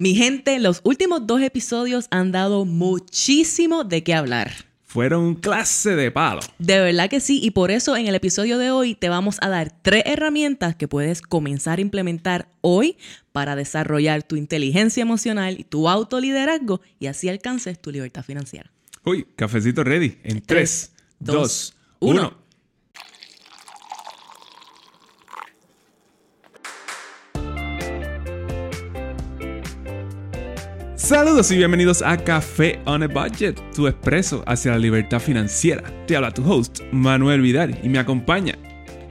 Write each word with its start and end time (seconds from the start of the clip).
Mi 0.00 0.14
gente, 0.14 0.58
los 0.60 0.80
últimos 0.82 1.26
dos 1.26 1.42
episodios 1.42 2.06
han 2.10 2.32
dado 2.32 2.64
muchísimo 2.64 3.84
de 3.84 4.02
qué 4.02 4.14
hablar. 4.14 4.50
Fueron 4.82 5.34
clase 5.34 5.94
de 5.94 6.10
palo. 6.10 6.40
De 6.58 6.80
verdad 6.80 7.10
que 7.10 7.20
sí, 7.20 7.38
y 7.42 7.50
por 7.50 7.70
eso 7.70 7.94
en 7.98 8.06
el 8.06 8.14
episodio 8.14 8.56
de 8.56 8.70
hoy 8.70 8.94
te 8.94 9.10
vamos 9.10 9.36
a 9.42 9.50
dar 9.50 9.70
tres 9.82 10.04
herramientas 10.06 10.74
que 10.74 10.88
puedes 10.88 11.20
comenzar 11.20 11.80
a 11.80 11.82
implementar 11.82 12.48
hoy 12.62 12.96
para 13.32 13.56
desarrollar 13.56 14.22
tu 14.22 14.36
inteligencia 14.36 15.02
emocional 15.02 15.60
y 15.60 15.64
tu 15.64 15.86
autoliderazgo 15.86 16.80
y 16.98 17.08
así 17.08 17.28
alcances 17.28 17.78
tu 17.78 17.90
libertad 17.90 18.24
financiera. 18.24 18.72
Uy, 19.04 19.26
cafecito 19.36 19.84
ready. 19.84 20.16
En 20.22 20.40
3, 20.40 20.92
2, 21.18 21.74
1. 21.98 22.39
Saludos 31.10 31.50
y 31.50 31.56
bienvenidos 31.56 32.02
a 32.02 32.16
Café 32.16 32.78
on 32.84 33.02
a 33.02 33.08
Budget, 33.08 33.60
tu 33.74 33.88
expreso 33.88 34.44
hacia 34.46 34.70
la 34.70 34.78
libertad 34.78 35.18
financiera. 35.18 35.82
Te 36.06 36.14
habla 36.14 36.30
tu 36.30 36.48
host, 36.48 36.82
Manuel 36.92 37.40
Vidal, 37.40 37.76
y 37.82 37.88
me 37.88 37.98
acompaña 37.98 38.56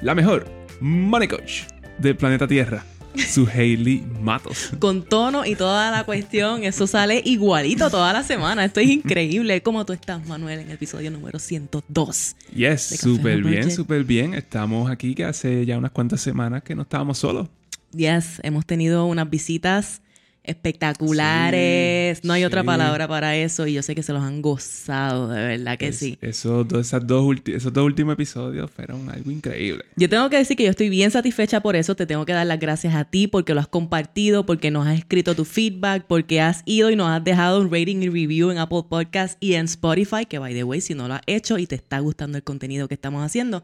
la 0.02 0.16
mejor 0.16 0.45
money 0.80 1.27
coach 1.27 1.63
del 1.98 2.16
planeta 2.16 2.48
Tierra, 2.48 2.85
su 3.17 3.45
Hailey 3.45 4.02
Matos. 4.21 4.71
Con 4.80 5.04
tono 5.04 5.45
y 5.45 5.55
toda 5.55 5.91
la 5.91 6.05
cuestión, 6.05 6.63
eso 6.63 6.88
sale 6.88 7.21
igualito 7.26 7.90
toda 7.90 8.13
la 8.13 8.23
semana. 8.23 8.63
Esto 8.63 8.79
es 8.79 8.90
increíble. 8.90 9.62
¿Cómo 9.62 9.85
tú 9.85 9.91
estás, 9.91 10.26
Manuel, 10.26 10.59
en 10.59 10.68
el 10.68 10.76
episodio 10.76 11.12
número 11.12 11.38
102? 11.38 12.35
Yes, 12.55 12.81
súper 12.81 13.43
bien, 13.43 13.70
súper 13.70 14.05
bien. 14.05 14.35
Estamos 14.35 14.90
aquí 14.90 15.13
que 15.13 15.26
hace 15.26 15.66
ya 15.66 15.77
unas 15.77 15.91
cuantas 15.91 16.21
semanas 16.21 16.63
que 16.63 16.76
no 16.76 16.84
estábamos 16.84 17.18
solos. 17.18 17.49
Yes, 17.91 18.40
hemos 18.41 18.66
tenido 18.66 19.05
unas 19.05 19.29
visitas 19.29 20.02
espectaculares. 20.49 22.23
no 22.23 22.34
hay 22.34 22.44
otra 22.44 22.63
palabra 22.63 23.07
para 23.07 23.35
eso 23.35 23.67
y 23.67 23.73
yo 23.73 23.81
sé 23.81 23.95
que 23.95 24.03
se 24.03 24.13
los 24.13 24.23
han 24.23 24.41
gozado, 24.41 25.29
de 25.29 25.46
verdad 25.46 25.77
que 25.77 25.93
sí. 25.93 26.18
Esos 26.21 26.68
dos, 26.68 26.87
esas 26.87 27.05
dos 27.05 27.35
esos 27.46 27.71
dos 27.71 27.85
últimos 27.85 28.13
episodios 28.13 28.70
fueron 28.71 29.10
algo 29.10 29.32
increíble. 29.32 29.85
Yo 29.96 30.10
tengo 30.10 30.29
que 30.29 30.38
decir 30.38 30.57
que 30.57 30.63
yo 30.63 30.71
estoy 30.71 30.90
bien 30.90 31.12
satisfecha 31.12 31.62
por 31.62 31.76
eso. 31.76 31.96
Te 31.96 32.05
tengo 32.05 32.26
que 32.26 32.34
dar 32.34 32.48
las 32.48 32.60
gracias 32.60 32.96
a 32.96 33.05
ti 33.05 33.27
porque 33.27 33.54
lo 33.54 33.60
has 33.60 33.68
compartido, 33.68 34.46
porque 34.46 34.71
nos 34.71 34.88
has 34.88 34.98
escrito 34.98 35.35
tu 35.35 35.46
feedback, 35.46 36.05
porque 36.07 36.41
has 36.41 36.63
ido 36.66 36.90
y 36.90 36.95
nos 36.95 37.10
has 37.10 37.23
dejado 37.23 37.62
un 37.62 37.71
rating 37.71 38.01
y 38.01 38.10
review 38.10 38.51
en 38.51 38.57
Apple 38.57 38.84
Podcast 38.90 39.38
y 39.40 39.54
en 39.54 39.66
Spotify, 39.66 40.26
que 40.26 40.40
by 40.40 40.54
the 40.54 40.63
way, 40.63 40.82
si 40.82 40.93
no 40.93 41.07
lo 41.07 41.16
has 41.16 41.21
hecho 41.27 41.57
y 41.57 41.68
te 41.68 41.76
está 41.76 41.99
gustando 41.99 42.38
el 42.38 42.43
contenido 42.43 42.88
que 42.88 42.95
estamos 42.95 43.23
haciendo, 43.23 43.63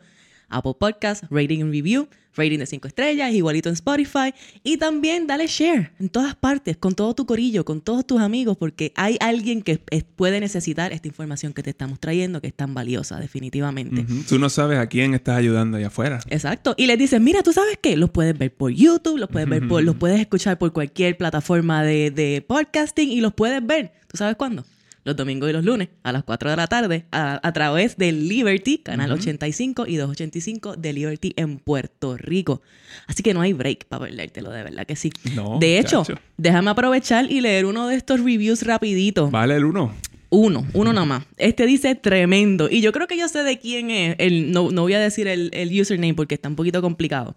Apple 0.50 0.76
Podcast, 0.80 1.24
rating 1.30 1.62
and 1.62 1.72
review, 1.72 2.08
rating 2.36 2.60
de 2.60 2.66
5 2.66 2.88
estrellas, 2.88 3.34
igualito 3.34 3.70
en 3.70 3.74
Spotify. 3.74 4.34
Y 4.64 4.78
también 4.78 5.28
dale 5.28 5.48
share 5.48 5.92
en 6.00 6.10
todas 6.10 6.36
partes, 6.36 6.78
con 6.78 6.94
todo 6.94 7.14
tu 7.14 7.26
corillo, 7.26 7.66
con 7.66 7.82
todos 7.82 8.06
tus 8.06 8.22
amigos, 8.22 8.58
porque 8.58 8.94
hay 8.96 9.18
alguien 9.20 9.62
que 9.62 9.78
puede 10.16 10.40
necesitar 10.40 10.94
esta 10.94 11.08
información 11.08 11.54
que 11.54 11.64
te 11.64 11.70
estamos 11.70 12.00
trayendo, 12.00 12.42
que 12.42 12.48
es 12.48 12.54
tan 12.54 12.74
valiosa, 12.74 13.20
definitivamente. 13.20 14.06
Tú 14.28 14.40
no 14.40 14.50
sabes 14.50 14.80
a 14.80 14.88
quién 14.88 15.14
estás 15.14 15.38
ayudando 15.38 15.78
allá 15.78 15.88
afuera. 15.88 16.20
Exacto. 16.30 16.76
Y 16.78 16.88
les 16.88 16.98
dices, 16.98 17.20
mira, 17.22 17.44
¿tú 17.44 17.54
sabes 17.54 17.78
qué? 17.82 17.98
Los 17.98 18.10
puedes 18.10 18.38
ver 18.38 18.54
por 18.54 18.72
YouTube, 18.72 19.18
los 19.18 19.30
puedes 19.30 19.48
ver 19.48 19.68
por, 19.68 19.84
los 19.84 19.96
puedes 19.96 20.20
escuchar 20.20 20.58
por 20.58 20.74
cualquier 20.74 21.18
plataforma 21.18 21.84
de, 21.84 22.12
de 22.12 22.44
podcasting 22.48 23.12
y 23.12 23.22
los 23.22 23.34
puedes 23.34 23.66
ver. 23.66 23.94
¿Tú 24.08 24.18
sabes 24.18 24.36
cuándo? 24.36 24.66
Los 25.06 25.16
domingos 25.16 25.50
y 25.50 25.54
los 25.54 25.64
lunes 25.64 25.90
a 26.04 26.12
las 26.12 26.24
4 26.24 26.50
de 26.50 26.56
la 26.58 26.68
tarde 26.68 27.06
a, 27.12 27.54
través 27.54 27.96
de 27.96 28.12
Liberty, 28.12 28.80
canal 28.80 29.12
85 29.12 29.86
y 29.88 29.96
285 29.98 30.76
de 30.76 30.94
Liberty 30.94 31.34
en 31.38 31.60
Puerto 31.60 32.18
Rico. 32.18 32.62
Así 33.08 33.24
que 33.24 33.34
no 33.34 33.42
hay 33.42 33.54
break 33.54 33.86
para 33.86 34.06
perdértelo, 34.06 34.50
de 34.50 34.64
verdad 34.64 34.86
que 34.86 34.96
sí. 34.96 35.12
de 35.60 35.80
hecho, 35.80 36.04
déjame 36.38 36.72
aprovechar 36.72 37.32
y 37.32 37.40
leer 37.40 37.66
uno 37.66 37.88
de 37.88 37.96
estos 37.96 38.20
reviews 38.20 38.64
rapidito. 38.64 39.30
Vale, 39.30 39.56
el 39.56 39.66
uno. 39.66 39.94
Uno, 40.32 40.66
uno 40.74 40.92
nada 40.92 41.06
más. 41.06 41.24
Este 41.38 41.68
dice 41.68 41.94
tremendo. 41.94 42.68
Y 42.70 42.82
yo 42.82 42.92
creo 42.92 43.08
que 43.08 43.16
yo 43.16 43.30
sé 43.30 43.44
de 43.44 43.60
quién 43.60 43.92
es. 43.92 44.16
El, 44.18 44.52
no, 44.52 44.72
no 44.72 44.82
voy 44.82 44.94
a 44.94 45.00
decir 45.00 45.28
el, 45.28 45.52
el 45.54 45.80
username 45.80 46.16
porque 46.16 46.36
está 46.36 46.50
un 46.50 46.56
poquito 46.56 46.82
complicado. 46.82 47.36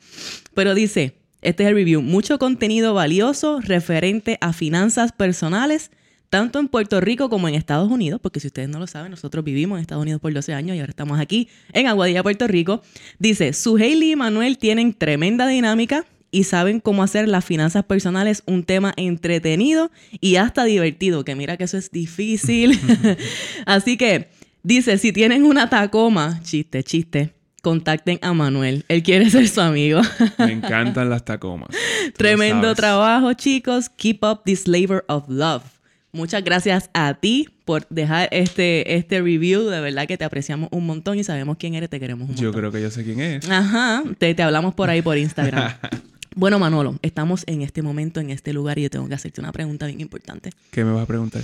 Pero 0.55 0.75
dice, 0.75 1.15
este 1.43 1.65
es 1.65 1.69
el 1.69 1.75
review. 1.75 2.01
Mucho 2.01 2.39
contenido 2.39 2.95
valioso 2.95 3.61
referente 3.61 4.39
a 4.41 4.55
finanzas 4.55 5.13
personales 5.13 5.91
tanto 6.31 6.59
en 6.59 6.69
Puerto 6.69 7.01
Rico 7.01 7.29
como 7.31 7.49
en 7.49 7.55
Estados 7.55 7.91
Unidos, 7.91 8.21
porque 8.23 8.41
si 8.41 8.49
ustedes 8.49 8.69
no 8.69 8.79
lo 8.79 8.87
saben, 8.87 9.11
nosotros 9.11 9.45
vivimos 9.45 9.79
en 9.79 9.83
Estados 9.83 10.03
Unidos 10.03 10.21
por 10.21 10.33
12 10.33 10.55
años 10.55 10.77
y 10.77 10.81
ahora 10.81 10.91
estamos 10.91 11.19
aquí 11.19 11.49
en 11.73 11.87
Aguadilla, 11.87 12.23
Puerto 12.23 12.47
Rico. 12.47 12.83
Dice, 13.19 13.53
su 13.53 13.77
Hailey 13.77 14.13
y 14.13 14.17
Manuel 14.17 14.59
tienen 14.59 14.93
tremenda 14.93 15.47
dinámica 15.47 16.05
y 16.31 16.45
saben 16.45 16.81
cómo 16.81 17.03
hacer 17.03 17.29
las 17.29 17.45
finanzas 17.45 17.85
personales 17.85 18.43
un 18.47 18.65
tema 18.65 18.93
entretenido 18.97 19.91
y 20.21 20.37
hasta 20.37 20.65
divertido, 20.65 21.25
que 21.25 21.35
mira 21.35 21.57
que 21.57 21.65
eso 21.65 21.79
es 21.79 21.91
difícil. 21.91 22.79
Así 23.67 23.97
que 23.97 24.29
dice, 24.63 24.99
si 24.99 25.13
tienen 25.13 25.45
una 25.45 25.71
Tacoma, 25.71 26.41
chiste, 26.43 26.83
chiste, 26.83 27.35
contacten 27.63 28.19
a 28.23 28.35
Manuel. 28.35 28.85
Él 28.89 29.03
quiere 29.03 29.31
ser 29.31 29.49
su 29.49 29.61
amigo. 29.61 30.01
Me 30.39 30.53
encantan 30.53 31.09
las 31.11 31.25
Tacomas. 31.25 31.71
Tremendo 32.17 32.75
trabajo, 32.75 33.33
chicos. 33.33 33.89
Keep 33.89 34.23
up 34.23 34.43
this 34.45 34.69
labor 34.69 35.05
of 35.09 35.25
love. 35.29 35.78
Muchas 36.13 36.43
gracias 36.43 36.91
a 36.95 37.15
ti 37.15 37.49
por 37.65 37.87
dejar 37.89 38.29
este, 38.33 38.97
este 38.97 39.21
review. 39.21 39.65
De 39.69 39.81
verdad 39.81 40.07
que 40.07 40.17
te 40.17 40.25
apreciamos 40.25 40.69
un 40.73 40.87
montón 40.87 41.19
y 41.19 41.25
sabemos 41.25 41.59
quién 41.59 41.75
eres, 41.75 41.91
te 41.91 42.01
queremos 42.01 42.23
un 42.23 42.29
montón. 42.29 42.45
Yo 42.45 42.53
creo 42.53 42.73
que 42.73 42.81
yo 42.81 42.91
sé 42.91 43.05
quién 43.05 43.21
es. 43.21 43.49
Ajá, 43.49 44.03
te, 44.19 44.35
te 44.35 44.43
hablamos 44.43 44.75
por 44.75 44.89
ahí 44.89 45.03
por 45.03 45.19
Instagram. 45.19 45.75
bueno, 46.35 46.59
Manolo, 46.59 46.99
estamos 47.03 47.45
en 47.47 47.63
este 47.63 47.83
momento, 47.83 48.21
en 48.21 48.31
este 48.31 48.53
lugar 48.53 48.79
y 48.79 48.83
yo 48.83 48.91
tengo 48.91 49.07
que 49.09 49.15
hacerte 49.15 49.41
una 49.41 49.53
pregunta 49.53 49.87
bien 49.87 50.01
importante. 50.01 50.51
¿Qué 50.71 50.85
me 50.85 50.93
vas 50.93 51.03
a 51.03 51.07
preguntar? 51.07 51.43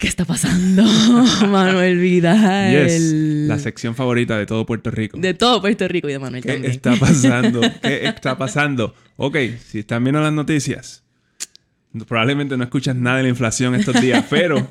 ¿Qué 0.00 0.06
está 0.06 0.24
pasando, 0.24 0.82
Manuel 1.48 1.98
Vidal? 1.98 2.72
Yes, 2.86 3.02
la 3.46 3.58
sección 3.58 3.94
favorita 3.94 4.38
de 4.38 4.46
todo 4.46 4.64
Puerto 4.64 4.90
Rico. 4.90 5.18
De 5.18 5.34
todo 5.34 5.60
Puerto 5.60 5.86
Rico 5.88 6.08
y 6.08 6.12
de 6.12 6.18
Manuel 6.18 6.42
¿Qué 6.42 6.54
está 6.68 6.96
pasando? 6.96 7.60
¿Qué 7.82 8.06
está 8.06 8.38
pasando? 8.38 8.94
Ok, 9.16 9.36
si 9.62 9.80
están 9.80 10.02
viendo 10.02 10.22
las 10.22 10.32
noticias, 10.32 11.02
Probablemente 12.06 12.56
no 12.56 12.64
escuchas 12.64 12.94
nada 12.94 13.18
de 13.18 13.24
la 13.24 13.28
inflación 13.30 13.74
estos 13.74 14.00
días, 14.00 14.24
pero 14.30 14.68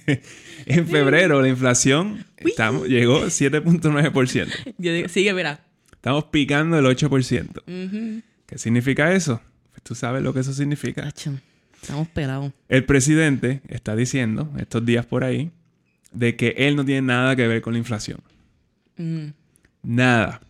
en 0.66 0.86
febrero 0.88 1.40
la 1.40 1.48
inflación 1.48 2.24
estamos, 2.36 2.88
llegó 2.88 3.26
7.9%. 3.26 5.08
Sigue, 5.08 5.32
verá. 5.32 5.60
Estamos 5.92 6.24
picando 6.24 6.78
el 6.78 6.84
8%. 6.84 8.22
¿Qué 8.46 8.58
significa 8.58 9.12
eso? 9.12 9.40
Pues 9.70 9.82
tú 9.82 9.94
sabes 9.94 10.22
lo 10.22 10.34
que 10.34 10.40
eso 10.40 10.52
significa. 10.52 11.08
Estamos 11.80 12.08
pelados. 12.08 12.52
El 12.68 12.84
presidente 12.84 13.62
está 13.68 13.96
diciendo 13.96 14.52
estos 14.58 14.84
días 14.84 15.06
por 15.06 15.24
ahí 15.24 15.50
de 16.12 16.36
que 16.36 16.54
él 16.58 16.76
no 16.76 16.84
tiene 16.84 17.02
nada 17.02 17.34
que 17.36 17.46
ver 17.48 17.62
con 17.62 17.72
la 17.72 17.78
inflación. 17.78 18.20
Mm. 18.96 19.28
Nada. 19.82 20.40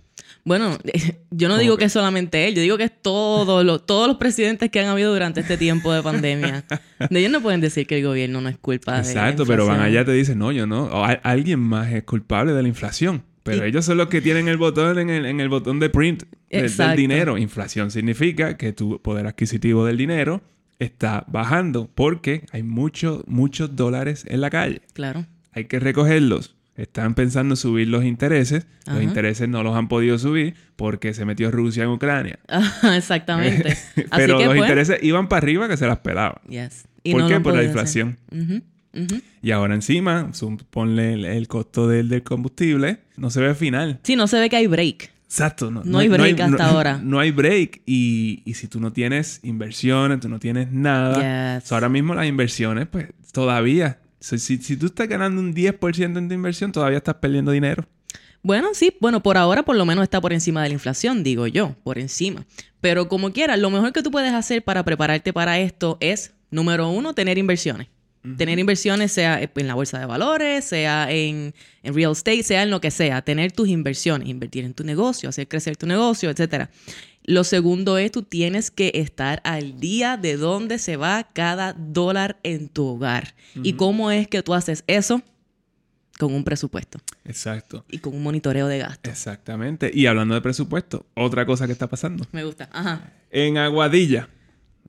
Bueno, 0.44 0.78
yo 1.30 1.48
no 1.48 1.58
digo 1.58 1.76
que 1.76 1.86
es 1.86 1.92
solamente 1.92 2.48
él, 2.48 2.54
yo 2.54 2.62
digo 2.62 2.76
que 2.76 2.84
es 2.84 2.92
todo 3.00 3.78
todos 3.80 4.08
los 4.08 4.16
presidentes 4.16 4.70
que 4.70 4.80
han 4.80 4.86
habido 4.86 5.12
durante 5.12 5.41
este 5.41 5.56
tiempo 5.56 5.92
de 5.92 6.03
pandemia. 6.03 6.64
Ellos 7.10 7.30
no 7.30 7.41
pueden 7.41 7.60
decir 7.60 7.86
que 7.86 7.98
el 7.98 8.04
gobierno 8.04 8.41
no 8.41 8.48
es 8.48 8.58
culpable. 8.58 9.00
Exacto, 9.00 9.47
pero 9.47 9.66
van 9.66 9.81
allá 9.81 10.02
y 10.02 10.04
te 10.04 10.12
dicen, 10.12 10.38
no, 10.38 10.52
yo 10.52 10.66
no, 10.66 10.91
alguien 11.22 11.60
más 11.60 11.92
es 11.92 12.04
culpable 12.04 12.52
de 12.52 12.62
la 12.62 12.69
inflación. 12.69 13.25
Pero 13.42 13.64
ellos 13.64 13.84
son 13.84 13.98
los 13.98 14.06
que 14.06 14.20
tienen 14.20 14.47
el 14.47 14.56
botón 14.56 14.98
en 14.98 15.10
el, 15.10 15.26
en 15.26 15.41
el 15.41 15.48
botón 15.48 15.81
de 15.81 15.91
print 15.91 16.25
del, 16.48 16.97
dinero. 16.97 17.38
Inflación 17.38 17.91
significa 17.91 18.56
que 18.56 18.72
tu 18.72 19.02
poder 19.02 19.26
adquisitivo 19.26 19.84
del 19.84 19.97
dinero 19.97 20.42
está 20.78 21.25
bajando 21.28 21.91
porque 21.92 22.47
hay 22.52 22.62
muchos, 22.62 23.26
muchos 23.26 23.75
dólares 23.75 24.25
en 24.28 24.41
la 24.41 24.50
calle. 24.50 24.82
Claro. 24.92 25.26
Hay 25.52 25.64
que 25.64 25.81
recogerlos. 25.81 26.54
Están 26.77 27.15
pensando 27.15 27.53
en 27.53 27.56
subir 27.56 27.88
los 27.88 28.05
intereses. 28.05 28.66
Los 28.87 29.03
intereses 29.03 29.49
no 29.49 29.62
los 29.62 29.77
han 29.77 29.88
podido 29.88 30.19
subir 30.19 30.55
porque 30.77 31.12
se 31.12 31.25
metió 31.25 31.50
Rusia 31.50 31.84
en 31.84 31.91
Ucrania. 31.91 32.38
Exactamente. 32.97 33.77
Pero 34.16 34.38
los 34.38 34.47
pues, 34.47 34.60
intereses 34.60 34.99
iban 35.03 35.28
para 35.28 35.38
arriba 35.44 35.69
que 35.69 35.77
se 35.77 35.87
las 35.87 35.99
pelaban. 35.99 36.41
¿Por 36.44 37.28
qué? 37.28 37.41
Por 37.41 37.55
la 37.55 37.64
inflación. 37.64 38.19
Y 39.43 39.50
ahora 39.50 39.75
encima, 39.75 40.31
ponle 40.70 41.37
el, 41.37 41.49
costo 41.49 41.88
del, 41.88 42.23
combustible, 42.23 43.00
no 43.17 43.31
se 43.31 43.41
ve 43.41 43.55
final. 43.55 44.00
Sí, 44.02 44.17
no 44.17 44.26
se 44.26 44.38
ve 44.41 44.49
que 44.49 44.56
hay 44.56 44.67
break. 44.67 45.11
Exacto. 45.25 45.70
No, 45.70 45.99
hay 45.99 46.08
break 46.08 46.41
hasta 46.41 46.67
ahora. 46.67 46.99
No 47.02 47.19
hay 47.19 47.31
break. 47.31 47.81
Y, 47.87 48.43
si 48.55 48.67
tú 48.67 48.81
no 48.81 48.93
tienes 48.93 49.41
inversiones, 49.43 50.20
tú 50.20 50.29
no 50.29 50.38
tienes 50.38 50.70
nada. 50.73 51.62
ahora 51.70 51.88
mismo 51.88 52.14
las 52.14 52.26
inversiones, 52.26 52.87
pues 52.87 53.08
todavía 53.32 53.99
si, 54.22 54.76
tú 54.76 54.86
estás 54.86 55.08
ganando 55.08 55.40
un 55.40 55.54
10% 55.54 56.19
en 56.19 56.28
tu 56.28 56.34
inversión, 56.34 56.72
todavía 56.72 56.98
estás 56.98 57.16
perdiendo 57.16 57.50
dinero. 57.50 57.86
Bueno, 58.42 58.69
sí, 58.72 58.96
bueno, 59.00 59.22
por 59.22 59.36
ahora 59.36 59.62
por 59.62 59.76
lo 59.76 59.84
menos 59.84 60.02
está 60.02 60.20
por 60.20 60.32
encima 60.32 60.62
de 60.62 60.69
la 60.69 60.74
inflación, 60.74 61.22
digo 61.22 61.46
yo, 61.46 61.76
por 61.84 61.98
encima. 61.98 62.44
Pero 62.80 63.08
como 63.08 63.32
quieras, 63.32 63.58
lo 63.58 63.70
mejor 63.70 63.92
que 63.92 64.02
tú 64.02 64.10
puedes 64.10 64.32
hacer 64.32 64.64
para 64.64 64.84
prepararte 64.84 65.32
para 65.32 65.60
esto 65.60 65.96
es, 66.00 66.32
número 66.50 66.88
uno, 66.88 67.14
tener 67.14 67.38
inversiones. 67.38 67.88
Tener 68.36 68.60
inversiones, 68.60 69.10
sea 69.10 69.42
en 69.42 69.66
la 69.66 69.74
bolsa 69.74 69.98
de 69.98 70.06
valores, 70.06 70.64
sea 70.64 71.10
en, 71.10 71.54
en, 71.82 71.94
real 71.94 72.12
estate, 72.12 72.44
sea 72.44 72.62
en 72.62 72.70
lo 72.70 72.80
que 72.80 72.92
sea. 72.92 73.20
Tener 73.22 73.50
tus 73.50 73.66
inversiones, 73.66 74.28
invertir 74.28 74.64
en 74.64 74.74
tu 74.74 74.84
negocio, 74.84 75.28
hacer 75.28 75.48
crecer 75.48 75.76
tu 75.76 75.88
negocio, 75.88 76.30
etc. 76.30 76.69
Lo 77.24 77.44
segundo 77.44 77.98
es, 77.98 78.10
tú 78.10 78.22
tienes 78.22 78.70
que 78.70 78.90
estar 78.94 79.40
al 79.44 79.78
día 79.78 80.16
de 80.16 80.36
dónde 80.36 80.78
se 80.78 80.96
va 80.96 81.28
cada 81.32 81.72
dólar 81.72 82.38
en 82.42 82.69
tu 82.69 82.86
hogar. 82.86 83.34
¿Y 83.62 83.74
cómo 83.74 84.10
es 84.10 84.26
que 84.26 84.42
tú 84.42 84.54
haces 84.54 84.82
eso? 84.86 85.22
Con 86.19 86.34
un 86.34 86.44
presupuesto. 86.44 86.98
Exacto. 87.24 87.84
Y 87.88 87.98
con 87.98 88.14
un 88.14 88.22
monitoreo 88.22 88.66
de 88.66 88.78
gastos. 88.78 89.12
Exactamente. 89.12 89.90
Y 89.92 90.06
hablando 90.06 90.34
de 90.34 90.40
presupuesto, 90.40 91.06
otra 91.14 91.46
cosa 91.46 91.66
que 91.66 91.72
está 91.72 91.88
pasando. 91.88 92.26
Me 92.32 92.44
gusta. 92.44 92.69
Ajá. 92.72 93.12
En 93.30 93.56
Aguadilla. 93.56 94.28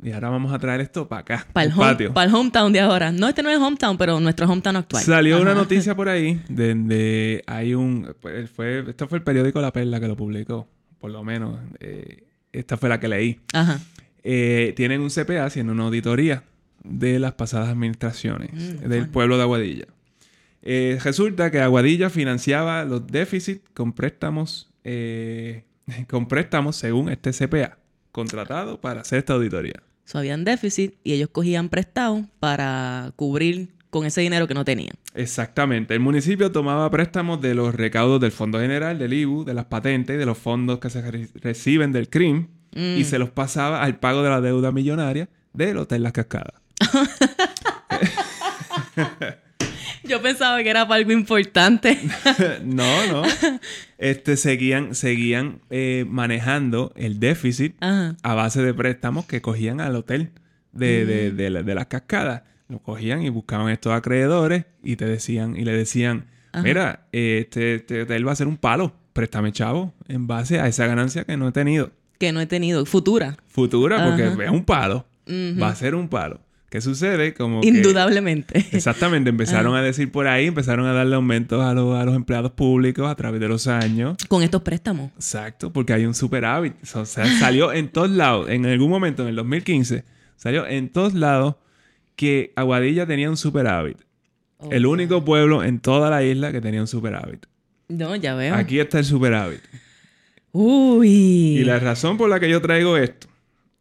Y 0.01 0.11
ahora 0.11 0.29
vamos 0.29 0.51
a 0.51 0.59
traer 0.59 0.81
esto 0.81 1.07
para 1.07 1.21
acá. 1.21 1.47
Para 1.53 1.67
el, 1.67 1.73
patio. 1.73 2.13
Para 2.13 2.29
el 2.29 2.35
hometown 2.35 2.73
de 2.73 2.79
ahora. 2.79 3.11
No, 3.11 3.29
este 3.29 3.43
no 3.43 3.49
es 3.49 3.57
hometown, 3.57 3.97
pero 3.97 4.19
nuestro 4.19 4.49
hometown 4.49 4.75
actual. 4.75 5.03
Salió 5.03 5.39
una 5.39 5.53
noticia 5.53 5.95
por 5.95 6.09
ahí 6.09 6.41
donde 6.49 7.43
hay 7.45 7.75
un... 7.75 8.13
Fue, 8.53 8.83
esto 8.89 9.07
fue 9.07 9.19
el 9.19 9.23
periódico 9.23 9.61
La 9.61 9.71
Perla 9.71 9.99
que 9.99 10.07
lo 10.07 10.17
publicó. 10.17 10.67
Por 11.03 11.11
lo 11.11 11.21
menos. 11.21 11.59
Eh, 11.81 12.23
esta 12.53 12.77
fue 12.77 12.87
la 12.87 12.97
que 12.97 13.09
leí. 13.09 13.41
Ajá. 13.51 13.81
Eh, 14.23 14.71
tienen 14.77 15.01
un 15.01 15.09
CPA 15.09 15.43
haciendo 15.43 15.73
una 15.73 15.83
auditoría 15.83 16.45
de 16.81 17.19
las 17.19 17.33
pasadas 17.33 17.67
administraciones 17.67 18.53
mm, 18.53 18.87
del 18.87 19.09
pueblo 19.09 19.35
de 19.35 19.43
Aguadilla. 19.43 19.87
Eh, 20.61 20.97
resulta 21.03 21.51
que 21.51 21.59
Aguadilla 21.59 22.09
financiaba 22.09 22.85
los 22.85 23.05
déficits 23.05 23.69
con 23.73 23.91
préstamos, 23.91 24.71
con 26.07 26.29
préstamos 26.29 26.77
según 26.77 27.09
este 27.09 27.31
CPA 27.33 27.77
contratado 28.13 28.79
para 28.79 29.01
hacer 29.01 29.19
esta 29.19 29.33
auditoría. 29.33 29.83
So, 30.05 30.19
habían 30.19 30.45
déficit 30.45 30.93
y 31.03 31.15
ellos 31.15 31.27
cogían 31.33 31.67
prestado 31.67 32.25
para 32.39 33.11
cubrir 33.17 33.73
con 33.93 34.05
ese 34.05 34.21
dinero 34.21 34.47
que 34.47 34.55
no 34.55 34.65
tenían. 34.65 34.95
Exactamente. 35.13 35.93
El 35.93 35.99
municipio 35.99 36.51
tomaba 36.51 36.89
préstamos 36.89 37.39
de 37.39 37.53
los 37.53 37.75
recaudos 37.75 38.19
del 38.19 38.31
Fondo 38.31 38.59
General, 38.59 38.97
del 38.97 39.13
IBU, 39.13 39.45
de 39.45 39.53
las 39.53 39.65
patentes, 39.65 40.17
de 40.17 40.25
los 40.25 40.37
fondos 40.37 40.79
que 40.79 40.89
se 40.89 41.01
reciben 41.35 41.93
del 41.93 42.09
CRIM 42.09 42.47
y 42.75 43.01
mm. 43.01 43.05
se 43.05 43.19
los 43.19 43.29
pasaba 43.29 43.83
al 43.83 43.99
pago 43.99 44.23
de 44.23 44.31
la 44.31 44.41
deuda 44.41 44.71
millonaria 44.71 45.29
del 45.53 45.77
Hotel 45.77 46.01
Las 46.01 46.13
Cascadas. 46.13 46.55
Yo 50.03 50.21
pensaba 50.21 50.61
que 50.63 50.69
era 50.69 50.87
para 50.87 50.97
algo 50.97 51.11
importante. 51.11 51.99
no, 52.63 53.07
no. 53.07 53.21
Este, 53.99 54.37
seguían 54.37 54.95
seguían 54.95 55.61
eh, 55.69 56.05
manejando 56.09 56.91
el 56.95 57.19
déficit 57.19 57.75
a 57.79 58.33
base 58.33 58.63
de 58.63 58.73
préstamos 58.73 59.25
que 59.25 59.41
cogían 59.41 59.79
al 59.79 59.95
hotel 59.95 60.31
de, 60.71 61.05
de, 61.05 61.31
mm. 61.31 61.65
de, 61.65 61.75
las 61.75 61.85
cascadas. 61.85 62.41
Lo 62.73 62.79
cogían 62.79 63.21
y 63.21 63.29
buscaban 63.29 63.69
estos 63.69 63.93
acreedores 63.93 64.65
y 64.83 64.95
te 64.95 65.05
decían, 65.05 65.55
y 65.55 65.63
le 65.63 65.73
decían, 65.73 66.25
mira, 66.63 67.05
este, 67.11 67.75
este, 67.75 68.01
hotel 68.01 68.27
va 68.27 68.31
a 68.31 68.35
ser 68.35 68.47
un 68.47 68.57
palo, 68.57 68.93
préstame 69.13 69.51
chavo, 69.51 69.93
en 70.07 70.25
base 70.25 70.59
a 70.59 70.67
esa 70.67 70.87
ganancia 70.87 71.23
que 71.23 71.37
no 71.37 71.49
he 71.49 71.51
tenido. 71.51 71.91
Que 72.17 72.31
no 72.31 72.41
he 72.41 72.47
tenido, 72.47 72.83
futura. 72.87 73.37
Futura, 73.45 74.03
porque 74.07 74.43
es 74.43 74.49
un 74.49 74.65
palo. 74.65 75.05
Va 75.29 75.69
a 75.69 75.75
ser 75.75 75.93
un 75.93 76.07
palo. 76.07 76.39
¿Qué 76.71 76.81
sucede? 76.81 77.35
Como 77.35 77.61
Indudablemente. 77.63 78.57
exactamente, 78.71 79.29
empezaron 79.29 79.75
a 79.75 79.83
decir 79.83 80.11
por 80.11 80.25
ahí, 80.25 80.47
empezaron 80.47 80.87
a 80.87 80.93
darle 80.93 81.15
aumentos 81.15 81.61
a, 81.61 81.69
a, 81.69 81.73
los 81.75 82.15
empleados 82.15 82.53
públicos 82.53 83.07
a 83.07 83.13
través 83.13 83.39
de 83.39 83.47
los 83.47 83.67
años. 83.67 84.17
Con 84.27 84.41
estos 84.41 84.63
préstamos. 84.63 85.11
Exacto, 85.13 85.71
porque 85.71 85.93
hay 85.93 86.07
un 86.07 86.15
superávit. 86.15 86.73
O 86.95 87.05
sea, 87.05 87.27
salió 87.37 87.71
en 87.71 87.89
todos 87.89 88.09
lados, 88.09 88.49
en 88.49 88.65
algún 88.65 88.89
momento, 88.89 89.21
en 89.21 89.29
el 89.29 89.35
2015, 89.35 90.05
salió 90.37 90.65
en 90.65 90.89
todos 90.89 91.13
lados 91.13 91.57
que 92.15 92.53
Aguadilla 92.55 93.05
tenía 93.05 93.29
un 93.29 93.37
superávit. 93.37 93.97
El 94.71 94.85
único 94.85 95.25
pueblo 95.25 95.63
en 95.63 95.79
toda 95.79 96.09
la 96.09 96.23
isla 96.23 96.51
que 96.51 96.61
tenía 96.61 96.79
un 96.79 96.87
superávit. 96.87 97.45
No, 97.89 98.15
ya 98.15 98.33
veo. 98.35 98.55
Aquí 98.55 98.79
está 98.79 98.99
el 98.99 99.05
superávit. 99.05 99.59
Uy. 100.51 101.57
Y 101.57 101.63
la 101.63 101.79
razón 101.79 102.17
por 102.17 102.29
la 102.29 102.39
que 102.39 102.49
yo 102.49 102.61
traigo 102.61 102.95
esto 102.97 103.27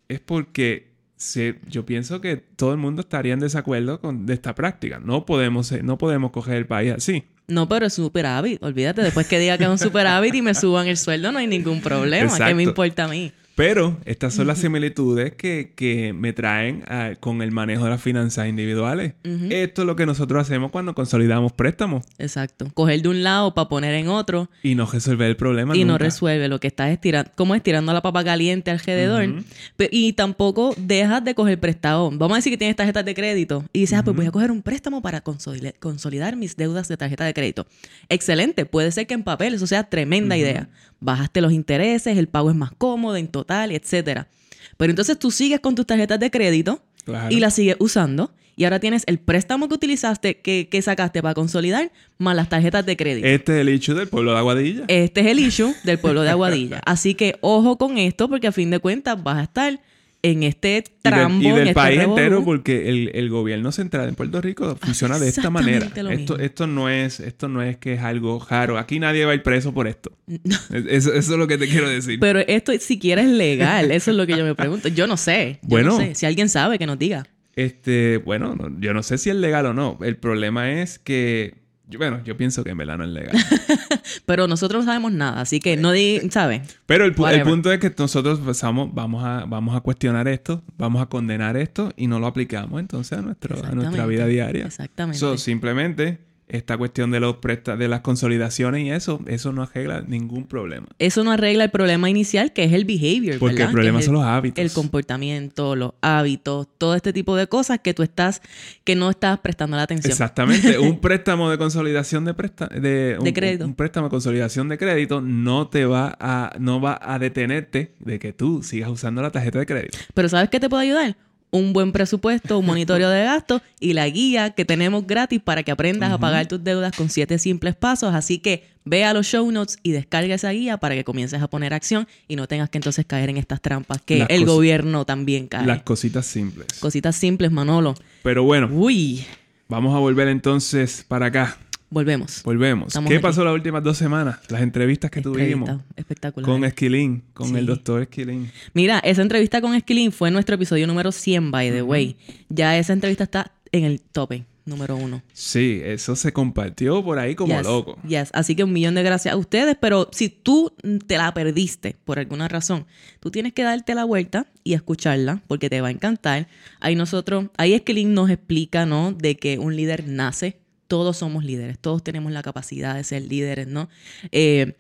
es 0.09 0.19
porque 0.21 0.93
Sí, 1.23 1.55
yo 1.69 1.87
pienso 1.87 2.21
que 2.21 2.37
todo 2.37 2.73
el 2.73 2.79
mundo 2.79 3.03
estaría 3.03 3.33
en 3.33 3.39
desacuerdo 3.39 4.01
con 4.01 4.27
de 4.27 4.35
esta 4.35 4.57
práctica. 4.57 4.99
No 4.99 5.25
podemos, 5.25 5.71
no 5.71 5.97
podemos 5.97 6.33
coger 6.33 6.57
el 6.57 6.67
país 6.67 6.95
así. 6.95 7.23
No, 7.47 7.69
pero 7.69 7.87
es 7.87 7.95
superávit. 7.95 8.61
Olvídate, 8.61 9.03
después 9.03 9.29
que 9.29 9.39
diga 9.39 9.57
que 9.57 9.63
es 9.63 9.71
un 9.71 9.79
superávit 9.79 10.35
y 10.35 10.43
me 10.43 10.53
suban 10.53 10.89
el 10.89 10.97
sueldo, 10.97 11.31
no 11.31 11.39
hay 11.39 11.47
ningún 11.47 11.81
problema. 11.81 12.37
¿Qué 12.37 12.55
me 12.57 12.65
importa 12.65 13.05
a 13.05 13.09
mí? 13.09 13.33
Pero 13.55 13.99
estas 14.07 14.35
son 14.35 14.47
las 14.47 14.59
similitudes 14.59 15.35
que, 15.35 16.13
me 16.15 16.33
traen 16.33 16.85
ah, 16.89 17.13
con 17.21 17.43
el 17.43 17.53
manejo 17.53 17.85
de 17.85 17.91
las 17.91 18.03
finanzas 18.03 18.49
individuales. 18.49 19.15
Esto 19.23 19.83
es 19.83 19.87
lo 19.87 19.97
que 19.97 20.07
nosotros 20.07 20.41
hacemos 20.41 20.71
cuando 20.71 20.95
consolidamos 20.95 21.53
préstamos. 21.53 22.05
Exacto. 22.19 22.71
Coger 22.75 23.03
de 23.03 23.09
un 23.09 23.23
lado 23.23 23.55
para 23.55 23.69
poner 23.69 23.95
en 23.95 24.09
otro. 24.09 24.49
Y 24.63 24.75
no 24.75 24.87
resolver 24.87 25.29
el 25.29 25.37
problema. 25.37 25.77
Y 25.77 25.85
no 25.85 25.99
resuelve. 25.99 26.49
Lo 26.49 26.61
que 26.61 26.69
estás 26.69 26.91
estirando, 26.91 27.31
como 27.37 27.55
estirando 27.55 27.93
la 27.93 28.03
papa 28.03 28.25
caliente 28.25 28.71
alrededor. 28.71 29.43
y 29.91 30.13
tampoco 30.15 30.75
dejas 30.79 31.23
de 31.25 31.35
coger 31.35 31.61
prestado. 31.61 32.11
Vamos 32.11 32.33
a 32.33 32.37
decir 32.37 32.53
que 32.53 32.59
tienes 32.59 32.77
tarjetas 32.77 33.05
de 33.05 33.15
crédito 33.15 33.65
y 33.73 33.81
dices, 33.81 33.99
ah, 33.99 34.05
pues 34.05 34.17
voy 34.17 34.27
a 34.27 34.31
coger 34.31 34.51
un 34.51 34.63
préstamo 34.63 35.03
para 35.03 35.23
consolidar, 35.23 36.37
mis 36.37 36.57
deudas 36.57 36.89
de 36.89 36.97
tarjeta 36.97 37.25
de 37.25 37.35
crédito. 37.35 37.67
Excelente. 38.09 38.65
Puede 38.65 38.91
ser 38.93 39.07
que 39.07 39.15
en 39.15 39.23
papel 39.23 39.55
eso 39.55 39.67
sea 39.67 39.85
tremenda 39.85 40.37
idea. 40.37 40.69
Bajaste 41.01 41.41
los 41.41 41.53
intereses, 41.53 42.17
el 42.17 42.29
pago 42.29 42.51
es 42.51 42.57
más 42.57 42.71
cómodo, 42.79 43.17
en 43.17 43.27
total, 43.43 43.73
etcétera. 43.73 44.29
Pero 44.77 44.91
entonces 44.91 45.19
tú 45.19 45.31
sigues 45.31 45.61
con 45.61 45.75
tus 45.75 45.87
tarjetas 45.87 46.19
de 46.21 46.31
crédito 46.31 46.83
y 47.31 47.41
las 47.41 47.55
sigues 47.55 47.77
usando. 47.79 48.33
Y 48.55 48.65
ahora 48.65 48.81
tienes 48.81 49.03
el 49.07 49.19
préstamo 49.19 49.67
que 49.69 49.75
utilizaste, 49.75 50.41
que, 50.41 50.69
que, 50.71 50.83
sacaste 50.83 51.23
para 51.23 51.35
consolidar, 51.35 51.91
más 52.19 52.37
las 52.37 52.51
tarjetas 52.51 52.85
de 52.85 52.97
crédito. 52.99 53.27
Este 53.27 53.53
es 53.55 53.61
el 53.63 53.71
issue 53.71 53.95
del 53.95 54.09
pueblo 54.09 54.33
de 54.33 54.39
Aguadilla. 54.39 54.85
Este 54.89 55.23
es 55.23 55.27
el 55.27 55.39
issue 55.39 55.75
del 55.85 55.99
pueblo 55.99 56.23
de 56.23 56.29
Aguadilla. 56.29 56.81
Así 56.85 57.15
que 57.15 57.39
ojo 57.41 57.79
con 57.79 57.97
esto, 57.97 58.29
porque 58.29 58.49
a 58.49 58.53
fin 58.53 58.71
de 58.71 58.79
cuentas 58.79 59.23
vas 59.23 59.39
a 59.39 59.43
estar 59.45 59.81
en 60.23 60.45
este 60.45 60.85
trambo. 61.03 61.43
Y, 61.43 61.51
del, 61.51 61.69
este 61.69 61.75
país 61.75 62.01
entero, 62.01 62.45
porque 62.45 62.89
el, 62.89 63.29
gobierno 63.29 63.73
central 63.73 64.09
en 64.09 64.15
Puerto 64.15 64.41
Rico 64.41 64.77
funciona 64.81 65.19
de 65.19 65.29
esta 65.29 65.51
manera. 65.51 65.87
Esto, 66.11 66.39
esto, 66.39 66.67
no 66.67 66.89
es, 66.89 67.21
esto 67.21 67.49
no 67.49 67.63
es 67.63 67.77
que 67.77 67.95
es 67.95 68.01
algo 68.01 68.45
raro. 68.49 68.79
Aquí 68.79 68.99
nadie 69.01 69.25
va 69.25 69.33
a 69.33 69.35
ir 69.35 69.43
preso 69.43 69.75
por 69.75 69.89
esto. 69.89 70.13
Eso, 70.89 71.13
es 71.13 71.29
lo 71.29 71.47
que 71.47 71.59
te 71.59 71.69
quiero 71.69 71.89
decir. 71.89 72.21
Pero 72.21 72.41
esto 72.41 72.73
siquiera 72.79 73.23
es 73.23 73.29
legal. 73.29 73.91
Eso 73.91 74.13
es 74.13 74.17
lo 74.17 74.27
que 74.27 74.37
yo 74.37 74.45
me 74.45 74.55
pregunto. 74.55 74.89
Yo 74.89 75.07
no 75.07 75.17
sé. 75.17 75.59
bueno. 75.63 75.99
Si 76.15 76.27
alguien 76.27 76.49
sabe, 76.49 76.79
que 76.79 76.87
nos 76.87 76.99
diga. 76.99 77.27
Este, 77.55 78.17
bueno, 78.19 78.57
yo 78.79 78.95
no 78.95 79.03
sé 79.03 79.19
si 79.19 79.31
es 79.31 79.37
legal 79.37 79.67
o 79.67 79.75
no. 79.75 79.99
El 80.03 80.17
problema 80.17 80.73
es 80.73 80.99
que 80.99 81.62
bueno, 81.99 82.23
yo 82.25 82.37
pienso 82.37 82.65
que 82.65 82.71
en 82.71 82.79
verdad 82.79 82.99
no 82.99 83.05
es 83.05 83.11
legal. 83.11 83.37
Pero 84.27 84.47
nosotros 84.49 84.85
no 84.85 84.91
sabemos 84.91 85.13
nada, 85.13 85.41
así 85.41 85.61
que 85.61 85.77
no 85.77 85.93
di, 85.93 86.21
¿sabes? 86.31 86.63
Pero 86.87 87.05
el, 87.05 87.15
punto 87.15 87.73
es 87.73 87.79
que 87.79 87.93
nosotros 87.97 88.41
pasamos, 88.41 88.95
vamos 88.95 89.25
a, 89.25 89.45
vamos 89.47 89.77
a 89.77 89.81
cuestionar 89.81 90.29
esto, 90.29 90.63
vamos 90.79 91.03
a 91.03 91.07
condenar 91.07 91.57
esto 91.57 91.93
y 91.97 92.07
no 92.07 92.19
lo 92.19 92.27
aplicamos 92.27 92.81
entonces 92.81 93.19
a, 93.19 93.23
nuestro, 93.23 93.65
a 93.65 93.73
nuestra 93.73 94.07
vida 94.07 94.27
diaria. 94.27 94.67
Exactamente. 94.67 95.39
simplemente 95.39 96.32
esta 96.53 96.77
cuestión 96.77 97.11
de 97.11 97.19
los 97.19 97.37
de 97.41 97.89
las 97.89 98.03
consolidaciones 98.03 98.85
y 98.85 98.91
eso, 98.91 99.21
eso 99.27 99.53
no 99.53 99.63
arregla 99.63 100.03
ningún 100.07 100.45
problema. 100.45 100.87
Eso 100.99 101.25
no 101.25 101.33
arregla 101.33 101.65
el 101.65 101.71
problema 101.71 102.11
inicial 102.11 102.53
que 102.53 102.65
es 102.65 102.73
el 102.73 102.85
behavior. 102.85 103.39
Porque 103.39 103.63
el 103.63 103.71
problema 103.71 104.03
son 104.03 104.15
los 104.15 104.25
hábitos. 104.25 104.63
El 104.63 104.71
comportamiento, 104.71 105.75
los 105.77 105.95
hábitos, 106.03 106.69
todo 106.77 106.95
este 106.95 107.13
tipo 107.13 107.37
de 107.37 107.47
cosas 107.47 107.81
que 107.81 107.95
tú 107.95 108.03
estás, 108.03 108.43
que 108.85 108.95
no 108.95 109.11
estás 109.11 109.39
prestando 109.41 109.77
la 109.77 109.85
atención. 109.85 110.11
Exactamente. 110.11 110.79
un 110.79 111.01
préstamo 111.01 111.51
de 111.51 111.57
consolidación 111.57 112.27
de, 112.27 112.35
de, 112.81 113.19
de 113.23 113.33
crédito. 113.33 113.65
Un, 113.65 113.75
préstamo 113.75 114.09
de 114.09 114.11
consolidación 114.11 114.69
de 114.69 114.77
crédito 114.77 115.23
no 115.23 115.69
te 115.69 115.87
va 115.87 116.17
a, 116.21 116.55
no 116.59 116.81
va 116.81 117.01
a 117.03 117.19
detenerte 117.19 117.95
de 117.99 118.19
que 118.19 118.33
tú 118.33 118.63
sigas 118.63 118.91
usando 118.91 119.23
la 119.23 119.31
tarjeta 119.31 119.59
de 119.59 119.67
crédito. 119.67 119.99
Pero 120.13 120.29
¿sabes 120.29 120.51
qué 120.51 120.61
te 120.61 120.69
puede 120.69 120.85
ayudar? 120.85 121.17
Un 121.53 121.75
buen 121.75 121.93
presupuesto, 121.93 122.59
un 122.59 122.67
monitoreo 122.67 123.11
de 123.11 123.25
gastos 123.25 123.61
y 123.79 123.93
la 123.93 124.09
guía 124.09 124.51
que 124.51 124.65
tenemos 124.65 125.07
gratis 125.07 125.41
para 125.41 125.63
que 125.63 125.71
aprendas 125.71 126.11
a 126.11 126.19
pagar 126.19 126.47
tus 126.47 126.65
deudas 126.65 126.97
con 126.97 127.11
siete 127.11 127.39
simples 127.39 127.77
pasos. 127.77 128.15
Así 128.15 128.39
que 128.39 128.65
ve 128.85 129.05
a 129.05 129.13
los 129.13 129.27
show 129.27 129.49
notes 129.53 129.79
y 129.83 129.93
descarga 129.93 130.35
esa 130.35 130.51
guía 130.51 130.79
para 130.79 130.95
que 130.95 131.05
comiences 131.05 131.43
a 131.43 131.49
poner 131.49 131.75
acción 131.75 132.09
y 132.27 132.37
no 132.37 132.49
tengas 132.49 132.71
que 132.71 132.79
entonces 132.79 133.05
caer 133.05 133.29
en 133.29 133.37
estas 133.37 133.61
trampas 133.61 134.01
que 134.01 134.27
el 134.31 134.47
gobierno 134.47 135.05
también 135.05 135.47
cae. 135.47 135.67
Las 135.67 135.83
cositas 135.83 136.27
simples. 136.27 136.69
Cositas 136.81 137.15
simples, 137.15 137.53
Manolo. 137.53 137.95
Pero 138.23 138.45
bueno. 138.45 138.71
Uy. 138.73 139.25
Vamos 139.69 139.95
a 139.95 139.99
volver 139.99 140.29
entonces 140.29 141.05
para 141.07 141.27
acá. 141.27 141.59
Volvemos. 141.93 142.43
Volvemos. 142.43 142.95
¿Qué 143.07 143.21
pasó 143.21 143.45
las 143.45 143.53
últimas 143.53 143.83
dos 143.83 143.99
semanas? 143.99 144.39
Las 144.49 144.63
entrevistas 144.63 145.11
que 145.11 145.21
tuvimos. 145.21 145.69
Espectacular. 145.95 146.49
Con 146.49 146.65
Esquilín, 146.65 147.23
con 147.35 147.55
el 147.55 147.67
doctor 147.67 148.01
Esquilín. 148.01 148.51
Mira, 148.73 148.99
esa 149.01 149.21
entrevista 149.21 149.61
con 149.61 149.75
Esquilín 149.75 150.11
fue 150.11 150.31
nuestro 150.31 150.55
episodio 150.55 150.87
número 150.87 151.13
100, 151.13 151.51
by 151.51 151.71
the 151.71 151.83
way. 151.83 152.17
Ya 152.49 152.79
esa 152.79 152.95
entrevista 152.95 153.25
está 153.25 153.53
en 153.73 153.85
el 153.85 154.01
tope, 154.01 154.47
número 154.65 154.97
uno. 154.97 155.23
Sí, 155.35 155.83
eso 155.85 156.17
se 156.17 156.33
compartió 156.33 157.05
por 157.05 157.19
ahí 157.19 157.35
como 157.35 157.61
loco. 157.61 157.99
Yes, 158.09 158.31
así 158.33 158.57
que 158.57 158.65
un 158.65 158.73
millón 158.73 158.95
de 158.95 159.03
gracias 159.03 159.35
a 159.35 159.37
ustedes, 159.37 159.77
pero 159.79 160.09
si 160.13 160.31
tú 160.31 160.73
te 161.07 161.19
la 161.19 161.35
perdiste 161.35 161.97
por 162.07 162.19
alguna 162.19 162.49
razón, 162.49 162.87
tú 163.21 163.31
tienes 163.31 163.53
que 163.53 163.65
darte 163.65 163.95
la 163.95 164.05
vuelta 164.05 164.47
y 164.65 164.73
escucharla 164.73 165.43
porque 165.47 165.69
te 165.69 165.83
va 165.83 165.89
a 165.89 165.91
encantar. 165.91 166.49
Ahí 166.81 166.97
nosotros, 166.97 167.49
ahí 167.59 167.75
Esquilín 167.75 168.15
nos 168.15 168.31
explica, 168.31 168.87
¿no? 168.87 169.13
De 169.13 169.37
que 169.37 169.59
un 169.59 169.77
líder 169.77 170.09
nace 170.09 170.62
todos 170.93 171.17
somos 171.17 171.43
líderes, 171.43 171.79
todos 171.79 172.05
tenemos 172.05 172.33
la 172.33 172.43
capacidad 172.43 172.97
de 172.97 173.03
ser 173.03 173.23
líderes, 173.23 173.67
¿no? 173.67 173.89
Eh, 174.31 174.77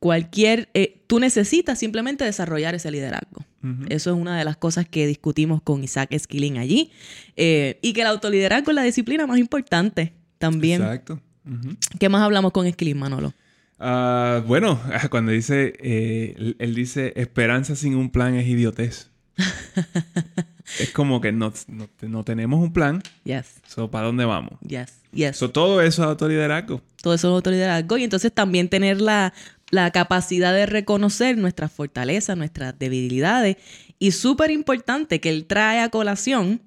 cualquier, 0.00 0.68
eh, 0.74 1.00
tú 1.06 1.18
necesitas 1.18 1.78
simplemente 1.78 2.26
desarrollar 2.26 2.74
ese 2.74 2.90
liderazgo. 2.90 3.42
Eso 3.88 4.10
es 4.10 4.20
una 4.20 4.36
de 4.36 4.44
las 4.44 4.58
cosas 4.58 4.86
que 4.86 5.06
discutimos 5.06 5.62
con 5.62 5.82
Isaac 5.82 6.14
Skilling 6.14 6.58
allí. 6.58 6.92
Eh, 7.36 7.78
y 7.80 7.94
que 7.94 8.02
el 8.02 8.08
autoliderazgo 8.08 8.70
es 8.70 8.74
la 8.74 8.82
disciplina 8.82 9.26
más 9.26 9.38
importante 9.38 10.12
también. 10.36 10.82
Exacto. 10.82 11.22
¿Qué 11.98 12.10
más 12.10 12.20
hablamos 12.20 12.52
con 12.52 12.70
Skilling, 12.70 12.98
Manolo? 12.98 13.32
Ah, 13.78 14.44
bueno, 14.46 14.78
cuando 15.10 15.32
dice, 15.32 15.72
él 16.58 16.74
dice, 16.74 17.14
esperanza 17.16 17.76
sin 17.76 17.94
un 17.94 18.10
plan 18.10 18.34
es 18.34 18.46
idiotez. 18.46 19.08
es 20.80 20.90
como 20.90 21.20
que 21.20 21.32
no, 21.32 21.52
no, 22.02 22.24
tenemos 22.24 22.60
un 22.60 22.72
plan. 22.72 23.02
Yes. 23.24 23.60
So, 23.66 23.90
¿Para 23.90 24.06
dónde 24.06 24.24
vamos? 24.24 24.58
Yes. 24.66 24.94
Yes. 25.12 25.38
todo 25.52 25.80
eso 25.80 26.02
es 26.02 26.08
autoliderazgo. 26.08 26.82
Todo 27.02 27.14
eso 27.14 27.28
es 27.28 27.34
autoliderazgo. 27.34 27.96
Y 27.96 28.04
entonces 28.04 28.32
también 28.32 28.68
tener 28.68 29.00
la, 29.00 29.32
la 29.70 29.90
capacidad 29.90 30.52
de 30.52 30.66
reconocer 30.66 31.38
nuestras 31.38 31.72
fortalezas, 31.72 32.36
nuestras 32.36 32.78
debilidades. 32.78 33.56
Y 33.98 34.12
súper 34.12 34.50
importante 34.50 35.20
que 35.20 35.30
él 35.30 35.46
trae 35.46 35.80
a 35.80 35.88
colación 35.88 36.60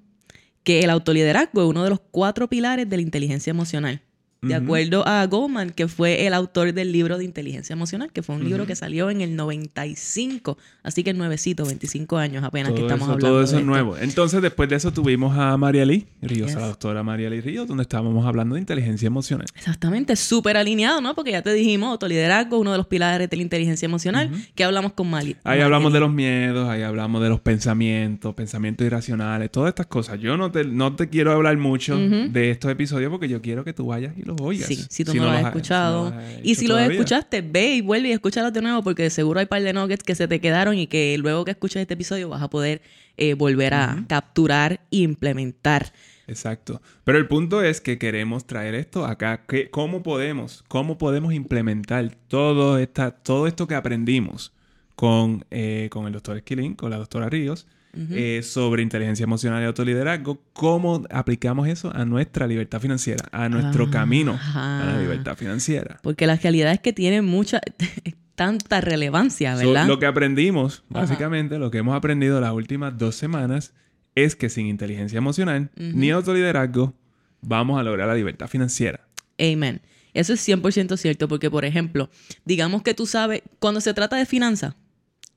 que 0.64 0.80
el 0.80 0.90
autoliderazgo 0.90 1.62
es 1.62 1.68
uno 1.68 1.84
de 1.84 1.90
los 1.90 2.00
cuatro 2.10 2.48
pilares 2.48 2.88
de 2.88 2.96
la 2.96 3.02
inteligencia 3.02 3.50
emocional. 3.50 4.02
De 4.42 4.54
acuerdo 4.54 5.06
a 5.06 5.26
Goldman, 5.26 5.70
que 5.70 5.86
fue 5.86 6.26
el 6.26 6.32
autor 6.32 6.72
del 6.72 6.92
libro 6.92 7.18
de 7.18 7.24
inteligencia 7.24 7.74
emocional, 7.74 8.10
que 8.10 8.22
fue 8.22 8.36
un 8.36 8.44
libro 8.44 8.66
que 8.66 8.74
salió 8.74 9.10
en 9.10 9.20
el 9.20 9.36
95, 9.36 10.56
así 10.82 11.04
que 11.04 11.12
nuevecito, 11.12 11.66
25 11.66 12.16
años 12.16 12.42
apenas 12.42 12.72
que 12.72 12.80
estamos 12.80 13.06
hablando. 13.06 13.26
Todo 13.26 13.42
eso 13.42 13.58
es 13.58 13.64
nuevo. 13.64 13.98
Entonces, 13.98 14.40
después 14.40 14.70
de 14.70 14.76
eso 14.76 14.92
tuvimos 14.92 15.36
a 15.36 15.56
María 15.58 15.84
Lee 15.84 16.06
Ríos, 16.22 16.56
a 16.56 16.60
la 16.60 16.66
doctora 16.68 17.02
María 17.02 17.28
Lee 17.28 17.42
Ríos, 17.42 17.68
donde 17.68 17.82
estábamos 17.82 18.24
hablando 18.24 18.54
de 18.54 18.62
inteligencia 18.62 19.06
emocional. 19.06 19.46
Exactamente, 19.54 20.16
súper 20.16 20.56
alineado, 20.56 21.02
¿no? 21.02 21.14
Porque 21.14 21.32
ya 21.32 21.42
te 21.42 21.52
dijimos, 21.52 21.90
autoliderazgo, 21.90 22.58
uno 22.58 22.72
de 22.72 22.78
los 22.78 22.86
pilares 22.86 23.28
de 23.28 23.36
la 23.36 23.42
inteligencia 23.42 23.84
emocional, 23.84 24.30
que 24.54 24.64
hablamos 24.64 24.94
con 24.94 25.10
Mali. 25.10 25.36
Ahí 25.44 25.60
hablamos 25.60 25.92
de 25.92 26.00
los 26.00 26.10
miedos, 26.10 26.66
ahí 26.66 26.80
hablamos 26.80 27.22
de 27.22 27.28
los 27.28 27.40
pensamientos, 27.40 28.34
pensamientos 28.34 28.86
irracionales, 28.86 29.50
todas 29.50 29.68
estas 29.68 29.86
cosas. 29.86 30.18
Yo 30.18 30.38
no 30.38 30.50
te, 30.50 30.64
no 30.64 30.96
te 30.96 31.10
quiero 31.10 31.32
hablar 31.32 31.58
mucho 31.58 31.98
de 31.98 32.50
estos 32.50 32.70
episodios 32.70 33.10
porque 33.10 33.28
yo 33.28 33.42
quiero 33.42 33.64
que 33.64 33.74
tú 33.74 33.86
vayas 33.86 34.16
y 34.16 34.29
Sí, 34.54 34.84
si 34.88 35.04
tú 35.04 35.14
no, 35.14 35.24
lo 35.24 35.30
has 35.30 35.46
escuchado. 35.46 36.12
y 36.42 36.54
si 36.54 36.66
lo 36.66 36.78
escuchaste, 36.78 37.42
ve 37.42 37.74
y 37.76 37.80
vuelve 37.80 38.08
y 38.08 38.12
escúchalo 38.12 38.50
de 38.50 38.62
nuevo 38.62 38.82
porque 38.82 39.10
seguro 39.10 39.40
hay 39.40 39.44
un 39.44 39.48
par 39.48 39.62
de 39.62 39.72
nuggets 39.72 40.02
que 40.02 40.14
se 40.14 40.28
te 40.28 40.40
quedaron 40.40 40.78
y 40.78 40.86
que 40.86 41.16
luego 41.18 41.44
que 41.44 41.52
escuches 41.52 41.82
este 41.82 41.94
episodio 41.94 42.28
vas 42.28 42.42
a 42.42 42.50
poder 42.50 42.82
eh, 43.16 43.34
volver 43.34 43.74
a 43.74 44.04
capturar 44.08 44.80
e 44.90 44.98
implementar. 44.98 45.92
Exacto. 46.26 46.80
Pero 47.04 47.18
el 47.18 47.26
punto 47.26 47.62
es 47.62 47.80
que 47.80 47.98
queremos 47.98 48.46
traer 48.46 48.74
esto 48.76 49.04
acá. 49.04 49.44
¿Cómo 49.72 50.02
podemos? 50.02 50.64
¿Cómo 50.68 50.96
podemos 50.96 51.34
implementar 51.34 52.14
todo, 52.28 52.78
esta, 52.78 53.10
todo 53.10 53.48
esto 53.48 53.66
que 53.66 53.74
aprendimos 53.74 54.52
con, 54.94 55.44
eh, 55.50 55.88
con 55.90 56.06
el 56.06 56.12
doctor 56.12 56.36
Esquilín, 56.36 56.74
con 56.74 56.90
la 56.90 56.98
doctora 56.98 57.28
Ríos? 57.28 57.66
Eh, 57.92 58.42
sobre 58.44 58.82
inteligencia 58.82 59.24
emocional 59.24 59.62
y 59.62 59.66
autoliderazgo, 59.66 60.40
cómo 60.52 61.04
aplicamos 61.10 61.66
eso 61.66 61.90
a 61.94 62.04
nuestra 62.04 62.46
libertad 62.46 62.80
financiera, 62.80 63.28
a 63.32 63.48
nuestro 63.48 63.90
camino 63.90 64.38
a 64.54 64.84
la 64.86 65.00
libertad 65.00 65.36
financiera. 65.36 65.98
Porque 66.02 66.26
la 66.26 66.36
realidad 66.36 66.72
es 66.72 66.78
que 66.78 66.92
tiene 66.92 67.20
mucha, 67.20 67.60
tanta 68.36 68.80
relevancia, 68.80 69.56
¿verdad? 69.56 69.88
lo 69.88 69.98
que 69.98 70.06
aprendimos, 70.06 70.84
básicamente, 70.88 71.58
lo 71.58 71.72
que 71.72 71.78
hemos 71.78 71.96
aprendido 71.96 72.40
las 72.40 72.52
últimas 72.52 72.96
dos 72.96 73.16
semanas 73.16 73.74
es 74.14 74.36
que 74.36 74.48
sin 74.48 74.66
inteligencia 74.66 75.18
emocional 75.18 75.70
ni 75.76 76.10
autoliderazgo 76.10 76.94
vamos 77.40 77.80
a 77.80 77.82
lograr 77.82 78.06
la 78.06 78.14
libertad 78.14 78.46
financiera. 78.46 79.06
Amen. 79.38 79.80
Eso 80.14 80.32
es 80.32 80.48
100% 80.48 80.96
cierto 80.96 81.28
porque, 81.28 81.50
por 81.50 81.64
ejemplo, 81.64 82.10
digamos 82.44 82.82
que 82.82 82.94
tú 82.94 83.06
sabes, 83.06 83.42
cuando 83.58 83.80
se 83.80 83.94
trata 83.94 84.16
de 84.16 84.26
finanzas, 84.26 84.74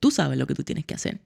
tú 0.00 0.10
sabes 0.10 0.38
lo 0.38 0.46
que 0.46 0.54
tú 0.54 0.64
tienes 0.64 0.84
que 0.84 0.94
hacer. 0.94 1.20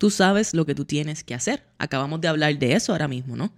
Tú 0.00 0.08
sabes 0.08 0.54
lo 0.54 0.64
que 0.64 0.74
tú 0.74 0.86
tienes 0.86 1.22
que 1.22 1.34
hacer. 1.34 1.62
Acabamos 1.76 2.22
de 2.22 2.28
hablar 2.28 2.58
de 2.58 2.72
eso 2.72 2.92
ahora 2.92 3.06
mismo, 3.06 3.36
¿no? 3.36 3.52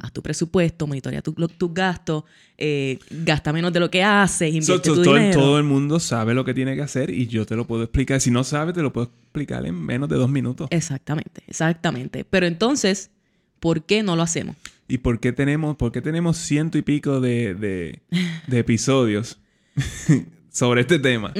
Haz 0.00 0.12
tu 0.12 0.20
presupuesto, 0.20 0.86
monitorea 0.86 1.22
tus 1.22 1.34
tu 1.56 1.72
gastos, 1.72 2.24
eh, 2.58 2.98
gasta 3.08 3.50
menos 3.50 3.72
de 3.72 3.80
lo 3.80 3.90
que 3.90 4.02
haces, 4.02 4.54
invierte 4.54 4.90
tu 4.90 5.02
todo, 5.02 5.14
dinero. 5.14 5.40
todo 5.40 5.56
el 5.56 5.64
mundo 5.64 5.98
sabe 5.98 6.34
lo 6.34 6.44
que 6.44 6.52
tiene 6.52 6.76
que 6.76 6.82
hacer 6.82 7.08
y 7.08 7.28
yo 7.28 7.46
te 7.46 7.56
lo 7.56 7.66
puedo 7.66 7.84
explicar. 7.84 8.20
Si 8.20 8.30
no 8.30 8.44
sabes, 8.44 8.74
te 8.74 8.82
lo 8.82 8.92
puedo 8.92 9.10
explicar 9.22 9.64
en 9.64 9.74
menos 9.74 10.10
de 10.10 10.16
dos 10.16 10.28
minutos. 10.28 10.68
Exactamente, 10.70 11.40
exactamente. 11.46 12.26
Pero 12.28 12.44
entonces, 12.44 13.10
¿por 13.58 13.84
qué 13.84 14.02
no 14.02 14.16
lo 14.16 14.22
hacemos? 14.22 14.54
¿Y 14.88 14.98
por 14.98 15.18
qué 15.18 15.32
tenemos, 15.32 15.76
por 15.76 15.92
qué 15.92 16.02
tenemos 16.02 16.36
ciento 16.36 16.76
y 16.76 16.82
pico 16.82 17.22
de, 17.22 17.54
de, 17.54 18.02
de 18.46 18.58
episodios 18.58 19.38
sobre 20.50 20.82
este 20.82 20.98
tema? 20.98 21.32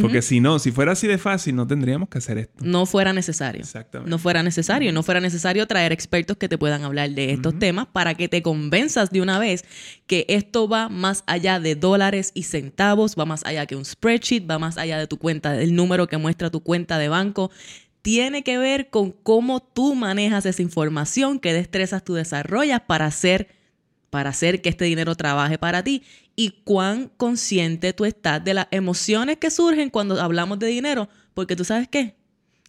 Porque 0.00 0.22
si 0.22 0.38
no, 0.38 0.58
si 0.60 0.70
fuera 0.70 0.92
así 0.92 1.08
de 1.08 1.18
fácil, 1.18 1.56
no 1.56 1.66
tendríamos 1.66 2.08
que 2.08 2.18
hacer 2.18 2.38
esto. 2.38 2.64
No 2.64 2.86
fuera 2.86 3.12
necesario. 3.12 3.60
Exactamente. 3.60 4.08
No 4.08 4.18
fuera 4.18 4.42
necesario. 4.42 4.92
No 4.92 5.02
fuera 5.02 5.20
necesario 5.20 5.66
traer 5.66 5.90
expertos 5.90 6.36
que 6.36 6.48
te 6.48 6.58
puedan 6.58 6.84
hablar 6.84 7.10
de 7.10 7.32
estos 7.32 7.58
temas 7.58 7.86
para 7.88 8.14
que 8.14 8.28
te 8.28 8.40
convenzas 8.42 9.10
de 9.10 9.20
una 9.20 9.38
vez 9.40 9.64
que 10.06 10.26
esto 10.28 10.68
va 10.68 10.88
más 10.88 11.24
allá 11.26 11.58
de 11.58 11.74
dólares 11.74 12.30
y 12.34 12.44
centavos, 12.44 13.16
va 13.18 13.26
más 13.26 13.44
allá 13.44 13.66
que 13.66 13.74
un 13.74 13.84
spreadsheet, 13.84 14.48
va 14.48 14.58
más 14.60 14.78
allá 14.78 14.96
de 14.98 15.08
tu 15.08 15.18
cuenta, 15.18 15.52
del 15.52 15.74
número 15.74 16.06
que 16.06 16.18
muestra 16.18 16.50
tu 16.50 16.60
cuenta 16.60 16.98
de 16.98 17.08
banco. 17.08 17.50
Tiene 18.02 18.44
que 18.44 18.58
ver 18.58 18.90
con 18.90 19.10
cómo 19.10 19.60
tú 19.60 19.94
manejas 19.94 20.46
esa 20.46 20.62
información, 20.62 21.40
qué 21.40 21.52
destrezas 21.52 22.04
tú 22.04 22.14
desarrollas 22.14 22.80
para 22.86 23.06
hacer 23.06 23.59
para 24.10 24.30
hacer 24.30 24.60
que 24.60 24.68
este 24.68 24.84
dinero 24.84 25.14
trabaje 25.14 25.56
para 25.56 25.82
ti 25.82 26.02
y 26.36 26.62
cuán 26.64 27.10
consciente 27.16 27.92
tú 27.92 28.04
estás 28.04 28.44
de 28.44 28.54
las 28.54 28.66
emociones 28.70 29.38
que 29.38 29.50
surgen 29.50 29.90
cuando 29.90 30.20
hablamos 30.20 30.58
de 30.58 30.66
dinero, 30.66 31.08
porque 31.34 31.56
tú 31.56 31.64
sabes 31.64 31.88
qué, 31.88 32.16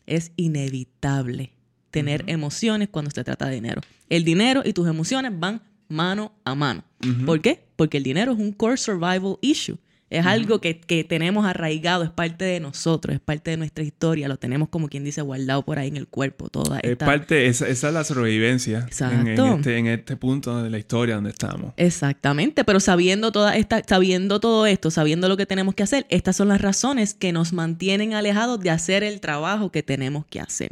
es 0.06 0.32
inevitable 0.36 1.52
tener 1.90 2.24
emociones 2.28 2.90
cuando 2.90 3.12
se 3.12 3.24
trata 3.24 3.48
de 3.48 3.56
dinero. 3.56 3.82
El 4.10 4.24
dinero 4.24 4.62
y 4.66 4.74
tus 4.74 4.88
emociones 4.88 5.32
van 5.36 5.62
mano 5.88 6.32
a 6.46 6.56
mano. 6.56 6.84
¿Por 7.26 7.42
qué? 7.42 7.64
Porque 7.76 7.98
el 7.98 8.04
dinero 8.04 8.32
es 8.32 8.40
un 8.40 8.52
core 8.52 8.78
survival 8.78 9.38
issue. 9.42 9.78
Es 10.12 10.26
algo 10.26 10.60
que, 10.60 10.74
tenemos 11.08 11.46
arraigado, 11.46 12.04
es 12.04 12.10
parte 12.10 12.44
de 12.44 12.60
nosotros, 12.60 13.16
es 13.16 13.22
parte 13.22 13.52
de 13.52 13.58
nuestra 13.58 13.84
historia, 13.86 14.28
lo 14.28 14.36
tenemos 14.36 14.68
como 14.68 14.90
quien 14.90 15.06
dice 15.06 15.22
guardado 15.22 15.64
por 15.64 15.80
ahí 15.80 15.88
en 15.88 15.96
el 15.96 16.08
cuerpo. 16.08 16.50
Toda 16.50 16.80
Es 16.80 16.98
parte, 16.98 17.48
esa, 17.48 17.68
es 17.68 17.82
la 17.82 18.04
sobrevivencia 18.04 18.88
en, 19.00 19.28
este, 19.30 19.78
en, 19.78 19.88
este, 19.88 20.18
punto 20.18 20.62
de 20.62 20.70
la 20.70 20.78
historia 20.78 21.16
donde 21.16 21.30
estamos. 21.30 21.74
Exactamente, 21.78 22.66
pero 22.66 22.82
sabiendo, 22.82 23.32
toda 23.32 23.56
esta, 23.56 23.84
sabiendo 23.88 24.42
todo 24.42 24.66
esto, 24.66 24.92
sabiendo 24.92 25.30
lo 25.30 25.38
que 25.38 25.46
tenemos 25.46 25.76
que 25.76 25.84
hacer, 25.84 26.06
estas 26.10 26.36
son 26.36 26.50
las 26.50 26.60
razones 26.60 27.14
que 27.14 27.32
nos 27.32 27.54
mantienen 27.54 28.14
alejados 28.14 28.60
de 28.60 28.70
hacer 28.70 29.04
el 29.04 29.22
trabajo 29.22 29.72
que 29.72 29.82
tenemos 29.82 30.26
que 30.26 30.42
hacer. 30.42 30.72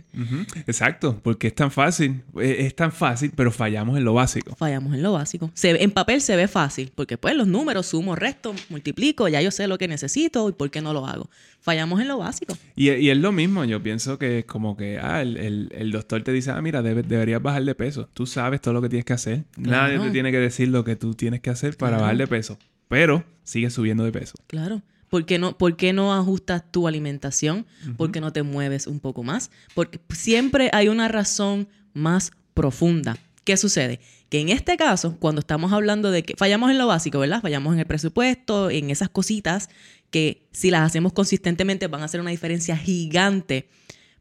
Exacto, 0.67 1.17
porque 1.23 1.47
es 1.47 1.55
tan 1.55 1.71
fácil, 1.71 2.23
e, 2.37 2.65
es, 2.65 2.75
tan 2.75 2.91
fácil, 2.91 3.31
pero 3.33 3.53
fallamos 3.53 3.97
en 3.97 4.03
lo 4.03 4.13
básico. 4.13 4.53
Fallamos 4.57 4.93
en 4.95 5.01
lo 5.01 5.13
básico. 5.13 5.49
Se, 5.53 5.81
en 5.81 5.91
papel 5.91 6.19
se 6.19 6.35
ve 6.35 6.49
fácil, 6.49 6.91
porque 6.93 7.17
pues 7.17 7.35
los 7.35 7.47
números, 7.47 7.85
sumo, 7.85 8.17
resto, 8.17 8.53
multiplico, 8.67 9.28
ya 9.29 9.41
yo 9.41 9.51
sé 9.51 9.67
lo 9.67 9.77
que 9.77 9.87
necesito 9.87 10.49
y 10.49 10.51
por 10.51 10.69
qué 10.71 10.81
no 10.81 10.93
lo 10.93 11.05
hago. 11.05 11.29
Fallamos 11.61 12.01
en 12.01 12.07
lo 12.07 12.17
básico. 12.17 12.57
Y, 12.75 12.89
y 12.91 13.09
es 13.09 13.17
lo 13.17 13.31
mismo, 13.31 13.63
yo 13.65 13.81
pienso 13.81 14.17
que 14.19 14.39
es 14.39 14.45
como 14.45 14.75
que, 14.75 14.99
ah, 14.99 15.21
el, 15.21 15.69
el, 15.71 15.91
doctor 15.91 16.23
te 16.23 16.31
dice, 16.31 16.51
ah, 16.51 16.61
mira, 16.61 16.81
deberías 16.81 17.41
bajar 17.41 17.63
de 17.63 17.75
peso. 17.75 18.09
Tú 18.13 18.25
sabes 18.25 18.61
todo 18.61 18.73
lo 18.73 18.81
que 18.81 18.89
tienes 18.89 19.05
que 19.05 19.13
hacer. 19.13 19.45
Nadie 19.57 19.99
te 19.99 20.11
tiene 20.11 20.31
que 20.31 20.39
decir 20.39 20.69
lo 20.69 20.83
que 20.83 20.95
tú 20.95 21.13
tienes 21.13 21.41
que 21.41 21.49
hacer 21.49 21.77
para 21.77 21.97
bajar 21.97 22.17
de 22.17 22.27
peso. 22.27 22.57
Pero 22.87 23.23
sigues 23.43 23.73
subiendo 23.73 24.03
de 24.03 24.11
peso. 24.11 24.35
Claro. 24.47 24.81
¿Por 25.09 25.25
qué, 25.25 25.39
no, 25.39 25.57
¿Por 25.57 25.75
qué 25.75 25.91
no 25.91 26.13
ajustas 26.13 26.63
tu 26.71 26.87
alimentación? 26.87 27.65
¿Por 27.97 28.11
qué 28.11 28.21
no 28.21 28.31
te 28.31 28.43
mueves 28.43 28.85
un 28.85 28.99
poco 28.99 29.23
más? 29.23 29.49
Porque 29.73 29.99
siempre 30.09 30.69
hay 30.71 30.87
una 30.87 31.07
razón 31.07 31.67
más 31.93 32.31
profunda. 32.53 33.17
¿Qué 33.43 33.57
sucede? 33.57 33.99
Que 34.29 34.39
en 34.39 34.49
este 34.49 34.77
caso, 34.77 35.17
cuando 35.19 35.39
estamos 35.39 35.73
hablando 35.73 36.11
de 36.11 36.23
que 36.23 36.35
fallamos 36.37 36.69
en 36.69 36.77
lo 36.77 36.85
básico, 36.85 37.19
¿verdad? 37.19 37.41
Fallamos 37.41 37.73
en 37.73 37.79
el 37.79 37.87
presupuesto, 37.87 38.69
en 38.69 38.91
esas 38.91 39.09
cositas 39.09 39.69
que 40.11 40.47
si 40.51 40.69
las 40.71 40.81
hacemos 40.81 41.13
consistentemente 41.13 41.87
van 41.87 42.01
a 42.01 42.05
hacer 42.05 42.21
una 42.21 42.31
diferencia 42.31 42.77
gigante. 42.77 43.69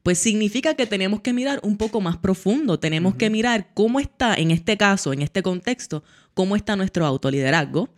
Pues 0.02 0.18
significa 0.18 0.74
que 0.74 0.86
tenemos 0.86 1.20
que 1.20 1.32
mirar 1.34 1.60
un 1.62 1.76
poco 1.76 2.00
más 2.00 2.16
profundo, 2.16 2.78
tenemos 2.78 3.16
que 3.16 3.28
mirar 3.28 3.68
cómo 3.74 4.00
está, 4.00 4.34
en 4.34 4.50
este 4.50 4.78
caso, 4.78 5.12
en 5.12 5.20
este 5.20 5.42
contexto, 5.42 6.02
cómo 6.32 6.56
está 6.56 6.76
nuestro 6.76 7.04
autoliderazgo, 7.04 7.90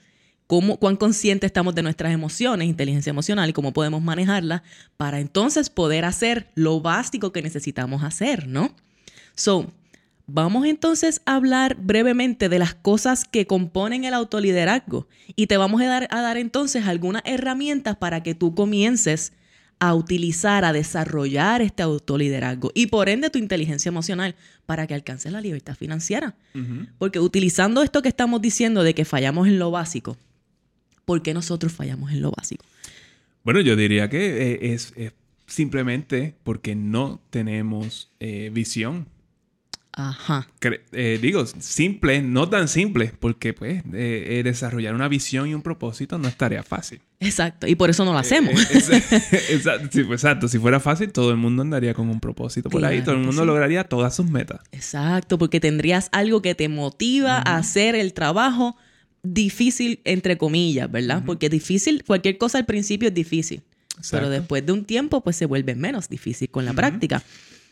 cómo, 0.48 0.78
cuán 0.78 0.96
conscientes 0.96 1.46
estamos 1.48 1.76
de 1.76 1.82
nuestras 1.82 2.12
emociones, 2.12 2.66
inteligencia 2.66 3.10
emocional 3.10 3.50
y 3.50 3.52
cómo 3.52 3.72
podemos 3.72 4.02
manejarla 4.02 4.64
para 4.96 5.20
entonces 5.20 5.70
poder 5.70 6.04
hacer 6.04 6.50
lo 6.56 6.80
básico 6.80 7.32
que 7.32 7.42
necesitamos 7.42 8.02
hacer, 8.02 8.48
¿no? 8.48 8.74
So, 9.36 9.72
Vamos 10.32 10.66
entonces 10.66 11.22
a 11.26 11.34
hablar 11.34 11.76
brevemente 11.80 12.48
de 12.48 12.58
las 12.58 12.74
cosas 12.74 13.24
que 13.24 13.46
componen 13.46 14.04
el 14.04 14.14
autoliderazgo 14.14 15.08
y 15.34 15.48
te 15.48 15.56
vamos 15.56 15.82
a 15.82 15.86
dar, 15.86 16.08
a 16.10 16.20
dar 16.20 16.36
entonces 16.36 16.86
algunas 16.86 17.22
herramientas 17.24 17.96
para 17.96 18.22
que 18.22 18.34
tú 18.34 18.54
comiences 18.54 19.32
a 19.80 19.94
utilizar, 19.94 20.64
a 20.64 20.72
desarrollar 20.72 21.62
este 21.62 21.82
autoliderazgo 21.82 22.70
y 22.74 22.86
por 22.88 23.08
ende 23.08 23.30
tu 23.30 23.38
inteligencia 23.38 23.88
emocional 23.88 24.36
para 24.66 24.86
que 24.86 24.94
alcances 24.94 25.32
la 25.32 25.40
libertad 25.40 25.74
financiera. 25.74 26.36
Porque 26.98 27.18
utilizando 27.18 27.82
esto 27.82 28.02
que 28.02 28.08
estamos 28.08 28.40
diciendo 28.42 28.84
de 28.84 28.94
que 28.94 29.04
fallamos 29.06 29.48
en 29.48 29.58
lo 29.58 29.70
básico, 29.70 30.16
¿por 31.06 31.22
qué 31.22 31.34
nosotros 31.34 31.72
fallamos 31.72 32.12
en 32.12 32.20
lo 32.20 32.30
básico? 32.30 32.64
Bueno, 33.42 33.60
yo 33.62 33.74
diría 33.74 34.10
que 34.10 34.52
eh, 34.52 34.74
es, 34.74 34.92
simplemente 35.46 36.34
porque 36.44 36.76
no 36.76 37.20
tenemos 37.30 38.10
eh, 38.20 38.50
visión. 38.52 39.06
Ajá. 40.08 40.48
Eh, 40.92 41.18
digo, 41.20 41.44
simple, 41.46 42.22
no 42.22 42.48
tan 42.48 42.68
simple, 42.68 43.12
porque 43.18 43.52
pues 43.52 43.82
desarrollar 43.84 44.94
una 44.94 45.08
visión 45.08 45.48
y 45.48 45.54
un 45.54 45.62
propósito 45.62 46.18
no 46.18 46.28
es 46.28 46.36
tarea 46.36 46.62
fácil. 46.62 47.00
Exacto, 47.20 47.66
y 47.66 47.74
por 47.74 47.90
eso 47.90 48.04
no 48.04 48.12
lo 48.12 48.18
hacemos. 48.18 48.54
exacto, 48.70 49.88
pues, 49.92 50.10
exacto, 50.12 50.48
si 50.48 50.58
fuera 50.58 50.80
fácil 50.80 51.12
todo 51.12 51.30
el 51.30 51.36
mundo 51.36 51.62
andaría 51.62 51.92
con 51.92 52.08
un 52.08 52.18
propósito 52.18 52.70
por 52.70 52.84
ahí, 52.84 53.02
todo 53.02 53.14
el 53.14 53.20
mundo 53.20 53.44
lograría 53.44 53.84
todas 53.84 54.16
sus 54.16 54.30
metas. 54.30 54.60
Exacto, 54.72 55.36
porque 55.38 55.60
tendrías 55.60 56.08
algo 56.12 56.40
que 56.40 56.54
te 56.54 56.68
motiva 56.68 57.38
a 57.38 57.56
hacer 57.56 57.94
el 57.94 58.14
trabajo 58.14 58.76
difícil, 59.22 60.00
entre 60.04 60.38
comillas, 60.38 60.90
¿verdad? 60.90 61.22
Porque 61.26 61.48
difícil, 61.48 62.04
cualquier 62.06 62.38
cosa 62.38 62.58
al 62.58 62.66
principio 62.66 63.08
es 63.08 63.14
difícil. 63.14 63.62
Pero 64.10 64.30
después 64.30 64.64
de 64.64 64.72
un 64.72 64.84
tiempo, 64.84 65.22
pues 65.22 65.36
se 65.36 65.46
vuelve 65.46 65.74
menos 65.74 66.08
difícil 66.08 66.48
con 66.48 66.64
la 66.64 66.72
práctica. 66.72 67.22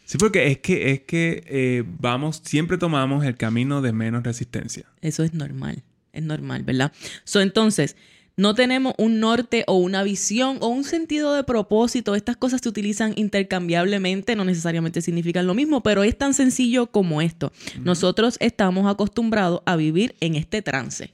Sí, 0.09 0.17
porque 0.17 0.47
es 0.47 0.57
que, 0.61 0.93
es 0.93 1.01
que 1.03 1.45
eh, 1.47 1.85
vamos, 1.87 2.41
siempre 2.43 2.79
tomamos 2.79 3.27
el 3.27 3.37
camino 3.37 3.83
de 3.83 3.93
menos 3.93 4.23
resistencia. 4.23 4.87
Eso 5.03 5.23
es 5.23 5.35
normal, 5.35 5.83
es 6.15 6.23
normal, 6.23 6.63
¿verdad? 6.63 6.93
So, 7.25 7.43
entonces, 7.43 7.95
no 8.35 8.55
tenemos 8.55 8.95
un 8.97 9.21
norte 9.21 9.65
o 9.67 9.75
una 9.75 10.03
visión 10.03 10.57
o 10.63 10.69
un 10.69 10.85
sentido 10.85 11.35
de 11.35 11.45
propósito. 11.45 12.15
Estas 12.15 12.39
cosas 12.39 12.63
se 12.63 12.71
utilizan 12.71 13.13
intercambiablemente, 13.17 14.35
no 14.35 14.47
necesariamente 14.47 15.03
significan 15.03 15.47
lo 15.47 15.53
mismo, 15.53 15.83
pero 15.83 16.03
es 16.03 16.17
tan 16.17 16.33
sencillo 16.33 16.87
como 16.87 17.21
esto. 17.21 17.53
Nosotros 17.83 18.39
estamos 18.41 18.91
acostumbrados 18.91 19.61
a 19.67 19.77
vivir 19.77 20.15
en 20.21 20.37
este 20.37 20.63
trance 20.63 21.13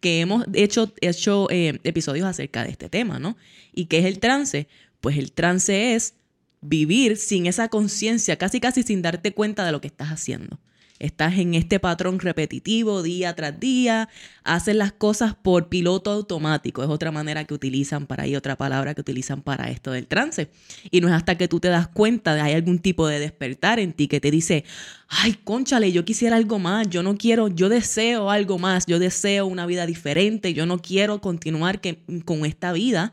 que 0.00 0.20
hemos 0.20 0.44
hecho, 0.52 0.92
hecho 1.00 1.48
eh, 1.48 1.80
episodios 1.82 2.26
acerca 2.26 2.62
de 2.62 2.72
este 2.72 2.90
tema, 2.90 3.18
¿no? 3.18 3.38
¿Y 3.72 3.86
qué 3.86 4.00
es 4.00 4.04
el 4.04 4.18
trance? 4.18 4.68
Pues 5.00 5.16
el 5.16 5.32
trance 5.32 5.94
es 5.94 6.12
vivir 6.60 7.16
sin 7.16 7.46
esa 7.46 7.68
conciencia, 7.68 8.36
casi 8.36 8.60
casi 8.60 8.82
sin 8.82 9.02
darte 9.02 9.32
cuenta 9.32 9.64
de 9.64 9.72
lo 9.72 9.80
que 9.80 9.88
estás 9.88 10.08
haciendo. 10.08 10.58
Estás 10.98 11.38
en 11.38 11.54
este 11.54 11.78
patrón 11.78 12.18
repetitivo 12.18 13.04
día 13.04 13.34
tras 13.36 13.60
día, 13.60 14.08
haces 14.42 14.74
las 14.74 14.90
cosas 14.90 15.34
por 15.34 15.68
piloto 15.68 16.10
automático, 16.10 16.82
es 16.82 16.88
otra 16.88 17.12
manera 17.12 17.44
que 17.44 17.54
utilizan 17.54 18.06
para 18.06 18.24
ahí, 18.24 18.34
otra 18.34 18.56
palabra 18.56 18.94
que 18.94 19.02
utilizan 19.02 19.42
para 19.42 19.70
esto 19.70 19.92
del 19.92 20.08
trance. 20.08 20.50
Y 20.90 21.00
no 21.00 21.06
es 21.06 21.14
hasta 21.14 21.38
que 21.38 21.46
tú 21.46 21.60
te 21.60 21.68
das 21.68 21.86
cuenta 21.86 22.34
de 22.34 22.40
hay 22.40 22.54
algún 22.54 22.80
tipo 22.80 23.06
de 23.06 23.20
despertar 23.20 23.78
en 23.78 23.92
ti 23.92 24.08
que 24.08 24.20
te 24.20 24.32
dice, 24.32 24.64
ay, 25.08 25.34
conchale, 25.44 25.92
yo 25.92 26.04
quisiera 26.04 26.34
algo 26.34 26.58
más, 26.58 26.88
yo 26.88 27.04
no 27.04 27.16
quiero, 27.16 27.46
yo 27.46 27.68
deseo 27.68 28.30
algo 28.30 28.58
más, 28.58 28.86
yo 28.86 28.98
deseo 28.98 29.46
una 29.46 29.66
vida 29.66 29.86
diferente, 29.86 30.52
yo 30.52 30.66
no 30.66 30.78
quiero 30.78 31.20
continuar 31.20 31.80
que, 31.80 32.02
con 32.24 32.44
esta 32.44 32.72
vida, 32.72 33.12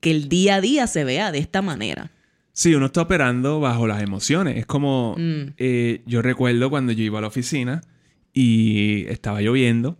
que 0.00 0.10
el 0.10 0.28
día 0.28 0.56
a 0.56 0.60
día 0.60 0.86
se 0.86 1.04
vea 1.04 1.32
de 1.32 1.38
esta 1.38 1.62
manera. 1.62 2.10
Sí, 2.52 2.74
uno 2.74 2.86
está 2.86 3.02
operando 3.02 3.60
bajo 3.60 3.86
las 3.86 4.02
emociones. 4.02 4.58
Es 4.58 4.66
como, 4.66 5.16
mm. 5.18 5.54
eh, 5.56 6.02
yo 6.06 6.22
recuerdo 6.22 6.68
cuando 6.70 6.92
yo 6.92 7.02
iba 7.02 7.18
a 7.18 7.22
la 7.22 7.28
oficina 7.28 7.80
y 8.34 9.06
estaba 9.08 9.40
lloviendo 9.40 9.96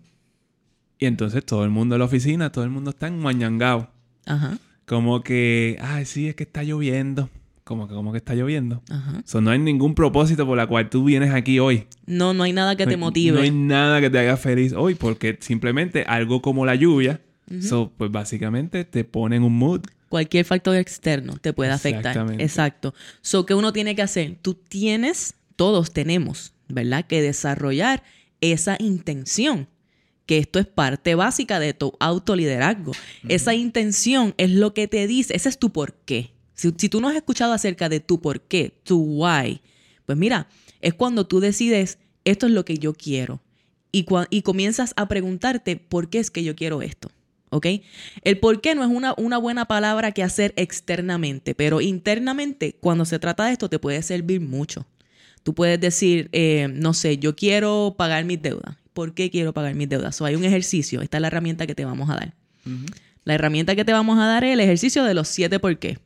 y 1.03 1.07
entonces 1.07 1.45
todo 1.45 1.65
el 1.65 1.71
mundo 1.71 1.97
en 1.97 1.99
la 1.99 2.05
oficina, 2.05 2.53
todo 2.53 2.63
el 2.63 2.71
mundo 2.71 2.91
está 2.91 3.09
enmañangado. 3.09 3.91
Ajá. 4.25 4.59
Como 4.87 5.23
que, 5.25 5.77
ay, 5.81 6.05
sí, 6.05 6.29
es 6.29 6.37
que 6.37 6.45
está 6.45 6.63
lloviendo. 6.63 7.29
Como 7.65 7.89
que, 7.89 7.95
como 7.95 8.13
que 8.13 8.19
está 8.19 8.37
lloviendo. 8.37 8.83
Ajá. 8.89 9.41
no 9.41 9.51
hay 9.51 9.59
ningún 9.59 9.97
propósito 9.97 10.47
por 10.47 10.57
la 10.57 10.69
cual 10.69 10.91
tú 10.91 11.03
vienes 11.03 11.33
aquí 11.33 11.59
hoy. 11.59 11.89
No, 12.07 12.35
no 12.35 12.45
hay 12.45 12.53
nada 12.53 12.77
que 12.77 12.87
te 12.87 12.97
motive. 12.97 13.37
No 13.37 13.43
hay 13.43 13.51
nada 13.51 14.01
que 14.01 14.11
te 14.11 14.19
haga 14.21 14.37
feliz 14.37 14.75
hoy 14.75 14.95
porque 14.95 15.39
simplemente 15.41 16.05
algo 16.05 16.41
como 16.41 16.65
la 16.65 16.77
lluvia, 16.77 17.21
pues 17.49 18.13
básicamente 18.13 18.85
te 18.85 19.03
pone 19.03 19.35
en 19.35 19.43
un 19.43 19.59
mood 19.59 19.81
cualquier 20.13 20.45
factor 20.45 20.77
externo 20.77 21.39
te 21.39 21.55
puede 21.55 21.71
afectar. 21.71 22.37
Exacto. 22.39 22.93
So, 23.23 23.47
¿qué 23.47 23.55
uno 23.55 23.73
tiene 23.73 23.95
que 23.95 24.03
hacer? 24.03 24.37
Tú 24.43 24.53
tienes, 24.53 25.37
todos 25.57 25.95
tenemos, 25.95 26.53
¿verdad? 26.69 27.07
Que 27.07 27.23
desarrollar 27.23 28.03
esa 28.43 28.77
intención. 28.79 29.69
Que 30.27 30.37
esto 30.37 30.59
es 30.59 30.67
parte 30.67 31.15
básica 31.15 31.59
de 31.61 31.73
tu 31.73 31.95
autoliderazgo. 31.99 32.93
Esa 33.27 33.55
intención 33.55 34.35
es 34.37 34.51
lo 34.51 34.75
que 34.75 34.87
te 34.87 35.07
dice, 35.07 35.35
ese 35.35 35.49
es 35.49 35.59
tu 35.59 35.73
por 35.73 35.95
qué. 36.05 36.35
Si, 36.57 36.71
tú 36.71 37.01
no 37.01 37.09
has 37.09 37.17
escuchado 37.17 37.55
acerca 37.55 37.89
de 37.89 38.01
tu 38.01 38.21
por 38.21 38.43
qué, 38.43 38.79
tu 38.85 39.25
why, 39.25 39.63
pues 40.05 40.19
mira, 40.19 40.47
es 40.83 40.93
cuando 40.93 41.27
tú 41.27 41.41
decides, 41.41 41.97
esto 42.27 42.45
es 42.45 42.53
lo 42.53 42.67
que 42.67 42.77
yo 42.77 42.93
quiero. 42.93 43.41
Y, 43.93 44.05
y 44.29 44.43
comienzas 44.43 44.93
a 44.97 45.09
preguntarte, 45.09 45.77
¿por 45.77 46.11
qué 46.11 46.19
es 46.19 46.31
que 46.31 46.45
yo 46.45 46.55
quiero 46.55 46.83
esto? 46.83 47.11
¿Ok? 47.53 47.67
El 48.25 48.39
por 48.39 48.61
qué 48.61 48.75
no 48.75 48.83
es 48.83 48.89
una, 48.89 49.15
una, 49.19 49.37
buena 49.37 49.67
palabra 49.67 50.13
que 50.13 50.23
hacer 50.23 50.55
externamente, 50.57 51.55
pero 51.55 51.81
internamente, 51.81 52.77
cuando 52.81 53.05
se 53.05 53.19
trata 53.19 53.45
de 53.45 53.53
esto, 53.53 53.69
te 53.69 53.79
puede 53.79 54.03
servir 54.03 54.41
mucho. 54.41 54.87
Tú 55.43 55.55
puedes 55.55 55.79
decir, 55.79 56.31
eh, 56.33 56.69
no 56.73 56.95
sé, 56.95 57.19
yo 57.19 57.37
quiero 57.37 57.95
pagar 57.99 58.25
mis 58.25 58.41
deudas. 58.41 58.77
¿Por 58.95 59.13
qué 59.13 59.31
quiero 59.31 59.53
pagar 59.53 59.75
mis 59.75 59.89
deudas? 59.89 60.19
O 60.21 60.25
hay 60.25 60.35
un 60.35 60.45
ejercicio, 60.45 61.03
esta 61.03 61.19
es 61.19 61.21
la 61.21 61.27
herramienta 61.27 61.67
que 61.67 61.75
te 61.75 61.85
vamos 61.85 62.09
a 62.11 62.15
dar. 62.15 62.35
La 63.25 63.35
herramienta 63.35 63.77
que 63.77 63.85
te 63.85 63.93
vamos 63.93 64.19
a 64.19 64.27
dar 64.27 64.45
es 64.45 64.55
el 64.55 64.61
ejercicio 64.61 65.05
de 65.05 65.15
los 65.15 65.29
siete 65.29 65.59
por 65.59 65.79
qué. 65.79 65.99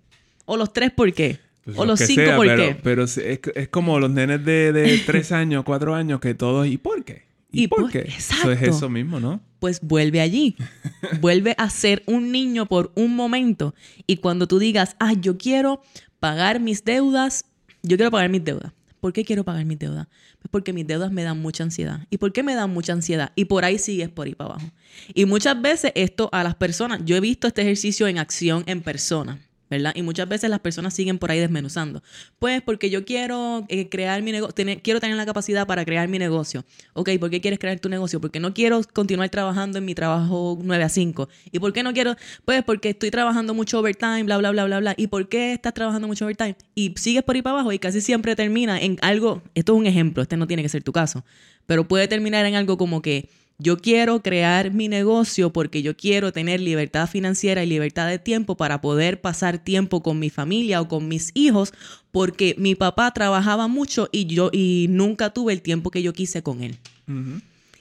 O 0.46 0.56
los 0.56 0.72
tres 0.72 0.90
por 0.90 1.12
qué. 1.12 1.38
Pues 1.64 1.78
o 1.78 1.84
los 1.84 2.00
cinco 2.00 2.36
por 2.36 2.46
qué. 2.46 2.76
Pero 2.82 3.04
es, 3.04 3.18
es, 3.18 3.68
como 3.70 4.00
los 4.00 4.10
nenes 4.10 4.44
de, 4.44 4.72
de 4.72 4.98
tres 5.06 5.30
años, 5.32 5.64
cuatro 5.64 5.94
años, 5.94 6.20
que 6.20 6.34
todos, 6.34 6.66
¿y 6.66 6.76
por 6.76 7.04
qué? 7.04 7.25
¿Y, 7.56 7.68
por 7.68 7.90
qué? 7.90 8.00
Eso 8.16 8.50
es 8.50 8.62
eso 8.62 8.88
mismo, 8.88 9.20
¿no? 9.20 9.40
Pues 9.58 9.80
vuelve 9.80 10.20
allí. 10.20 10.56
vuelve 11.20 11.54
a 11.58 11.70
ser 11.70 12.02
un 12.06 12.30
niño 12.32 12.66
por 12.66 12.92
un 12.94 13.16
momento. 13.16 13.74
Y 14.06 14.18
cuando 14.18 14.46
tú 14.46 14.58
digas, 14.58 14.96
ah, 14.98 15.12
yo 15.14 15.38
quiero 15.38 15.80
pagar 16.20 16.60
mis 16.60 16.84
deudas, 16.84 17.44
yo 17.82 17.96
quiero 17.96 18.10
pagar 18.10 18.30
mis 18.30 18.44
deudas. 18.44 18.72
¿Por 19.00 19.12
qué 19.12 19.24
quiero 19.24 19.44
pagar 19.44 19.64
mis 19.64 19.78
deudas? 19.78 20.08
Pues 20.38 20.50
porque 20.50 20.72
mis 20.72 20.86
deudas 20.86 21.12
me 21.12 21.22
dan 21.22 21.40
mucha 21.40 21.62
ansiedad. 21.62 22.06
¿Y 22.10 22.18
por 22.18 22.32
qué 22.32 22.42
me 22.42 22.54
dan 22.54 22.70
mucha 22.70 22.92
ansiedad? 22.92 23.32
Y 23.36 23.44
por 23.44 23.64
ahí 23.64 23.78
sigues 23.78 24.08
por 24.08 24.26
ahí 24.26 24.34
para 24.34 24.54
abajo. 24.54 24.70
Y 25.14 25.26
muchas 25.26 25.60
veces 25.60 25.92
esto 25.94 26.28
a 26.32 26.42
las 26.42 26.54
personas, 26.56 27.00
yo 27.04 27.16
he 27.16 27.20
visto 27.20 27.46
este 27.46 27.62
ejercicio 27.62 28.08
en 28.08 28.18
acción 28.18 28.64
en 28.66 28.82
persona. 28.82 29.38
¿Verdad? 29.70 29.92
Y 29.94 30.02
muchas 30.02 30.28
veces 30.28 30.50
las 30.50 30.60
personas 30.60 30.94
siguen 30.94 31.18
por 31.18 31.30
ahí 31.30 31.38
desmenuzando. 31.38 32.02
Pues 32.38 32.62
porque 32.62 32.90
yo 32.90 33.04
quiero 33.04 33.64
eh, 33.68 33.88
crear 33.88 34.22
mi 34.22 34.32
negocio, 34.32 34.54
quiero 34.82 35.00
tener 35.00 35.16
la 35.16 35.26
capacidad 35.26 35.66
para 35.66 35.84
crear 35.84 36.08
mi 36.08 36.18
negocio. 36.18 36.64
Ok, 36.94 37.10
¿por 37.18 37.30
qué 37.30 37.40
quieres 37.40 37.58
crear 37.58 37.78
tu 37.80 37.88
negocio? 37.88 38.20
Porque 38.20 38.40
no 38.40 38.54
quiero 38.54 38.80
continuar 38.92 39.28
trabajando 39.30 39.78
en 39.78 39.84
mi 39.84 39.94
trabajo 39.94 40.58
9 40.62 40.84
a 40.84 40.88
5. 40.88 41.28
¿Y 41.52 41.58
por 41.58 41.72
qué 41.72 41.82
no 41.82 41.92
quiero? 41.92 42.16
Pues 42.44 42.62
porque 42.64 42.90
estoy 42.90 43.10
trabajando 43.10 43.54
mucho 43.54 43.80
overtime, 43.80 44.24
bla, 44.24 44.38
bla, 44.38 44.50
bla, 44.50 44.64
bla, 44.64 44.80
bla. 44.80 44.94
¿Y 44.96 45.08
por 45.08 45.28
qué 45.28 45.52
estás 45.52 45.74
trabajando 45.74 46.06
mucho 46.06 46.24
overtime? 46.24 46.56
Y 46.74 46.94
sigues 46.96 47.22
por 47.22 47.36
ahí 47.36 47.42
para 47.42 47.54
abajo 47.54 47.72
y 47.72 47.78
casi 47.78 48.00
siempre 48.00 48.36
termina 48.36 48.78
en 48.80 48.98
algo, 49.02 49.42
esto 49.54 49.74
es 49.74 49.78
un 49.78 49.86
ejemplo, 49.86 50.22
este 50.22 50.36
no 50.36 50.46
tiene 50.46 50.62
que 50.62 50.68
ser 50.68 50.82
tu 50.82 50.92
caso, 50.92 51.24
pero 51.66 51.86
puede 51.88 52.08
terminar 52.08 52.46
en 52.46 52.54
algo 52.54 52.76
como 52.76 53.02
que 53.02 53.28
yo 53.58 53.78
quiero 53.78 54.22
crear 54.22 54.72
mi 54.72 54.88
negocio 54.88 55.52
porque 55.52 55.82
yo 55.82 55.96
quiero 55.96 56.32
tener 56.32 56.60
libertad 56.60 57.08
financiera 57.08 57.64
y 57.64 57.66
libertad 57.66 58.08
de 58.08 58.18
tiempo 58.18 58.56
para 58.56 58.80
poder 58.80 59.20
pasar 59.20 59.58
tiempo 59.58 60.02
con 60.02 60.18
mi 60.18 60.28
familia 60.30 60.80
o 60.80 60.88
con 60.88 61.08
mis 61.08 61.30
hijos 61.34 61.72
porque 62.10 62.54
mi 62.58 62.74
papá 62.74 63.12
trabajaba 63.12 63.66
mucho 63.66 64.08
y 64.12 64.26
yo 64.26 64.50
y 64.52 64.86
nunca 64.90 65.30
tuve 65.30 65.52
el 65.52 65.62
tiempo 65.62 65.90
que 65.90 66.02
yo 66.02 66.12
quise 66.12 66.42
con 66.42 66.62
él. 66.62 66.76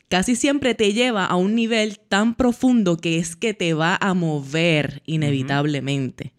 Casi 0.08 0.36
siempre 0.36 0.76
te 0.76 0.94
lleva 0.94 1.26
a 1.26 1.36
un 1.36 1.56
nivel 1.56 2.00
tan 2.00 2.36
profundo 2.36 2.98
que 2.98 3.18
es 3.18 3.36
que 3.36 3.54
te 3.54 3.74
va 3.74 3.98
a 4.00 4.14
mover 4.14 5.02
inevitablemente. 5.06 6.32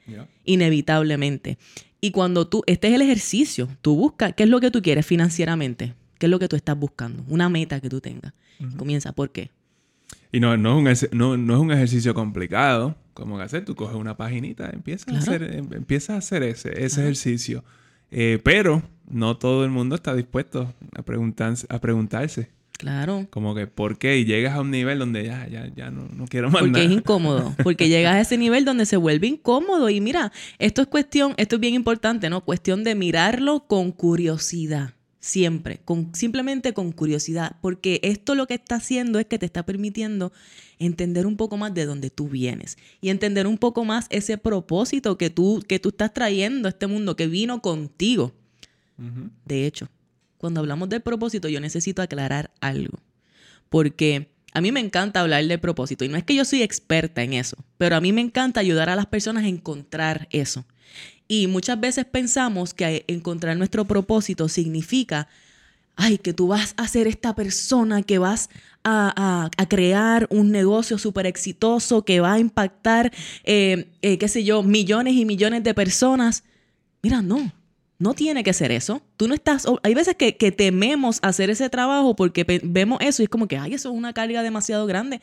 Inevitablemente. 0.44 1.58
Y 2.00 2.12
cuando 2.12 2.46
tú, 2.46 2.62
este 2.66 2.88
es 2.88 2.94
el 2.94 3.02
ejercicio, 3.02 3.68
tú 3.82 3.96
buscas, 3.96 4.32
¿qué 4.34 4.44
es 4.44 4.48
lo 4.48 4.60
que 4.60 4.70
tú 4.70 4.80
quieres 4.80 5.04
financieramente? 5.04 5.94
¿Qué 6.18 6.26
es 6.26 6.30
lo 6.30 6.38
que 6.38 6.48
tú 6.48 6.56
estás 6.56 6.78
buscando? 6.78 7.22
Una 7.28 7.48
meta 7.48 7.80
que 7.80 7.88
tú 7.88 8.00
tengas. 8.00 8.32
Comienza, 8.76 9.12
¿por 9.12 9.30
qué? 9.30 9.50
Y 10.32 10.40
no, 10.40 10.56
no, 10.56 10.88
es 10.88 11.08
un, 11.12 11.46
no, 11.46 11.54
es 11.54 11.60
un 11.60 11.72
ejercicio 11.72 12.14
complicado. 12.14 12.96
como 13.14 13.36
que 13.36 13.44
hacer? 13.44 13.64
Tú 13.64 13.74
coges 13.74 13.96
una 13.96 14.16
paginita, 14.16 14.70
empiezas, 14.70 15.14
a, 15.14 15.18
hacer, 15.18 15.42
em, 15.42 15.68
empiezas 15.72 16.10
a 16.10 16.18
hacer 16.18 16.42
ese, 16.42 16.84
ese 16.84 17.02
ejercicio. 17.02 17.64
Eh, 18.10 18.38
pero 18.42 18.82
no 19.08 19.36
todo 19.36 19.64
el 19.64 19.70
mundo 19.70 19.94
está 19.94 20.14
dispuesto 20.14 20.72
a, 20.94 21.02
preguntarse, 21.02 21.66
a 21.68 21.80
preguntarse. 21.80 22.50
Claro. 22.78 23.26
Como 23.30 23.54
que, 23.54 23.66
¿por 23.66 23.98
qué? 23.98 24.18
Y 24.18 24.26
llegas 24.26 24.54
a 24.54 24.60
un 24.60 24.70
nivel 24.70 24.98
donde 24.98 25.24
ya, 25.24 25.48
ya, 25.48 25.72
ya 25.74 25.90
no, 25.90 26.08
no 26.14 26.26
quiero 26.26 26.50
más 26.50 26.60
Porque 26.60 26.84
es 26.84 26.90
incómodo. 26.90 27.54
Porque 27.62 27.88
llegas 27.88 28.16
a 28.16 28.20
ese 28.20 28.36
nivel 28.36 28.64
donde 28.64 28.84
se 28.84 28.98
vuelve 28.98 29.28
incómodo. 29.28 29.88
Y 29.88 30.00
mira, 30.00 30.32
esto 30.58 30.82
es 30.82 30.88
cuestión, 30.88 31.34
esto 31.38 31.56
es 31.56 31.60
bien 31.60 31.74
importante, 31.74 32.28
¿no? 32.28 32.44
Cuestión 32.44 32.84
de 32.84 32.94
mirarlo 32.94 33.66
con 33.66 33.92
curiosidad 33.92 34.95
siempre, 35.26 35.80
con, 35.84 36.14
simplemente 36.14 36.72
con 36.72 36.92
curiosidad, 36.92 37.56
porque 37.60 37.98
esto 38.04 38.36
lo 38.36 38.46
que 38.46 38.54
está 38.54 38.76
haciendo 38.76 39.18
es 39.18 39.26
que 39.26 39.40
te 39.40 39.46
está 39.46 39.66
permitiendo 39.66 40.32
entender 40.78 41.26
un 41.26 41.36
poco 41.36 41.56
más 41.56 41.74
de 41.74 41.84
dónde 41.84 42.10
tú 42.10 42.28
vienes 42.28 42.78
y 43.00 43.08
entender 43.08 43.48
un 43.48 43.58
poco 43.58 43.84
más 43.84 44.06
ese 44.10 44.38
propósito 44.38 45.18
que 45.18 45.28
tú, 45.28 45.64
que 45.66 45.80
tú 45.80 45.88
estás 45.88 46.14
trayendo 46.14 46.68
a 46.68 46.70
este 46.70 46.86
mundo, 46.86 47.16
que 47.16 47.26
vino 47.26 47.60
contigo. 47.60 48.34
De 49.44 49.66
hecho, 49.66 49.88
cuando 50.38 50.60
hablamos 50.60 50.88
del 50.88 51.00
propósito, 51.00 51.48
yo 51.48 51.60
necesito 51.60 52.02
aclarar 52.02 52.52
algo, 52.60 53.00
porque 53.68 54.30
A 54.56 54.62
mí 54.62 54.72
me 54.72 54.80
encanta 54.80 55.20
hablar 55.20 55.44
del 55.44 55.60
propósito 55.60 56.06
y 56.06 56.08
no 56.08 56.16
es 56.16 56.24
que 56.24 56.34
yo 56.34 56.46
soy 56.46 56.62
experta 56.62 57.22
en 57.22 57.34
eso, 57.34 57.58
pero 57.76 57.94
a 57.94 58.00
mí 58.00 58.14
me 58.14 58.22
encanta 58.22 58.58
ayudar 58.58 58.88
a 58.88 58.96
las 58.96 59.04
personas 59.04 59.44
a 59.44 59.48
encontrar 59.48 60.28
eso. 60.30 60.64
Y 61.28 61.46
muchas 61.46 61.80
veces 61.80 62.04
pensamos 62.04 62.74
que 62.74 63.04
encontrar 63.08 63.56
nuestro 63.56 63.84
propósito 63.84 64.48
significa, 64.48 65.28
ay, 65.96 66.18
que 66.18 66.32
tú 66.32 66.48
vas 66.48 66.74
a 66.76 66.86
ser 66.86 67.06
esta 67.06 67.34
persona, 67.34 68.02
que 68.02 68.18
vas 68.18 68.48
a, 68.84 69.50
crear 69.68 70.28
un 70.30 70.52
negocio 70.52 70.98
súper 70.98 71.26
exitoso, 71.26 72.04
que 72.04 72.20
va 72.20 72.34
a 72.34 72.38
impactar, 72.38 73.12
eh, 73.44 73.88
eh, 74.02 74.18
qué 74.18 74.28
sé 74.28 74.44
yo, 74.44 74.62
millones 74.62 75.14
y 75.14 75.24
millones 75.24 75.64
de 75.64 75.74
personas. 75.74 76.44
Mira, 77.02 77.22
no, 77.22 77.52
no 77.98 78.14
tiene 78.14 78.44
que 78.44 78.52
ser 78.52 78.70
eso. 78.72 79.02
Tú 79.16 79.26
no 79.26 79.34
estás. 79.34 79.66
Hay 79.82 79.94
veces 79.94 80.14
que, 80.16 80.32
tememos 80.52 81.18
hacer 81.22 81.50
ese 81.50 81.68
trabajo 81.70 82.14
porque 82.14 82.44
vemos 82.62 83.00
eso 83.00 83.22
y 83.22 83.24
es 83.24 83.28
como 83.28 83.48
que, 83.48 83.56
ay, 83.56 83.74
eso 83.74 83.90
es 83.90 83.96
una 83.96 84.12
carga 84.12 84.42
demasiado 84.42 84.86
grande. 84.86 85.20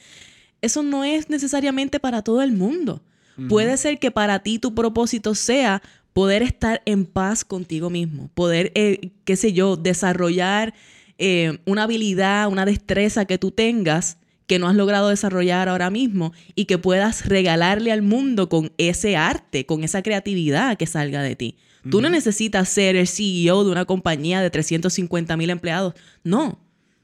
Eso 0.61 0.83
no 0.83 1.03
es 1.03 1.29
necesariamente 1.29 1.99
para 1.99 2.21
todo 2.21 2.41
el 2.41 2.51
mundo. 2.51 3.01
Puede 3.49 3.77
ser 3.77 3.99
que 3.99 4.11
para 4.11 4.39
ti 4.39 4.59
tu 4.59 4.75
propósito 4.75 5.35
sea 5.35 5.81
poder 6.13 6.43
estar 6.43 6.81
en 6.85 7.05
paz 7.05 7.43
contigo 7.43 7.89
mismo, 7.89 8.29
poder, 8.35 8.71
eh, 8.75 9.11
qué 9.25 9.35
sé 9.35 9.53
yo, 9.53 9.75
desarrollar 9.75 10.73
eh, 11.17 11.59
una 11.65 11.83
habilidad, 11.83 12.47
una 12.47 12.65
destreza 12.65 13.25
que 13.25 13.37
tú 13.37 13.51
tengas 13.51 14.17
que 14.47 14.59
no 14.59 14.67
has 14.67 14.75
logrado 14.75 15.09
desarrollar 15.09 15.69
ahora 15.69 15.89
mismo 15.89 16.33
y 16.55 16.65
que 16.65 16.77
puedas 16.77 17.25
regalarle 17.25 17.91
al 17.91 18.01
mundo 18.01 18.49
con 18.49 18.71
ese 18.77 19.15
arte, 19.15 19.65
con 19.65 19.83
esa 19.83 20.01
creatividad 20.01 20.77
que 20.77 20.85
salga 20.85 21.21
de 21.21 21.35
ti. 21.35 21.57
Tú 21.89 22.01
no 22.01 22.09
necesitas 22.09 22.69
ser 22.69 22.95
el 22.95 23.07
CEO 23.07 23.65
de 23.65 23.71
una 23.71 23.83
compañía 23.83 24.41
de 24.41 24.49
350 24.49 25.35
mil 25.35 25.49
empleados. 25.49 25.93
No, 26.23 26.59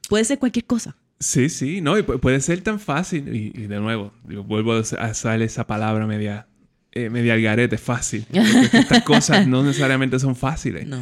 puede 0.08 0.24
ser 0.24 0.38
cualquier 0.38 0.64
cosa. 0.64 0.96
Sí, 1.20 1.50
sí, 1.50 1.82
no, 1.82 1.98
y 1.98 2.02
puede 2.02 2.40
ser 2.40 2.62
tan 2.62 2.80
fácil, 2.80 3.34
y, 3.34 3.50
de 3.50 3.78
nuevo, 3.78 4.12
vuelvo 4.24 4.72
a 4.72 4.80
usar 4.80 5.42
esa 5.42 5.66
palabra 5.66 6.06
media, 6.06 6.46
eh, 6.92 7.10
media 7.10 7.34
al 7.34 7.42
garete, 7.42 7.76
fácil. 7.76 8.24
estas 8.72 9.02
cosas 9.02 9.46
no 9.46 9.62
necesariamente 9.62 10.18
son 10.18 10.34
fáciles. 10.34 10.86
No. 10.86 10.98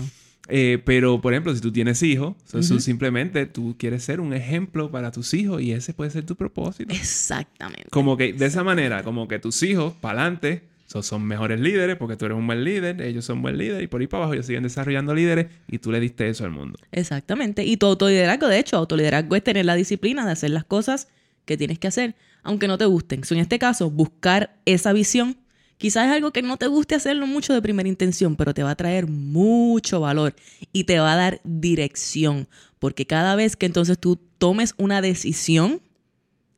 Eh, 0.48 0.82
pero, 0.84 1.20
por 1.20 1.34
ejemplo, 1.34 1.54
si 1.54 1.60
tú 1.60 1.70
tienes 1.70 2.02
hijos, 2.02 2.34
simplemente 2.80 3.46
tú 3.46 3.76
quieres 3.78 4.02
ser 4.02 4.18
un 4.18 4.32
ejemplo 4.32 4.90
para 4.90 5.12
tus 5.12 5.34
hijos 5.34 5.62
y 5.62 5.72
ese 5.72 5.94
puede 5.94 6.10
ser 6.10 6.24
tu 6.24 6.34
propósito. 6.34 6.92
Exactamente. 6.92 7.88
Como 7.90 8.16
que 8.16 8.32
de 8.32 8.46
esa 8.46 8.64
manera, 8.64 9.04
como 9.04 9.28
que 9.28 9.38
tus 9.38 9.62
hijos, 9.62 9.92
para 10.00 10.22
adelante, 10.22 10.62
son 10.88 11.24
mejores 11.24 11.60
líderes 11.60 11.96
porque 11.96 12.16
tú 12.16 12.24
eres 12.24 12.38
un 12.38 12.46
buen 12.46 12.64
líder, 12.64 13.02
ellos 13.02 13.24
son 13.24 13.42
buen 13.42 13.58
líder 13.58 13.82
y 13.82 13.86
por 13.86 14.00
ahí 14.00 14.06
para 14.06 14.24
abajo 14.24 14.34
ellos 14.34 14.46
siguen 14.46 14.62
desarrollando 14.62 15.14
líderes 15.14 15.46
y 15.68 15.78
tú 15.78 15.92
le 15.92 16.00
diste 16.00 16.28
eso 16.28 16.44
al 16.44 16.50
mundo. 16.50 16.78
Exactamente. 16.92 17.64
Y 17.64 17.76
tu 17.76 17.86
autoliderazgo, 17.86 18.48
de 18.48 18.58
hecho, 18.58 18.76
autoliderazgo 18.76 19.36
es 19.36 19.44
tener 19.44 19.66
la 19.66 19.74
disciplina 19.74 20.24
de 20.24 20.32
hacer 20.32 20.50
las 20.50 20.64
cosas 20.64 21.08
que 21.44 21.56
tienes 21.56 21.78
que 21.78 21.88
hacer, 21.88 22.14
aunque 22.42 22.68
no 22.68 22.78
te 22.78 22.86
gusten. 22.86 23.22
en 23.30 23.38
este 23.38 23.58
caso, 23.58 23.90
buscar 23.90 24.56
esa 24.64 24.92
visión. 24.92 25.36
Quizás 25.76 26.06
es 26.06 26.12
algo 26.12 26.32
que 26.32 26.42
no 26.42 26.56
te 26.56 26.66
guste 26.66 26.94
hacerlo 26.94 27.26
mucho 27.26 27.54
de 27.54 27.62
primera 27.62 27.88
intención, 27.88 28.34
pero 28.34 28.52
te 28.52 28.62
va 28.62 28.70
a 28.70 28.76
traer 28.76 29.06
mucho 29.06 30.00
valor 30.00 30.34
y 30.72 30.84
te 30.84 30.98
va 30.98 31.12
a 31.12 31.16
dar 31.16 31.40
dirección. 31.44 32.48
Porque 32.78 33.06
cada 33.06 33.36
vez 33.36 33.56
que 33.56 33.66
entonces 33.66 33.98
tú 33.98 34.18
tomes 34.38 34.74
una 34.76 35.00
decisión, 35.00 35.80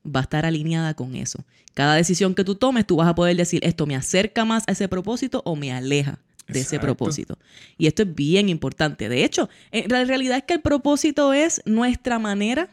va 0.04 0.20
a 0.20 0.22
estar 0.22 0.46
alineada 0.46 0.94
con 0.94 1.14
eso. 1.14 1.44
Cada 1.74 1.94
decisión 1.94 2.34
que 2.34 2.44
tú 2.44 2.54
tomes, 2.54 2.86
tú 2.86 2.96
vas 2.96 3.08
a 3.08 3.14
poder 3.14 3.36
decir, 3.36 3.60
esto 3.64 3.86
me 3.86 3.96
acerca 3.96 4.44
más 4.44 4.64
a 4.66 4.72
ese 4.72 4.88
propósito 4.88 5.42
o 5.44 5.56
me 5.56 5.72
aleja 5.72 6.18
de 6.48 6.60
ese 6.60 6.80
propósito. 6.80 7.38
Y 7.78 7.86
esto 7.86 8.02
es 8.02 8.14
bien 8.14 8.48
importante. 8.48 9.08
De 9.08 9.24
hecho, 9.24 9.48
la 9.72 10.04
realidad 10.04 10.38
es 10.38 10.44
que 10.44 10.54
el 10.54 10.60
propósito 10.60 11.32
es 11.32 11.62
nuestra 11.64 12.18
manera 12.18 12.68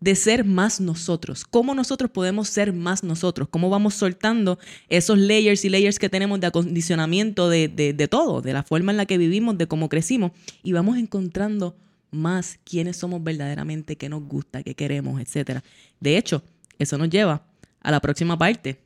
de 0.00 0.14
ser 0.14 0.44
más 0.44 0.80
nosotros. 0.80 1.44
¿Cómo 1.44 1.74
nosotros 1.74 2.10
podemos 2.10 2.48
ser 2.48 2.72
más 2.72 3.04
nosotros? 3.04 3.48
¿Cómo 3.50 3.70
vamos 3.70 3.94
soltando 3.94 4.58
esos 4.88 5.18
layers 5.18 5.64
y 5.64 5.70
layers 5.70 5.98
que 5.98 6.08
tenemos 6.08 6.40
de 6.40 6.46
acondicionamiento 6.46 7.48
de, 7.48 7.68
de 7.68 8.08
todo, 8.08 8.42
de 8.42 8.52
la 8.52 8.62
forma 8.62 8.90
en 8.90 8.98
la 8.98 9.06
que 9.06 9.18
vivimos, 9.18 9.56
de 9.56 9.66
cómo 9.66 9.88
crecimos? 9.88 10.32
Y 10.62 10.72
vamos 10.72 10.98
encontrando 10.98 11.76
más 12.14 12.58
quiénes 12.64 12.96
somos 12.96 13.22
verdaderamente, 13.22 13.96
qué 13.96 14.08
nos 14.08 14.22
gusta, 14.22 14.62
qué 14.62 14.74
queremos, 14.74 15.20
etc. 15.20 15.60
De 16.00 16.16
hecho, 16.16 16.42
eso 16.78 16.96
nos 16.98 17.10
lleva 17.10 17.46
a 17.80 17.90
la 17.90 18.00
próxima 18.00 18.38
parte 18.38 18.80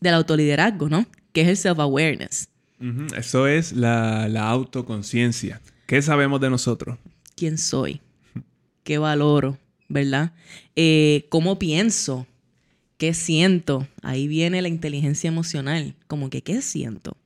del 0.00 0.14
autoliderazgo, 0.14 0.88
¿no? 0.88 1.06
Que 1.32 1.42
es 1.42 1.48
el 1.48 1.56
self-awareness. 1.56 2.48
Eso 3.16 3.46
es 3.46 3.72
la, 3.72 4.28
la 4.28 4.48
autoconciencia. 4.48 5.60
¿Qué 5.86 6.02
sabemos 6.02 6.40
de 6.40 6.50
nosotros? 6.50 6.98
¿Quién 7.34 7.58
soy? 7.58 8.00
¿Qué 8.84 8.98
valoro? 8.98 9.58
¿Verdad? 9.88 10.32
Eh, 10.74 11.26
¿Cómo 11.28 11.58
pienso? 11.58 12.26
¿Qué 12.98 13.14
siento? 13.14 13.86
Ahí 14.02 14.26
viene 14.26 14.62
la 14.62 14.68
inteligencia 14.68 15.28
emocional. 15.28 15.94
Como 16.06 16.30
que, 16.30 16.42
¿qué 16.42 16.60
siento? 16.62 17.16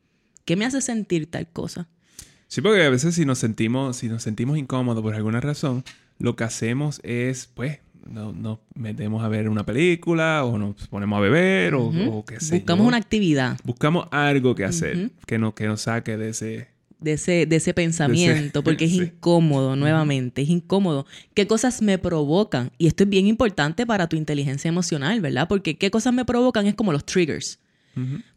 ¿Qué 0.45 0.57
me 0.57 0.67
hace 0.67 0.81
sentir 0.81 1.31
tal 1.31 1.49
cosa? 1.49 1.89
Sí, 2.51 2.63
porque 2.63 2.83
a 2.83 2.91
veces 2.91 3.15
si 3.15 3.25
nos 3.25 3.39
sentimos, 3.39 3.99
si 3.99 4.09
nos 4.09 4.25
sentimos 4.25 4.59
incómodos 4.59 5.05
por 5.05 5.15
alguna 5.15 5.41
razón, 5.41 5.85
lo 6.19 6.35
que 6.35 6.43
hacemos 6.43 7.01
es, 7.05 7.49
pues, 7.55 7.79
no, 8.11 8.33
nos 8.33 8.59
metemos 8.75 9.23
a 9.23 9.29
ver 9.29 9.49
una 9.49 9.65
película 9.65 10.45
o 10.45 10.59
nos 10.59 10.89
ponemos 10.89 11.17
a 11.17 11.21
beber 11.21 11.75
o, 11.75 12.25
qué 12.27 12.41
sé 12.41 12.57
Buscamos 12.57 12.89
una 12.89 12.97
actividad. 12.97 13.57
Buscamos 13.63 14.09
algo 14.11 14.57
que 14.57 14.65
hacer 14.65 15.13
que, 15.27 15.39
no, 15.39 15.55
que 15.55 15.67
nos 15.67 15.83
saque 15.83 16.17
de 16.17 16.31
ese... 16.31 16.69
De 16.99 17.13
ese, 17.13 17.47
de 17.47 17.57
ese 17.57 17.73
pensamiento, 17.73 18.65
porque 18.65 18.87
es 18.87 18.93
incómodo, 18.95 19.77
nuevamente, 19.77 20.43
es 20.43 20.49
incómodo. 20.49 21.07
¿Qué 21.35 21.47
cosas 21.47 21.81
me 21.83 21.99
provocan? 21.99 22.73
Y 22.79 22.89
esto 22.89 23.05
es 23.05 23.09
bien 23.09 23.29
importante 23.29 23.87
para 23.87 24.09
tu 24.09 24.17
inteligencia 24.17 24.69
emocional, 24.69 25.21
¿verdad? 25.21 25.47
Porque 25.47 25.79
qué 25.79 25.93
cosas 25.93 26.13
me 26.13 26.25
provocan 26.25 26.67
es 26.67 26.75
como 26.75 26.93
los 26.93 27.07
triggers. 27.07 27.61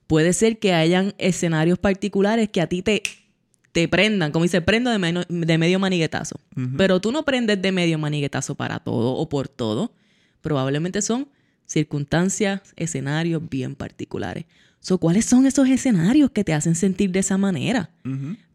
Puede 0.05 0.33
ser 0.33 0.59
que 0.59 0.73
hayan 0.73 1.15
escenarios 1.17 1.79
particulares 1.79 2.49
que 2.49 2.61
a 2.61 2.67
ti 2.67 2.83
te 2.83 3.01
te 3.73 3.87
prendan, 3.87 4.31
como 4.31 4.43
dice, 4.43 4.61
prendo 4.61 4.91
de, 4.91 5.25
de 5.27 5.57
medio 5.57 5.79
maniguetazo. 5.79 6.39
Pero 6.77 7.01
tú 7.01 7.11
no 7.11 7.25
prendes 7.25 7.61
de 7.61 7.71
medio 7.71 7.97
maniguetazo 7.97 8.55
para 8.55 8.79
todo 8.79 9.15
o 9.15 9.27
por 9.27 9.47
todo. 9.49 9.91
Probablemente 10.41 11.01
son 11.01 11.27
circunstancias, 11.65 12.61
escenarios 12.75 13.41
bien 13.49 13.75
particulares. 13.75 14.45
So, 14.79 14.99
¿Cuáles 14.99 15.25
son 15.25 15.47
esos 15.47 15.67
escenarios 15.67 16.29
que 16.29 16.43
te 16.43 16.53
hacen 16.53 16.75
sentir 16.75 17.11
de 17.11 17.19
esa 17.19 17.37
manera? 17.39 17.89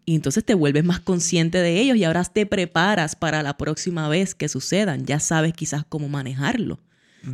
Y 0.04 0.14
entonces 0.14 0.44
te 0.44 0.54
vuelves 0.54 0.84
más 0.84 1.00
consciente 1.00 1.58
de 1.58 1.80
ellos 1.80 1.96
y 1.96 2.04
ahora 2.04 2.22
te 2.24 2.46
preparas 2.46 3.16
para 3.16 3.42
la 3.42 3.56
próxima 3.56 4.08
vez 4.08 4.36
que 4.36 4.48
sucedan. 4.48 5.04
Ya 5.04 5.18
sabes 5.18 5.52
quizás 5.52 5.84
cómo 5.88 6.08
manejarlo. 6.08 6.78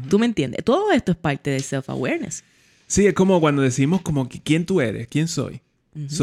¿Tú 0.09 0.19
me 0.19 0.25
entiendes? 0.25 0.65
Todo 0.65 0.91
esto 0.91 1.13
es 1.13 1.19
parte 1.19 1.51
del 1.51 1.63
self-awareness. 1.63 2.45
Sí, 2.87 3.07
es 3.07 3.13
como 3.13 3.41
cuando 3.41 3.61
decimos 3.61 4.01
como 4.01 4.27
quién 4.29 4.65
tú 4.65 4.81
eres, 4.81 5.07
quién 5.07 5.29
soy 5.29 5.61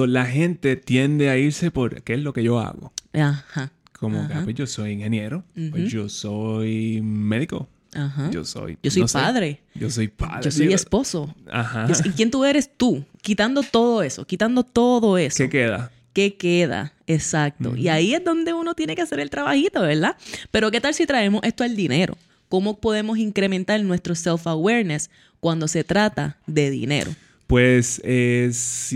la 0.07 0.25
gente 0.25 0.75
tiende 0.75 1.29
a 1.29 1.37
irse 1.37 1.71
por 1.71 2.01
qué 2.03 2.13
es 2.13 2.19
lo 2.19 2.33
que 2.33 2.43
yo 2.43 2.59
hago. 2.59 2.91
Ajá. 3.13 3.71
Como 3.93 4.27
que, 4.27 4.33
ah, 4.33 4.41
pues 4.43 4.55
yo 4.55 4.65
soy 4.65 4.91
ingeniero, 4.93 5.43
pues 5.71 5.91
yo 5.91 6.09
soy 6.09 7.01
médico. 7.03 7.69
Ajá. 7.93 8.31
Yo 8.31 8.45
soy. 8.45 8.77
Yo 8.81 8.89
soy 8.89 9.05
padre. 9.11 9.61
yo 9.75 9.89
soy 9.89 10.07
padre. 10.07 10.43
Yo 10.43 10.51
soy 10.51 10.73
esposo. 10.73 11.35
Ajá. 11.51 11.87
¿Y 12.05 12.09
quién 12.11 12.31
tú 12.31 12.45
eres 12.45 12.69
tú? 12.75 13.03
Quitando 13.21 13.63
todo 13.63 14.01
eso, 14.01 14.25
quitando 14.25 14.63
todo 14.63 15.17
eso. 15.17 15.37
¿Qué 15.37 15.49
queda? 15.49 15.91
¿Qué 16.13 16.35
queda? 16.35 16.93
Exacto. 17.07 17.75
Y 17.75 17.87
ahí 17.87 18.13
es 18.13 18.23
donde 18.23 18.53
uno 18.53 18.73
tiene 18.73 18.95
que 18.95 19.01
hacer 19.01 19.19
el 19.19 19.29
trabajito, 19.29 19.81
¿verdad? 19.81 20.15
Pero 20.51 20.71
¿qué 20.71 20.81
tal 20.81 20.93
si 20.93 21.05
traemos 21.05 21.41
esto 21.43 21.63
al 21.63 21.75
dinero? 21.75 22.17
¿Cómo 22.49 22.79
podemos 22.79 23.17
incrementar 23.17 23.81
nuestro 23.83 24.13
self-awareness 24.13 25.09
cuando 25.39 25.67
se 25.67 25.83
trata 25.83 26.37
de 26.47 26.69
dinero? 26.69 27.11
Pues 27.51 28.01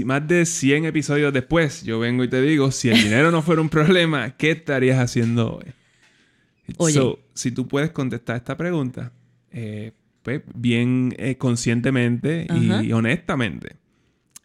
más 0.06 0.28
de 0.30 0.46
100 0.46 0.86
episodios 0.86 1.34
después, 1.34 1.84
yo 1.84 2.00
vengo 2.00 2.24
y 2.24 2.30
te 2.30 2.42
digo, 2.42 2.72
si 2.72 2.90
el 2.90 3.04
dinero 3.04 3.30
no 3.30 3.42
fuera 3.42 3.62
un 3.62 3.68
problema, 3.68 4.38
¿qué 4.38 4.52
estarías 4.52 4.98
haciendo 4.98 5.58
hoy? 5.58 5.66
Oye. 6.78 7.18
si 7.34 7.52
tú 7.52 7.68
puedes 7.68 7.92
contestar 7.92 8.38
esta 8.38 8.56
pregunta, 8.56 9.12
eh, 9.52 9.92
pues 10.24 10.42
bien 10.56 11.14
eh, 11.18 11.36
conscientemente 11.36 12.48
y, 12.82 12.94
honestamente, 12.94 13.76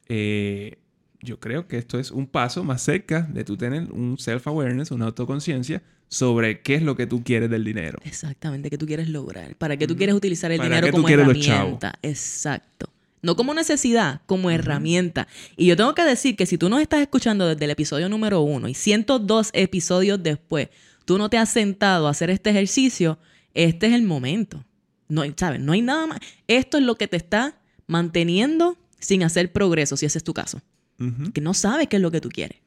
eh, 0.08 0.78
yo 1.22 1.38
creo 1.38 1.68
que 1.68 1.78
esto 1.78 2.00
es 2.00 2.10
un 2.10 2.26
paso 2.26 2.64
más 2.64 2.82
cerca 2.82 3.22
de 3.22 3.44
tú 3.44 3.56
tener 3.56 3.92
un 3.92 4.18
self-awareness, 4.18 4.90
una 4.90 5.06
autoconciencia 5.06 5.82
sobre 6.08 6.62
qué 6.62 6.74
es 6.74 6.82
lo 6.82 6.96
que 6.96 7.06
tú 7.06 7.22
quieres 7.22 7.48
del 7.48 7.62
dinero. 7.62 8.00
Exactamente, 8.04 8.70
qué 8.70 8.76
tú 8.76 8.86
quieres 8.86 9.08
lograr, 9.08 9.54
para 9.54 9.76
qué 9.76 9.86
tú 9.86 9.96
quieres 9.96 10.16
utilizar 10.16 10.50
el 10.50 10.60
dinero 10.60 10.90
como 10.90 11.08
herramienta. 11.08 11.94
Exacto. 12.02 12.90
No 13.22 13.37
como 13.37 13.52
necesidad, 13.54 14.22
como 14.26 14.50
herramienta. 14.50 15.28
Y 15.56 15.66
yo 15.66 15.76
tengo 15.76 15.94
que 15.94 16.04
decir 16.04 16.37
que 16.37 16.46
si 16.46 16.56
tú 16.56 16.68
nos 16.68 16.80
estás 16.80 17.00
escuchando 17.00 17.46
desde 17.46 17.64
el 17.64 17.70
episodio 17.70 18.09
número 18.09 18.40
uno 18.40 18.68
y 18.68 18.74
102 18.74 19.50
episodios 19.52 20.22
después, 20.22 20.68
tú 21.04 21.18
no 21.18 21.28
te 21.28 21.38
has 21.38 21.50
sentado 21.50 22.06
a 22.06 22.11
hacer 22.11 22.30
este 22.30 22.50
ejercicio, 22.50 23.18
este 23.54 23.88
es 23.88 23.92
el 23.92 24.02
momento. 24.02 24.64
No, 25.09 25.22
¿sabes? 25.37 25.61
No 25.61 25.72
hay 25.72 25.83
nada 25.83 26.06
más. 26.06 26.20
Esto 26.46 26.78
es 26.78 26.85
lo 26.85 26.94
que 26.94 27.09
te 27.09 27.16
está 27.16 27.61
manteniendo 27.87 28.78
sin 28.98 29.22
hacer 29.22 29.52
progreso, 29.52 29.96
si 29.96 30.06
ese 30.06 30.18
es 30.18 30.24
tu 30.24 30.35
caso. 30.35 30.62
Que 31.33 31.40
no 31.40 31.54
sabes 31.54 31.88
qué 31.88 31.96
es 31.96 32.02
lo 32.02 32.11
que 32.11 32.20
tú 32.20 32.28
quieres. 32.28 32.59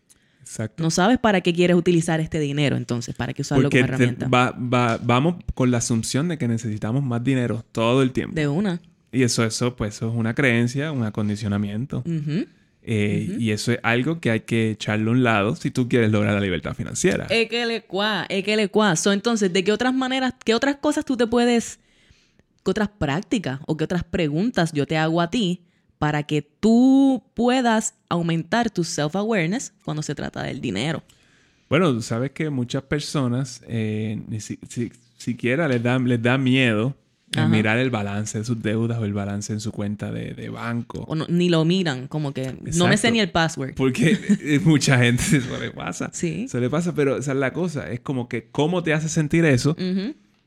Exacto. 0.42 0.84
No 0.84 0.90
sabes 0.90 1.20
para 1.20 1.42
qué 1.42 1.54
quieres 1.54 1.78
utilizar 1.78 2.20
este 2.20 2.40
dinero, 2.40 2.76
entonces, 2.76 3.16
para 3.16 3.32
qué 3.34 3.44
usarlo 3.44 3.70
como 3.70 3.84
herramienta. 3.84 4.28
vamos 4.28 5.36
con 5.54 5.72
la 5.72 5.78
asunción 5.78 6.28
de 6.28 6.38
que 6.38 6.48
necesitamos 6.48 7.04
más 7.04 7.24
dinero 7.24 7.64
todo 7.72 8.02
el 8.02 8.12
tiempo. 8.12 8.36
De 8.36 8.48
una. 8.48 8.82
Y 9.14 9.22
eso, 9.22 9.46
eso, 9.46 9.76
pues, 9.76 9.96
eso 9.96 10.10
es 10.10 10.16
una 10.16 10.34
creencia, 10.34 10.92
un 10.92 11.04
acondicionamiento. 11.04 12.04
Eh, 12.86 13.38
y 13.40 13.52
eso 13.52 13.72
es 13.72 13.80
algo 13.84 14.20
que 14.20 14.32
hay 14.32 14.40
que 14.42 14.72
echarle 14.72 15.08
a 15.08 15.12
un 15.12 15.24
lado 15.24 15.56
si 15.56 15.72
tú 15.72 15.88
quieres 15.88 16.12
lograr 16.12 16.34
la 16.34 16.42
libertad 16.42 16.74
financiera. 16.74 17.28
Es 17.30 17.48
que 17.48 17.66
le 17.66 17.84
cua, 17.84 18.26
es 18.28 18.44
que 18.44 18.58
le 18.58 18.70
cua. 18.70 18.96
entonces, 19.06 19.54
¿de 19.54 19.64
qué 19.64 19.72
otras 19.72 19.94
maneras, 19.94 20.34
qué 20.44 20.56
otras 20.56 20.78
cosas 20.78 21.06
tú 21.06 21.16
te 21.16 21.28
puedes, 21.28 21.80
qué 22.66 22.72
otras 22.72 22.90
prácticas 22.90 23.60
o 23.68 23.78
qué 23.78 23.84
otras 23.84 24.04
preguntas 24.04 24.74
yo 24.74 24.88
te 24.88 24.98
hago 24.98 25.22
a 25.22 25.30
ti 25.30 25.62
para 26.00 26.24
que 26.24 26.42
tú 26.42 27.24
puedas 27.36 27.94
aumentar 28.10 28.72
tu 28.72 28.84
self-awareness 28.84 29.74
cuando 29.86 30.02
se 30.02 30.16
trata 30.16 30.42
del 30.42 30.60
dinero? 30.60 31.04
Bueno, 31.70 32.02
sabes 32.02 32.32
que 32.32 32.50
muchas 32.50 32.82
personas 32.84 33.62
eh, 33.68 34.22
ni 34.28 34.40
siquiera 35.18 35.68
les 35.68 35.82
da, 35.82 36.00
les 36.00 36.22
da 36.22 36.38
miedo 36.38 36.96
mirar 37.50 37.78
el 37.78 37.90
balance 37.90 38.38
de 38.38 38.46
sus 38.46 38.62
deudas 38.62 39.00
o 39.00 39.06
el 39.06 39.14
balance 39.14 39.54
en 39.54 39.60
su 39.60 39.72
cuenta 39.72 40.12
de, 40.12 40.50
banco. 40.50 41.06
O 41.08 41.16
ni 41.16 41.50
lo 41.50 41.66
miran, 41.66 42.08
como 42.08 42.34
que 42.34 42.56
no 42.76 42.88
me 42.88 42.98
sé 42.98 43.12
ni 43.12 43.20
el 43.20 43.32
password. 43.32 43.74
Porque 43.76 44.18
mucha 44.64 44.98
gente 45.00 45.24
eso 45.38 45.60
le 45.60 45.72
pasa. 45.72 46.10
Sí. 46.14 46.48
Se 46.48 46.60
le 46.60 46.70
pasa, 46.70 46.94
pero 46.94 47.18
esa 47.18 47.32
es 47.32 47.38
la 47.38 47.54
cosa. 47.54 47.90
Es 47.92 48.00
como 48.00 48.28
que 48.28 48.50
cómo 48.52 48.84
te 48.84 48.94
hace 48.94 49.10
sentir 49.10 49.46
eso 49.46 49.76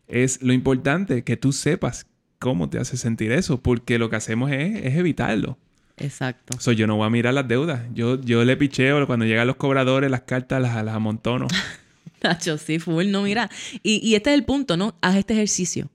es 0.09 0.43
lo 0.43 0.53
importante, 0.53 1.25
que 1.25 1.37
tú 1.37 1.53
sepas 1.53 2.07
cómo 2.39 2.69
te 2.69 2.79
hace 2.79 2.97
sentir 2.97 3.33
eso, 3.33 3.61
porque 3.61 3.99
lo 3.99 4.11
que 4.11 4.17
hacemos 4.17 4.51
es, 4.53 4.97
evitarlo. 4.97 5.59
Exacto. 5.97 6.59
So, 6.61 6.73
yo 6.73 6.87
no 6.87 6.97
voy 6.97 7.07
a 7.07 7.11
mirar 7.11 7.35
las 7.35 7.49
deudas. 7.49 7.83
Yo, 7.95 8.21
yo 8.21 8.45
le 8.45 8.57
picheo 8.57 9.07
cuando 9.07 9.25
llegan 9.25 9.47
los 9.47 9.57
cobradores, 9.57 10.11
las 10.11 10.23
cartas 10.23 10.61
las, 10.61 10.85
las 10.85 10.95
amontono. 10.95 11.49
Nacho, 12.23 12.59
sí, 12.59 12.79
full, 12.79 13.07
no, 13.09 13.23
mira. 13.23 13.51
Y, 13.83 14.07
y 14.07 14.15
este 14.15 14.31
es 14.31 14.35
el 14.35 14.45
punto, 14.45 14.77
¿no? 14.77 14.97
Haz 15.01 15.17
este 15.17 15.35
ejercicio. 15.35 15.89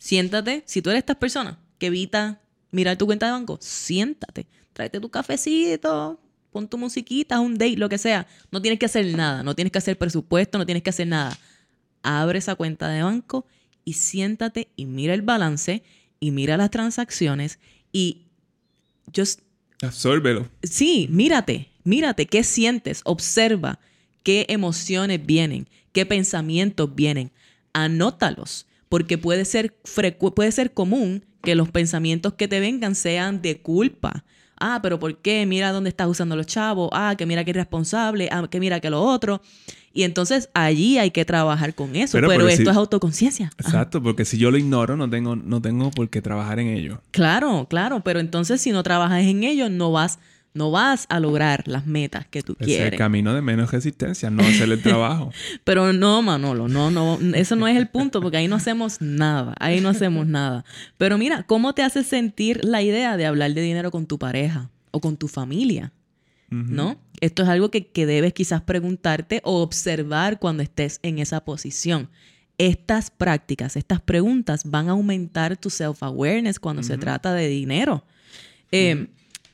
Siéntate, 0.00 0.62
si 0.64 0.80
tú 0.80 0.88
eres 0.88 1.00
estas 1.00 1.16
personas 1.16 1.58
que 1.78 1.88
evita 1.88 2.40
mirar 2.70 2.96
tu 2.96 3.04
cuenta 3.04 3.26
de 3.26 3.32
banco, 3.32 3.58
siéntate, 3.60 4.46
tráete 4.72 4.98
tu 4.98 5.10
cafecito, 5.10 6.18
pon 6.50 6.66
tu 6.66 6.78
musiquita, 6.78 7.38
un 7.38 7.58
date, 7.58 7.76
lo 7.76 7.90
que 7.90 7.98
sea. 7.98 8.26
No 8.50 8.62
tienes 8.62 8.78
que 8.78 8.86
hacer 8.86 9.04
nada, 9.14 9.42
no 9.42 9.54
tienes 9.54 9.70
que 9.70 9.76
hacer 9.76 9.98
presupuesto, 9.98 10.56
no 10.56 10.64
tienes 10.64 10.82
que 10.82 10.88
hacer 10.88 11.06
nada. 11.06 11.38
Abre 12.02 12.38
esa 12.38 12.54
cuenta 12.54 12.88
de 12.88 13.02
banco 13.02 13.44
y 13.84 13.92
siéntate 13.92 14.68
y 14.74 14.86
mira 14.86 15.12
el 15.12 15.20
balance 15.20 15.82
y 16.18 16.30
mira 16.30 16.56
las 16.56 16.70
transacciones 16.70 17.58
y 17.92 18.22
just 19.14 19.40
absórbelo. 19.82 20.48
Sí, 20.62 21.08
mírate, 21.10 21.68
mírate 21.84 22.24
qué 22.24 22.42
sientes, 22.42 23.02
observa 23.04 23.78
qué 24.22 24.46
emociones 24.48 25.26
vienen, 25.26 25.68
qué 25.92 26.06
pensamientos 26.06 26.94
vienen. 26.94 27.32
Anótalos 27.74 28.66
porque 28.90 29.16
puede 29.16 29.46
ser, 29.46 29.72
puede 30.34 30.52
ser 30.52 30.74
común 30.74 31.24
que 31.42 31.54
los 31.54 31.70
pensamientos 31.70 32.34
que 32.34 32.48
te 32.48 32.60
vengan 32.60 32.94
sean 32.94 33.40
de 33.40 33.60
culpa. 33.62 34.24
Ah, 34.58 34.80
pero 34.82 34.98
¿por 34.98 35.16
qué? 35.16 35.46
Mira 35.46 35.72
dónde 35.72 35.88
estás 35.88 36.08
usando 36.08 36.36
los 36.36 36.46
chavos. 36.46 36.90
Ah, 36.92 37.14
que 37.16 37.24
mira 37.24 37.44
que 37.44 37.50
irresponsable. 37.50 38.28
Ah, 38.30 38.46
que 38.50 38.60
mira 38.60 38.80
que 38.80 38.90
lo 38.90 39.00
otro. 39.00 39.40
Y 39.94 40.02
entonces 40.02 40.50
allí 40.54 40.98
hay 40.98 41.12
que 41.12 41.24
trabajar 41.24 41.74
con 41.74 41.96
eso. 41.96 42.18
Pero, 42.20 42.48
esto 42.48 42.70
es 42.70 42.76
autoconciencia. 42.76 43.52
Exacto, 43.58 44.02
porque 44.02 44.24
si 44.24 44.38
yo 44.38 44.50
lo 44.50 44.58
ignoro, 44.58 44.96
no 44.96 45.08
tengo, 45.08 45.34
no 45.36 45.62
tengo 45.62 45.90
por 45.92 46.10
qué 46.10 46.20
trabajar 46.20 46.58
en 46.58 46.66
ello. 46.66 47.00
Claro, 47.12 47.68
claro. 47.70 48.00
Pero 48.04 48.20
entonces 48.20 48.60
si 48.60 48.72
no 48.72 48.82
trabajas 48.82 49.22
en 49.22 49.44
ello, 49.44 49.70
no 49.70 49.92
vas 49.92 50.18
no 50.52 50.70
vas 50.70 51.06
a 51.08 51.20
lograr 51.20 51.66
las 51.66 51.86
metas 51.86 52.26
que 52.26 52.42
tú 52.42 52.56
quieres. 52.56 52.86
Es 52.86 52.92
el 52.92 52.98
camino 52.98 53.34
de 53.34 53.40
menos 53.40 53.70
resistencia, 53.70 54.30
no 54.30 54.42
hacer 54.42 54.70
el 54.70 54.82
trabajo. 54.82 55.32
Pero 55.64 55.92
no, 55.92 56.22
Manolo, 56.22 56.68
no, 56.68 56.90
no, 56.90 57.18
eso 57.34 57.56
no 57.56 57.68
es 57.68 57.76
el 57.76 57.88
punto, 57.88 58.20
porque 58.20 58.38
ahí 58.38 58.48
no 58.48 58.56
hacemos 58.56 59.00
nada, 59.00 59.54
ahí 59.60 59.80
no 59.80 59.88
hacemos 59.88 60.26
nada. 60.26 60.64
Pero 60.98 61.18
mira, 61.18 61.44
¿cómo 61.44 61.72
te 61.74 61.82
hace 61.82 62.02
sentir 62.02 62.64
la 62.64 62.82
idea 62.82 63.16
de 63.16 63.26
hablar 63.26 63.54
de 63.54 63.62
dinero 63.62 63.90
con 63.90 64.06
tu 64.06 64.18
pareja 64.18 64.70
o 64.90 65.00
con 65.00 65.16
tu 65.16 65.28
familia? 65.28 65.92
¿No? 66.50 67.00
Esto 67.20 67.44
es 67.44 67.48
algo 67.48 67.70
que, 67.70 67.88
debes 67.94 68.32
quizás 68.32 68.60
preguntarte 68.60 69.40
o 69.44 69.62
observar 69.62 70.40
cuando 70.40 70.64
estés 70.64 70.98
en 71.04 71.20
esa 71.20 71.44
posición. 71.44 72.10
Estas 72.58 73.12
prácticas, 73.12 73.76
estas 73.76 74.00
preguntas 74.00 74.62
van 74.64 74.88
a 74.88 74.92
aumentar 74.92 75.56
tu 75.56 75.70
self-awareness 75.70 76.58
cuando 76.58 76.82
se 76.82 76.98
trata 76.98 77.34
de 77.34 77.46
dinero. 77.46 78.04
Eh, 78.72 79.06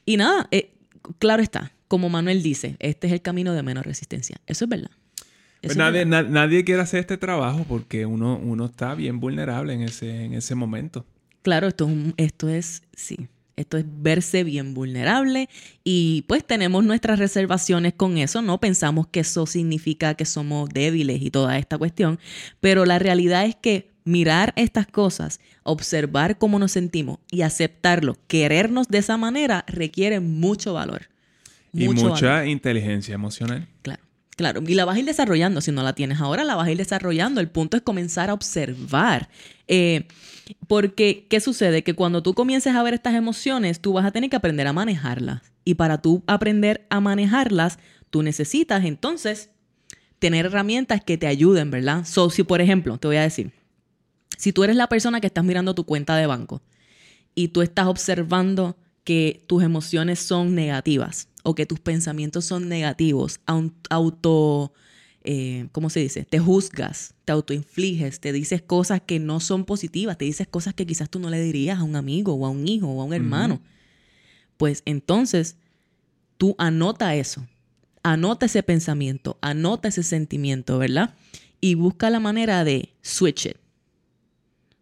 y 0.07 0.17
nada, 0.17 0.49
eh, 0.51 0.71
claro 1.19 1.43
está, 1.43 1.73
como 1.89 2.09
Manuel 2.09 2.43
dice, 2.43 2.77
este 2.79 3.07
es 3.07 3.13
el 3.13 3.23
camino 3.23 3.53
de 3.55 3.63
menos 3.63 3.85
resistencia. 3.85 4.41
Eso 4.47 4.65
es 4.65 4.69
verdad. 4.69 4.91
Pues 5.63 5.77
nadie, 5.77 6.65
quiere 6.65 6.83
hacer 6.83 7.01
este 7.01 7.17
trabajo 7.17 7.65
porque 7.69 8.07
uno, 8.07 8.39
uno 8.43 8.67
está 8.67 8.95
bien 8.95 9.19
vulnerable 9.19 9.73
en 9.73 9.83
ese, 9.83 10.25
en 10.25 10.35
ese 10.35 10.55
momento. 10.55 11.05
Claro, 11.43 11.67
esto, 11.67 11.89
esto 12.17 12.49
es, 12.49 12.83
sí, 12.95 13.29
esto 13.57 13.79
es 13.79 13.85
verse 13.89 14.45
bien 14.45 14.75
vulnerable 14.75 15.49
y 15.83 16.25
pues 16.29 16.45
tenemos 16.45 16.85
nuestras 16.85 17.19
reservaciones 17.19 17.95
con 17.95 18.19
eso, 18.19 18.43
¿no? 18.43 18.61
Pensamos 18.61 19.07
que 19.09 19.21
eso 19.21 19.47
significa 19.47 20.15
que 20.15 20.25
somos 20.25 20.69
débiles 20.69 21.23
y 21.23 21.31
toda 21.31 21.59
esta 21.59 21.79
cuestión, 21.79 22.19
pero 22.61 22.85
la 22.85 22.99
realidad 22.99 23.47
es 23.47 23.57
que 23.57 23.96
mirar 24.07 24.55
estas 24.57 24.87
cosas, 24.87 25.41
observar 25.65 26.39
cómo 26.39 26.59
nos 26.59 26.73
sentimos 26.73 27.19
y 27.31 27.43
aceptarlo, 27.43 28.17
querernos 28.29 28.89
de 28.89 28.99
esa 28.99 29.19
manera, 29.19 29.65
requiere 29.67 30.21
mucho 30.21 30.73
valor. 30.73 31.09
y 31.73 31.89
mucha 31.89 32.47
inteligencia 32.47 33.15
emocional. 33.15 33.69
Claro. 33.83 34.03
Claro, 34.37 34.63
y 34.67 34.75
la 34.75 34.85
vas 34.85 34.97
a 34.97 34.99
ir 34.99 35.07
desarrollando. 35.07 35.63
Si 35.63 35.73
no 35.73 35.83
la 35.83 35.95
tienes 35.95 36.21
ahora, 36.21 36.45
la 36.45 36.55
vas 36.55 36.69
a 36.69 36.71
ir 36.71 36.77
desarrollando. 36.77 37.41
El 37.41 37.49
punto 37.49 37.79
es 37.79 37.83
comenzar 37.83 38.29
a 38.29 38.35
observar. 38.35 39.31
Eh, 39.67 40.07
porque, 40.69 41.27
¿qué 41.31 41.41
sucede? 41.41 41.83
Que 41.83 41.95
cuando 41.95 42.23
tú 42.23 42.35
comiences 42.35 42.75
a 42.75 42.83
ver 42.83 42.93
estas 42.93 43.15
emociones, 43.15 43.81
tú 43.81 43.95
vas 43.95 44.05
a 44.05 44.11
tener 44.11 44.29
que 44.29 44.37
aprender 44.37 44.67
a 44.67 44.75
manejarlas. 44.75 45.41
Y 45.65 45.75
para 45.75 46.03
tú 46.03 46.23
aprender 46.27 46.87
a 46.91 47.01
manejarlas, 47.01 47.79
tú 48.11 48.23
necesitas 48.23 48.85
entonces 48.85 49.49
tener 50.19 50.47
herramientas 50.47 51.03
que 51.03 51.17
te 51.17 51.27
ayuden, 51.27 51.71
¿verdad? 51.71 52.05
So, 52.05 52.29
si 52.29 52.43
por 52.43 52.61
ejemplo, 52.61 52.99
te 52.99 53.09
voy 53.09 53.17
a 53.17 53.23
decir, 53.23 53.53
si 54.37 54.53
tú 54.53 54.65
eres 54.65 54.77
la 54.77 54.89
persona 54.89 55.21
que 55.21 55.27
estás 55.27 55.45
mirando 55.45 55.75
tu 55.75 55.85
cuenta 55.85 56.17
de 56.17 56.27
banco 56.27 56.63
y 57.35 57.49
tú 57.49 57.63
estás 57.63 57.87
observando 57.87 58.77
que 59.05 59.43
tus 59.47 59.63
emociones 59.63 60.19
son 60.19 60.55
negativas 60.55 61.29
o 61.45 61.55
que 61.55 61.67
tus 61.67 61.79
pensamientos 61.79 62.45
son 62.45 62.69
negativos, 62.69 63.41
auto, 63.89 64.73
eh, 65.23 65.69
¿cómo 65.73 65.91
se 65.91 66.01
dice? 66.01 66.25
Te 66.25 66.41
juzgas, 66.41 67.15
te 67.25 67.33
autoinfliges, 67.33 68.19
te 68.21 68.33
dices 68.33 68.63
cosas 68.63 69.01
que 69.01 69.21
no 69.21 69.39
son 69.39 69.65
positivas, 69.65 70.19
te 70.19 70.25
dices 70.25 70.49
cosas 70.49 70.75
que 70.75 70.87
quizás 70.87 71.09
tú 71.09 71.21
no 71.21 71.31
le 71.31 71.41
dirías 71.41 71.79
a 71.79 71.85
un 71.85 71.95
amigo 71.95 72.35
o 72.35 72.47
a 72.47 72.51
un 72.51 72.67
hijo 72.67 72.89
o 72.89 73.01
a 73.01 73.05
un 73.05 73.15
hermano. 73.15 73.61
Pues 74.57 74.83
entonces 74.87 75.57
tú 76.37 76.57
anota 76.59 77.15
eso, 77.15 77.47
anota 78.03 78.47
ese 78.47 78.63
pensamiento, 78.63 79.39
anota 79.41 79.89
ese 79.89 80.03
sentimiento, 80.03 80.79
¿verdad? 80.79 81.15
Y 81.61 81.75
busca 81.75 82.11
la 82.11 82.19
manera 82.19 82.65
de 82.65 82.93
switch 83.03 83.47
it 83.47 83.57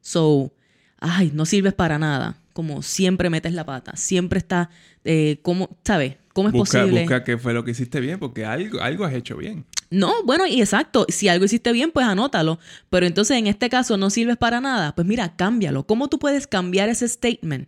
So, 0.05 0.53
ay, 1.01 1.33
no 1.33 1.47
sirves 1.47 1.73
para 1.73 1.99
nada. 1.99 2.37
Como 2.53 2.83
siempre 2.83 3.31
metes 3.31 3.55
la 3.55 3.65
pata, 3.65 3.97
siempre 3.97 4.39
está, 4.39 4.71
eh, 5.03 5.39
¿cómo, 5.43 5.77
¿sabes? 5.83 6.17
¿Cómo 6.35 6.49
es 6.49 6.55
posible? 6.55 7.01
Busca 7.01 7.25
qué 7.25 7.39
fue 7.39 7.55
lo 7.55 7.65
que 7.65 7.71
hiciste 7.71 8.01
bien, 8.01 8.21
porque 8.21 8.45
algo, 8.45 8.81
algo 8.81 9.05
has 9.05 9.15
hecho 9.15 9.37
bien. 9.37 9.65
No, 9.91 10.23
bueno, 10.25 10.47
y 10.47 10.61
exacto, 10.61 11.07
si 11.09 11.29
algo 11.29 11.47
hiciste 11.47 11.73
bien, 11.73 11.91
pues 11.91 12.07
anótalo. 12.07 12.59
Pero 12.91 13.07
entonces 13.07 13.39
en 13.39 13.47
este 13.47 13.71
caso 13.71 13.97
no 13.97 14.11
sirves 14.11 14.37
para 14.37 14.61
nada, 14.61 14.95
pues 14.95 15.07
mira, 15.07 15.37
cámbialo. 15.37 15.87
¿Cómo 15.87 16.09
tú 16.09 16.19
puedes 16.19 16.47
cambiar 16.47 16.91
ese 16.91 17.09
statement 17.09 17.67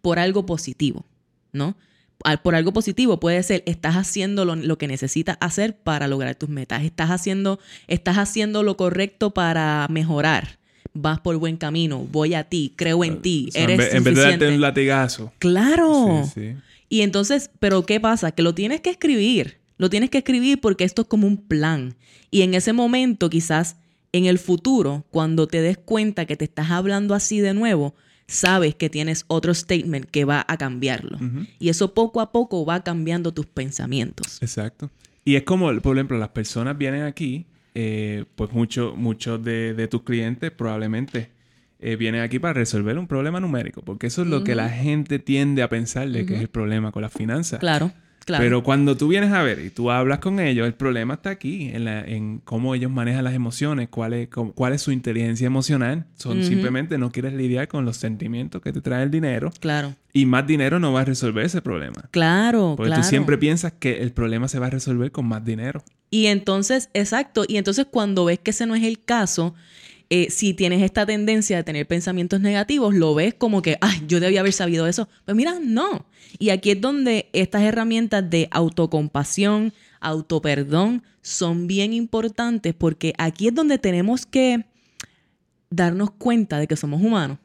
por 0.00 0.18
algo 0.18 0.46
positivo? 0.46 1.04
¿No? 1.52 1.76
Por 2.42 2.54
algo 2.54 2.72
positivo 2.72 3.20
puede 3.20 3.42
ser, 3.42 3.62
estás 3.66 3.96
haciendo 3.96 4.46
lo, 4.46 4.56
lo, 4.56 4.78
que 4.78 4.88
necesitas 4.88 5.36
hacer 5.40 5.76
para 5.76 6.08
lograr 6.08 6.34
tus 6.34 6.48
metas. 6.48 6.82
Estás 6.82 7.10
haciendo, 7.10 7.60
estás 7.88 8.16
haciendo 8.16 8.62
lo 8.62 8.78
correcto 8.78 9.34
para 9.34 9.86
mejorar 9.90 10.63
vas 10.94 11.20
por 11.20 11.36
buen 11.36 11.56
camino, 11.56 12.06
voy 12.10 12.34
a 12.34 12.44
ti, 12.44 12.72
creo 12.76 13.04
en 13.04 13.20
ti, 13.20 13.50
eres 13.54 13.92
en, 13.92 14.04
vez 14.04 14.14
de 14.14 14.22
darte 14.22 14.48
un 14.48 14.60
latigazo. 14.60 15.32
Claro. 15.38 16.24
Y 16.88 17.00
entonces, 17.02 17.50
pero 17.58 17.84
¿qué 17.84 18.00
pasa? 18.00 18.30
Que 18.32 18.42
lo 18.42 18.54
tienes 18.54 18.80
que 18.80 18.90
escribir. 18.90 19.58
Lo 19.76 19.90
tienes 19.90 20.10
que 20.10 20.18
escribir 20.18 20.60
porque 20.60 20.84
esto 20.84 21.02
es 21.02 21.08
como 21.08 21.26
un 21.26 21.36
plan. 21.36 21.96
Y 22.30 22.42
en 22.42 22.54
ese 22.54 22.72
momento, 22.72 23.28
quizás 23.28 23.76
en 24.12 24.26
el 24.26 24.38
futuro, 24.38 25.04
cuando 25.10 25.48
te 25.48 25.60
des 25.60 25.76
cuenta 25.76 26.26
que 26.26 26.36
te 26.36 26.44
estás 26.44 26.70
hablando 26.70 27.14
así 27.14 27.40
de 27.40 27.54
nuevo, 27.54 27.96
sabes 28.28 28.76
que 28.76 28.88
tienes 28.88 29.24
otro 29.26 29.52
statement 29.52 30.06
que 30.06 30.24
va 30.24 30.44
a 30.46 30.56
cambiarlo. 30.56 31.18
Y 31.58 31.68
eso 31.68 31.92
poco 31.94 32.20
a 32.20 32.30
poco 32.30 32.64
va 32.64 32.84
cambiando 32.84 33.34
tus 33.34 33.46
pensamientos. 33.46 34.40
Exacto. 34.40 34.90
Y 35.24 35.34
es 35.34 35.42
como, 35.42 35.76
por 35.80 35.96
ejemplo, 35.96 36.18
las 36.18 36.28
personas 36.28 36.78
vienen 36.78 37.02
aquí 37.02 37.46
eh, 37.74 38.24
pues 38.36 38.52
muchos 38.52 38.96
mucho 38.96 39.38
de, 39.38 39.88
tus 39.90 40.02
clientes 40.02 40.50
probablemente 40.52 41.30
eh, 41.80 41.96
vienen 41.96 42.22
aquí 42.22 42.38
para 42.38 42.54
resolver 42.54 42.98
un 42.98 43.06
problema 43.06 43.40
numérico, 43.40 43.82
porque 43.82 44.06
eso 44.06 44.22
es 44.22 44.28
lo 44.28 44.44
que 44.44 44.54
la 44.54 44.68
gente 44.68 45.18
tiende 45.18 45.62
a 45.62 45.68
pensarle 45.68 46.24
que 46.24 46.36
es 46.36 46.40
el 46.40 46.48
problema 46.48 46.92
con 46.92 47.02
las 47.02 47.12
finanzas. 47.12 47.60
Claro. 47.60 47.92
Pero 48.26 48.62
cuando 48.62 48.96
tú 48.96 49.08
vienes 49.08 49.32
a 49.32 49.42
ver 49.42 49.58
y 49.60 49.70
tú 49.70 49.90
hablas 49.90 50.18
con 50.18 50.40
ellos, 50.40 50.66
el 50.66 50.74
problema 50.74 51.14
está 51.14 51.30
aquí, 51.30 51.70
en, 51.72 51.84
la, 51.84 52.00
en 52.00 52.38
cómo 52.38 52.74
ellos 52.74 52.90
manejan 52.90 53.24
las 53.24 53.34
emociones, 53.34 53.88
cuál 53.88 54.14
es, 54.14 54.28
cuál 54.28 54.72
es 54.72 54.82
su 54.82 54.92
inteligencia 54.92 55.46
emocional. 55.46 56.06
Son 56.14 56.42
simplemente 56.42 56.98
no 56.98 57.12
quieres 57.12 57.34
lidiar 57.34 57.68
con 57.68 57.84
los 57.84 57.96
sentimientos 57.96 58.62
que 58.62 58.72
te 58.72 58.80
trae 58.80 59.02
el 59.02 59.10
dinero. 59.10 59.52
Claro. 59.60 59.94
Y 60.12 60.26
más 60.26 60.46
dinero 60.46 60.78
no 60.78 60.92
va 60.92 61.00
a 61.00 61.04
resolver 61.04 61.44
ese 61.44 61.60
problema. 61.60 62.08
Claro, 62.10 62.74
Porque 62.76 62.94
tú 62.94 63.02
siempre 63.02 63.36
piensas 63.36 63.72
que 63.72 64.02
el 64.02 64.12
problema 64.12 64.48
se 64.48 64.58
va 64.58 64.66
a 64.66 64.70
resolver 64.70 65.10
con 65.10 65.26
más 65.26 65.44
dinero. 65.44 65.82
Y 66.10 66.26
entonces, 66.26 66.90
exacto, 66.94 67.44
y 67.48 67.56
entonces 67.56 67.86
cuando 67.90 68.24
ves 68.24 68.38
que 68.38 68.52
ese 68.52 68.66
no 68.66 68.76
es 68.76 68.84
el 68.84 69.02
caso, 69.02 69.54
eh, 70.16 70.30
si 70.30 70.54
tienes 70.54 70.80
esta 70.80 71.04
tendencia 71.04 71.56
de 71.56 71.64
tener 71.64 71.88
pensamientos 71.88 72.40
negativos, 72.40 72.94
lo 72.94 73.16
ves 73.16 73.34
como 73.34 73.62
que, 73.62 73.78
ay, 73.80 74.04
yo 74.06 74.20
debía 74.20 74.38
haber 74.38 74.52
sabido 74.52 74.86
eso. 74.86 75.08
Pues 75.24 75.36
mira, 75.36 75.58
no. 75.60 76.06
Y 76.38 76.50
aquí 76.50 76.70
es 76.70 76.80
donde 76.80 77.28
estas 77.32 77.62
herramientas 77.62 78.30
de 78.30 78.46
autocompasión, 78.52 79.72
autoperdón, 79.98 81.02
son 81.20 81.66
bien 81.66 81.92
importantes 81.92 82.74
porque 82.74 83.12
aquí 83.18 83.48
es 83.48 83.56
donde 83.56 83.76
tenemos 83.76 84.24
que 84.24 84.66
darnos 85.68 86.12
cuenta 86.12 86.60
de 86.60 86.68
que 86.68 86.76
somos 86.76 87.02
humanos, 87.02 87.38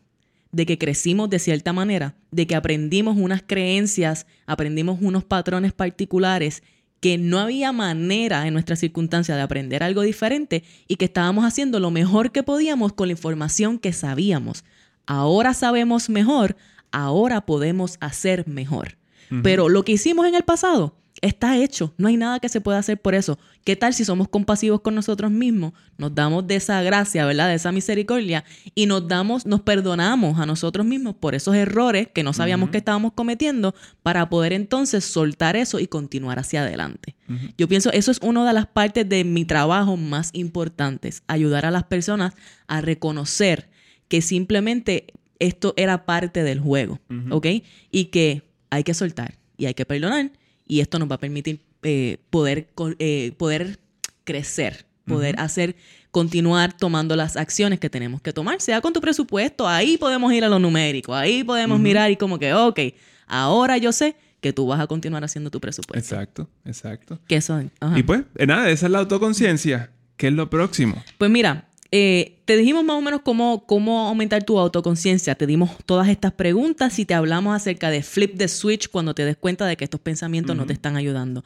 de 0.51 0.67
que 0.67 0.77
crecimos 0.77 1.27
de 1.27 1.39
cierta 1.39 1.73
manera, 1.73 2.17
de 2.29 2.45
que 2.45 2.53
aprendimos 2.53 3.17
unas 3.17 3.41
creencias, 3.41 4.27
aprendimos 4.45 4.99
unos 5.01 5.23
patrones 5.23 5.73
particulares 5.73 6.61
que 6.99 7.17
no 7.17 7.39
había 7.39 7.71
manera 7.71 8.47
en 8.47 8.53
nuestra 8.53 8.75
circunstancia 8.75 9.35
de 9.35 9.41
aprender 9.41 9.83
algo 9.83 10.01
diferente 10.01 10.63
y 10.87 10.97
que 10.97 11.05
estábamos 11.05 11.45
haciendo 11.45 11.79
lo 11.79 11.91
mejor 11.91 12.31
que 12.31 12.43
podíamos 12.43 12.93
con 12.93 13.07
la 13.07 13.13
información 13.13 13.79
que 13.79 13.93
sabíamos. 13.93 14.65
Ahora 15.05 15.53
sabemos 15.53 16.09
mejor, 16.09 16.55
ahora 16.91 17.45
podemos 17.45 17.97
hacer 17.99 18.47
mejor. 18.47 18.97
Pero 19.43 19.69
lo 19.69 19.83
que 19.83 19.91
hicimos 19.91 20.25
en 20.25 20.33
el 20.33 20.41
pasado 20.41 20.95
está 21.21 21.57
hecho, 21.57 21.93
no 21.97 22.07
hay 22.07 22.17
nada 22.17 22.39
que 22.39 22.49
se 22.49 22.61
pueda 22.61 22.79
hacer 22.79 22.99
por 22.99 23.15
eso. 23.15 23.37
¿Qué 23.63 23.75
tal 23.75 23.93
si 23.93 24.05
somos 24.05 24.27
compasivos 24.29 24.81
con 24.81 24.95
nosotros 24.95 25.31
mismos? 25.31 25.73
Nos 25.97 26.15
damos 26.15 26.47
de 26.47 26.55
esa 26.55 26.81
gracia, 26.81 27.25
¿verdad? 27.25 27.49
De 27.49 27.55
esa 27.55 27.71
misericordia 27.71 28.43
y 28.75 28.85
nos 28.85 29.07
damos, 29.07 29.45
nos 29.45 29.61
perdonamos 29.61 30.39
a 30.39 30.45
nosotros 30.45 30.85
mismos 30.85 31.15
por 31.15 31.35
esos 31.35 31.55
errores 31.55 32.07
que 32.13 32.23
no 32.23 32.33
sabíamos 32.33 32.69
que 32.69 32.77
estábamos 32.77 33.13
cometiendo 33.13 33.75
para 34.01 34.29
poder 34.29 34.53
entonces 34.53 35.03
soltar 35.05 35.55
eso 35.55 35.79
y 35.79 35.87
continuar 35.87 36.39
hacia 36.39 36.61
adelante. 36.61 37.15
Yo 37.57 37.67
pienso 37.67 37.91
eso 37.91 38.09
es 38.11 38.19
una 38.23 38.47
de 38.47 38.53
las 38.53 38.65
partes 38.65 39.07
de 39.07 39.23
mi 39.23 39.45
trabajo 39.45 39.97
más 39.97 40.31
importantes, 40.33 41.23
ayudar 41.27 41.65
a 41.65 41.71
las 41.71 41.83
personas 41.83 42.33
a 42.67 42.81
reconocer 42.81 43.69
que 44.07 44.21
simplemente 44.21 45.13
esto 45.37 45.73
era 45.77 46.05
parte 46.05 46.43
del 46.43 46.59
juego, 46.59 46.99
¿ok? 47.29 47.47
Y 47.91 48.05
que 48.05 48.43
hay 48.71 48.83
que 48.83 48.93
soltar 48.93 49.37
y 49.57 49.67
hay 49.67 49.73
que 49.73 49.85
perdonar 49.85 50.31
y 50.69 50.79
esto 50.79 50.99
nos 50.99 51.11
va 51.11 51.15
a 51.15 51.19
permitir 51.19 51.59
eh, 51.83 52.17
poder, 52.29 52.69
eh, 52.99 53.33
poder 53.37 53.79
crecer, 54.23 54.85
poder 55.05 55.39
hacer, 55.39 55.75
continuar 56.11 56.77
tomando 56.77 57.15
las 57.15 57.35
acciones 57.35 57.79
que 57.79 57.89
tenemos 57.89 58.21
que 58.21 58.31
tomar, 58.31 58.61
sea 58.61 58.79
con 58.79 58.93
tu 58.93 59.01
presupuesto, 59.01 59.67
ahí 59.67 59.97
podemos 59.97 60.31
ir 60.31 60.45
a 60.45 60.49
lo 60.49 60.59
numérico, 60.59 61.15
ahí 61.15 61.43
podemos 61.43 61.79
mirar 61.79 62.11
y 62.11 62.15
como 62.15 62.37
que, 62.37 62.53
ok, 62.53 62.79
ahora 63.25 63.77
yo 63.77 63.91
sé 63.91 64.15
que 64.39 64.53
tú 64.53 64.67
vas 64.67 64.79
a 64.79 64.85
continuar 64.85 65.23
haciendo 65.23 65.49
tu 65.49 65.59
presupuesto. 65.59 66.15
Exacto, 66.15 66.47
exacto. 66.63 67.19
Que 67.27 67.37
eso, 67.37 67.59
Y 67.95 68.03
pues, 68.03 68.21
eh, 68.35 68.45
nada, 68.45 68.69
esa 68.69 68.85
es 68.85 68.91
la 68.91 68.99
autoconciencia. 68.99 69.89
¿Qué 70.15 70.27
es 70.27 70.33
lo 70.33 70.49
próximo? 70.49 71.01
Pues 71.17 71.31
mira, 71.31 71.68
eh, 71.91 72.39
te 72.45 72.55
dijimos 72.55 72.83
más 72.83 72.97
o 72.97 73.01
menos 73.01 73.21
cómo, 73.23 73.65
cómo 73.65 74.07
aumentar 74.07 74.43
tu 74.43 74.59
autoconciencia. 74.59 75.35
Te 75.35 75.47
dimos 75.47 75.71
todas 75.85 76.07
estas 76.07 76.33
preguntas 76.33 76.99
y 76.99 77.05
te 77.05 77.13
hablamos 77.13 77.55
acerca 77.55 77.89
de 77.89 78.03
flip 78.03 78.37
the 78.37 78.47
switch 78.47 78.89
cuando 78.89 79.15
te 79.15 79.25
des 79.25 79.37
cuenta 79.37 79.65
de 79.65 79.75
que 79.75 79.85
estos 79.85 79.99
pensamientos 79.99 80.55
no 80.55 80.65
te 80.65 80.73
están 80.73 80.97
ayudando. 80.97 81.43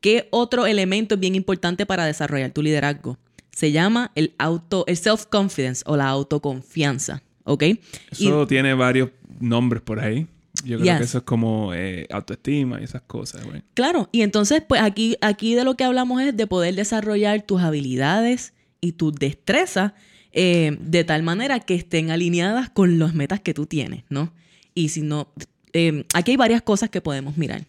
¿Qué 0.00 0.28
otro 0.30 0.66
elemento 0.66 1.14
es 1.14 1.20
bien 1.20 1.34
importante 1.34 1.86
para 1.86 2.04
desarrollar 2.04 2.50
tu 2.50 2.62
liderazgo? 2.62 3.18
Se 3.52 3.72
llama 3.72 4.12
el 4.14 4.34
auto, 4.38 4.84
el 4.86 4.96
self-confidence 4.96 5.82
o 5.86 5.96
la 5.96 6.08
autoconfianza. 6.08 7.22
¿Ok? 7.44 7.62
Eso 8.10 8.46
tiene 8.46 8.74
varios 8.74 9.10
nombres 9.38 9.82
por 9.82 10.00
ahí. 10.00 10.26
Yo 10.64 10.80
creo 10.80 10.98
que 10.98 11.04
eso 11.04 11.18
es 11.18 11.24
como 11.24 11.74
eh, 11.74 12.06
autoestima 12.10 12.80
y 12.80 12.84
esas 12.84 13.02
cosas, 13.02 13.42
Claro, 13.74 14.08
y 14.10 14.22
entonces, 14.22 14.62
pues 14.66 14.80
aquí, 14.80 15.16
aquí 15.20 15.54
de 15.54 15.64
lo 15.64 15.76
que 15.76 15.84
hablamos 15.84 16.22
es 16.22 16.36
de 16.36 16.46
poder 16.46 16.74
desarrollar 16.74 17.42
tus 17.42 17.60
habilidades 17.60 18.52
y 18.86 18.92
tus 18.92 19.14
destrezas 19.14 19.92
eh, 20.32 20.76
de 20.80 21.04
tal 21.04 21.22
manera 21.22 21.60
que 21.60 21.74
estén 21.74 22.10
alineadas 22.10 22.70
con 22.70 22.98
las 22.98 23.14
metas 23.14 23.40
que 23.40 23.54
tú 23.54 23.66
tienes, 23.66 24.04
¿no? 24.10 24.32
Y 24.74 24.90
si 24.90 25.02
no, 25.02 25.28
eh, 25.72 26.04
aquí 26.14 26.32
hay 26.32 26.36
varias 26.36 26.62
cosas 26.62 26.90
que 26.90 27.00
podemos 27.00 27.36
mirar. 27.36 27.64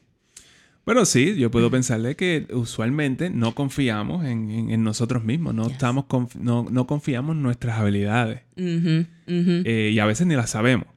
Bueno, 0.86 1.06
sí, 1.06 1.36
yo 1.38 1.52
puedo 1.52 1.70
pensarle 1.70 2.16
que 2.16 2.48
usualmente 2.54 3.30
no 3.30 3.56
confiamos 3.56 4.26
en, 4.26 4.84
nosotros 4.84 5.24
mismos, 5.24 5.54
no, 5.54 5.68
estamos 5.68 6.06
no, 6.40 6.88
confiamos 6.88 7.36
en 7.36 7.42
nuestras 7.42 7.78
habilidades. 7.78 8.42
Eh, 8.56 9.92
y 9.94 10.00
a 10.00 10.06
veces 10.06 10.28
ni 10.28 10.36
las 10.36 10.52
sabemos. 10.52 10.88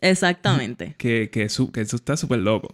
Exactamente. 0.00 0.94
Que, 0.98 1.30
que, 1.30 1.42
eso, 1.44 1.70
está 1.74 2.16
súper 2.16 2.40
loco. 2.40 2.68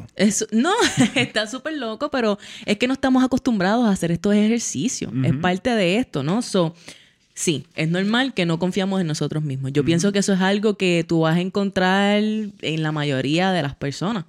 no, 0.53 0.73
está 1.15 1.47
súper 1.47 1.77
loco, 1.77 2.11
pero 2.11 2.39
es 2.65 2.79
que 2.79 2.87
no 2.87 2.95
estamos 2.95 3.23
acostumbrados 3.23 3.87
a 3.87 3.91
hacer 3.91 4.11
estos 4.11 4.35
ejercicios. 4.35 5.13
Es 5.25 5.35
parte 5.37 5.71
de 5.71 5.99
esto, 5.99 6.23
¿no? 6.23 6.43
So, 6.43 6.75
sí, 7.35 7.67
es 7.75 7.89
normal 7.89 8.35
que 8.35 8.47
no 8.47 8.59
confiamos 8.59 9.01
en 9.01 9.07
nosotros 9.07 9.43
mismos. 9.43 9.73
Yo 9.73 9.85
pienso 9.85 10.13
que 10.13 10.21
eso 10.21 10.33
es 10.33 10.41
algo 10.41 10.77
que 10.77 11.05
tú 11.07 11.21
vas 11.21 11.37
a 11.37 11.41
encontrar 11.41 12.23
en 12.23 12.83
la 12.83 12.93
mayoría 12.93 13.53
de 13.53 13.63
las 13.63 13.75
personas. 13.75 14.25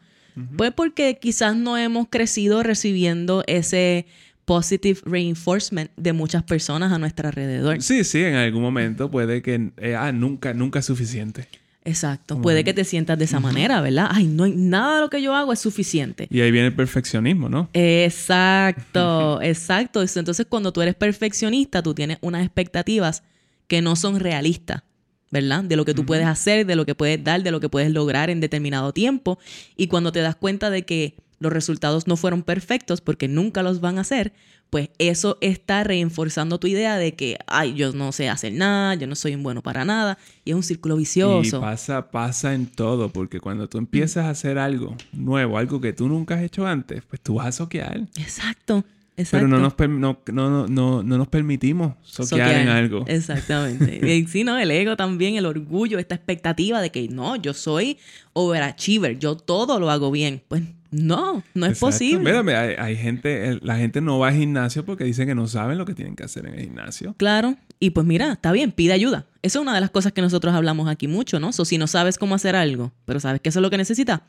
Pues 0.57 0.73
porque 0.73 1.17
quizás 1.21 1.55
no 1.55 1.77
hemos 1.77 2.07
crecido 2.09 2.61
recibiendo 2.61 3.45
ese 3.47 4.05
positive 4.43 4.99
reinforcement 5.05 5.89
de 5.95 6.11
muchas 6.11 6.43
personas 6.43 6.91
a 6.91 6.99
nuestro 6.99 7.29
alrededor. 7.29 7.81
Sí, 7.81 8.03
sí, 8.03 8.21
en 8.21 8.35
algún 8.35 8.61
momento 8.61 9.09
puede 9.09 9.41
que 9.41 9.71
eh, 9.77 9.95
ah, 9.95 10.11
nunca, 10.11 10.53
nunca 10.53 10.79
es 10.79 10.85
suficiente. 10.85 11.47
Exacto. 11.85 12.41
Puede 12.41 12.63
que 12.63 12.73
te 12.73 12.83
sientas 12.83 13.17
de 13.19 13.25
esa 13.25 13.39
manera, 13.39 13.79
¿verdad? 13.79 14.07
Ay, 14.09 14.25
no 14.25 14.45
hay 14.45 14.53
nada 14.55 14.95
de 14.95 15.01
lo 15.01 15.09
que 15.11 15.21
yo 15.21 15.35
hago 15.35 15.53
es 15.53 15.59
suficiente. 15.59 16.27
Y 16.31 16.41
ahí 16.41 16.49
viene 16.49 16.67
el 16.67 16.73
perfeccionismo, 16.73 17.47
¿no? 17.47 17.69
Exacto, 17.73 19.39
exacto. 19.43 20.01
Entonces, 20.01 20.47
cuando 20.49 20.73
tú 20.73 20.81
eres 20.81 20.95
perfeccionista, 20.95 21.83
tú 21.83 21.93
tienes 21.93 22.17
unas 22.21 22.43
expectativas 22.43 23.21
que 23.67 23.83
no 23.83 23.95
son 23.95 24.19
realistas, 24.19 24.81
¿verdad? 25.29 25.63
De 25.63 25.75
lo 25.75 25.85
que 25.85 25.93
tú 25.93 26.07
puedes 26.07 26.25
hacer, 26.25 26.65
de 26.65 26.75
lo 26.75 26.87
que 26.87 26.95
puedes 26.95 27.23
dar, 27.23 27.43
de 27.43 27.51
lo 27.51 27.59
que 27.59 27.69
puedes 27.69 27.91
lograr 27.91 28.31
en 28.31 28.39
determinado 28.39 28.91
tiempo. 28.91 29.37
Y 29.77 29.85
cuando 29.85 30.11
te 30.11 30.21
das 30.21 30.35
cuenta 30.35 30.71
de 30.71 30.85
que 30.85 31.15
los 31.39 31.51
resultados 31.51 32.07
no 32.07 32.17
fueron 32.17 32.43
perfectos, 32.43 33.01
porque 33.01 33.27
nunca 33.27 33.63
los 33.63 33.81
van 33.81 33.97
a 33.97 34.01
hacer, 34.01 34.33
pues 34.69 34.89
eso 34.97 35.37
está 35.41 35.83
reforzando 35.83 36.59
tu 36.59 36.67
idea 36.67 36.97
de 36.97 37.13
que, 37.13 37.37
ay, 37.47 37.73
yo 37.75 37.93
no 37.93 38.11
sé 38.11 38.29
hacer 38.29 38.53
nada, 38.53 38.95
yo 38.95 39.07
no 39.07 39.15
soy 39.15 39.35
un 39.35 39.43
bueno 39.43 39.61
para 39.61 39.85
nada, 39.85 40.17
y 40.43 40.51
es 40.51 40.55
un 40.55 40.63
círculo 40.63 40.97
vicioso. 40.97 41.57
Y 41.57 41.61
pasa, 41.61 42.09
pasa 42.11 42.53
en 42.53 42.65
todo, 42.65 43.09
porque 43.09 43.39
cuando 43.39 43.69
tú 43.69 43.77
empiezas 43.77 44.25
a 44.25 44.29
hacer 44.31 44.57
algo 44.57 44.95
nuevo, 45.13 45.57
algo 45.57 45.79
que 45.79 45.93
tú 45.93 46.07
nunca 46.07 46.35
has 46.35 46.41
hecho 46.41 46.65
antes, 46.65 47.03
pues 47.07 47.21
tú 47.21 47.35
vas 47.35 47.47
a 47.47 47.51
soquear. 47.51 48.01
Exacto. 48.17 48.83
Exacto. 49.17 49.45
Pero 49.45 49.47
no 49.47 49.59
nos, 49.59 49.73
no, 49.79 50.19
no, 50.33 50.67
no, 50.67 51.03
no 51.03 51.17
nos 51.17 51.27
permitimos 51.29 51.93
soquear, 52.03 52.61
en 52.61 52.67
algo. 52.67 53.05
Exactamente. 53.07 54.05
y 54.13 54.27
sí, 54.27 54.43
¿no? 54.43 54.57
El 54.57 54.69
ego 54.71 54.97
también, 54.97 55.35
el 55.35 55.45
orgullo, 55.45 55.99
esta 55.99 56.15
expectativa 56.15 56.81
de 56.81 56.91
que 56.91 57.07
no, 57.07 57.37
yo 57.37 57.53
soy 57.53 57.97
overachiever, 58.33 59.17
yo 59.17 59.37
todo 59.37 59.79
lo 59.79 59.89
hago 59.89 60.11
bien. 60.11 60.41
Pues 60.49 60.63
no, 60.91 61.43
no 61.53 61.65
es 61.65 61.79
posible. 61.79 62.19
Mírame, 62.19 62.55
hay, 62.55 62.95
gente, 62.95 63.59
la 63.61 63.77
gente 63.77 64.01
no 64.01 64.19
va 64.19 64.29
al 64.29 64.35
gimnasio 64.35 64.85
porque 64.85 65.03
dicen 65.03 65.27
que 65.27 65.35
no 65.35 65.47
saben 65.47 65.77
lo 65.77 65.85
que 65.85 65.93
tienen 65.93 66.15
que 66.15 66.23
hacer 66.23 66.45
en 66.45 66.53
el 66.53 66.61
gimnasio. 66.61 67.15
Claro. 67.17 67.55
Y 67.79 67.89
pues 67.89 68.05
mira, 68.05 68.33
está 68.33 68.51
bien, 68.51 68.71
pide 68.71 68.93
ayuda. 68.93 69.25
Esa 69.41 69.59
es 69.59 69.61
una 69.61 69.75
de 69.75 69.81
las 69.81 69.91
cosas 69.91 70.13
que 70.13 70.21
nosotros 70.21 70.53
hablamos 70.53 70.87
aquí 70.87 71.07
mucho, 71.07 71.39
¿no? 71.39 71.51
So, 71.51 71.65
si 71.65 71.77
no 71.77 71.87
sabes 71.87 72.17
cómo 72.17 72.35
hacer 72.35 72.55
algo, 72.55 72.93
pero 73.05 73.19
sabes 73.19 73.41
que 73.41 73.49
eso 73.49 73.59
es 73.59 73.61
lo 73.61 73.69
que 73.69 73.77
necesitas, 73.77 74.21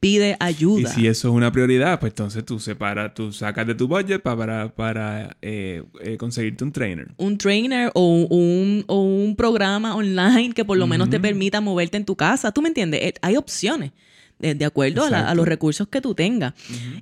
pide 0.00 0.36
ayuda. 0.40 0.82
Y 0.82 0.86
si 0.92 1.06
eso 1.06 1.28
es 1.28 1.34
una 1.34 1.50
prioridad, 1.50 1.98
pues 1.98 2.10
entonces 2.12 2.44
tú 2.44 2.58
separas, 2.58 3.14
tú 3.14 3.32
sacas 3.32 3.66
de 3.66 3.74
tu 3.74 3.88
budget 3.88 4.22
para, 4.22 4.74
para 4.74 5.36
eh, 5.40 5.82
eh, 6.02 6.16
conseguirte 6.16 6.64
un 6.64 6.72
trainer. 6.72 7.08
Un 7.16 7.38
trainer 7.38 7.90
o 7.94 8.26
un, 8.28 8.84
o 8.86 9.02
un 9.02 9.34
programa 9.36 9.96
online 9.96 10.52
que 10.52 10.64
por 10.64 10.76
lo 10.76 10.86
menos 10.86 11.10
te 11.10 11.18
permita 11.18 11.60
moverte 11.60 11.96
en 11.96 12.04
tu 12.04 12.16
casa. 12.16 12.52
¿Tú 12.52 12.62
me 12.62 12.68
entiendes? 12.68 13.00
Eh, 13.02 13.14
hay 13.22 13.36
opciones 13.36 13.92
de, 14.38 14.64
acuerdo 14.64 15.04
a, 15.04 15.34
los 15.34 15.46
recursos 15.46 15.88
que 15.88 16.00
tú 16.00 16.14
tengas. 16.14 16.54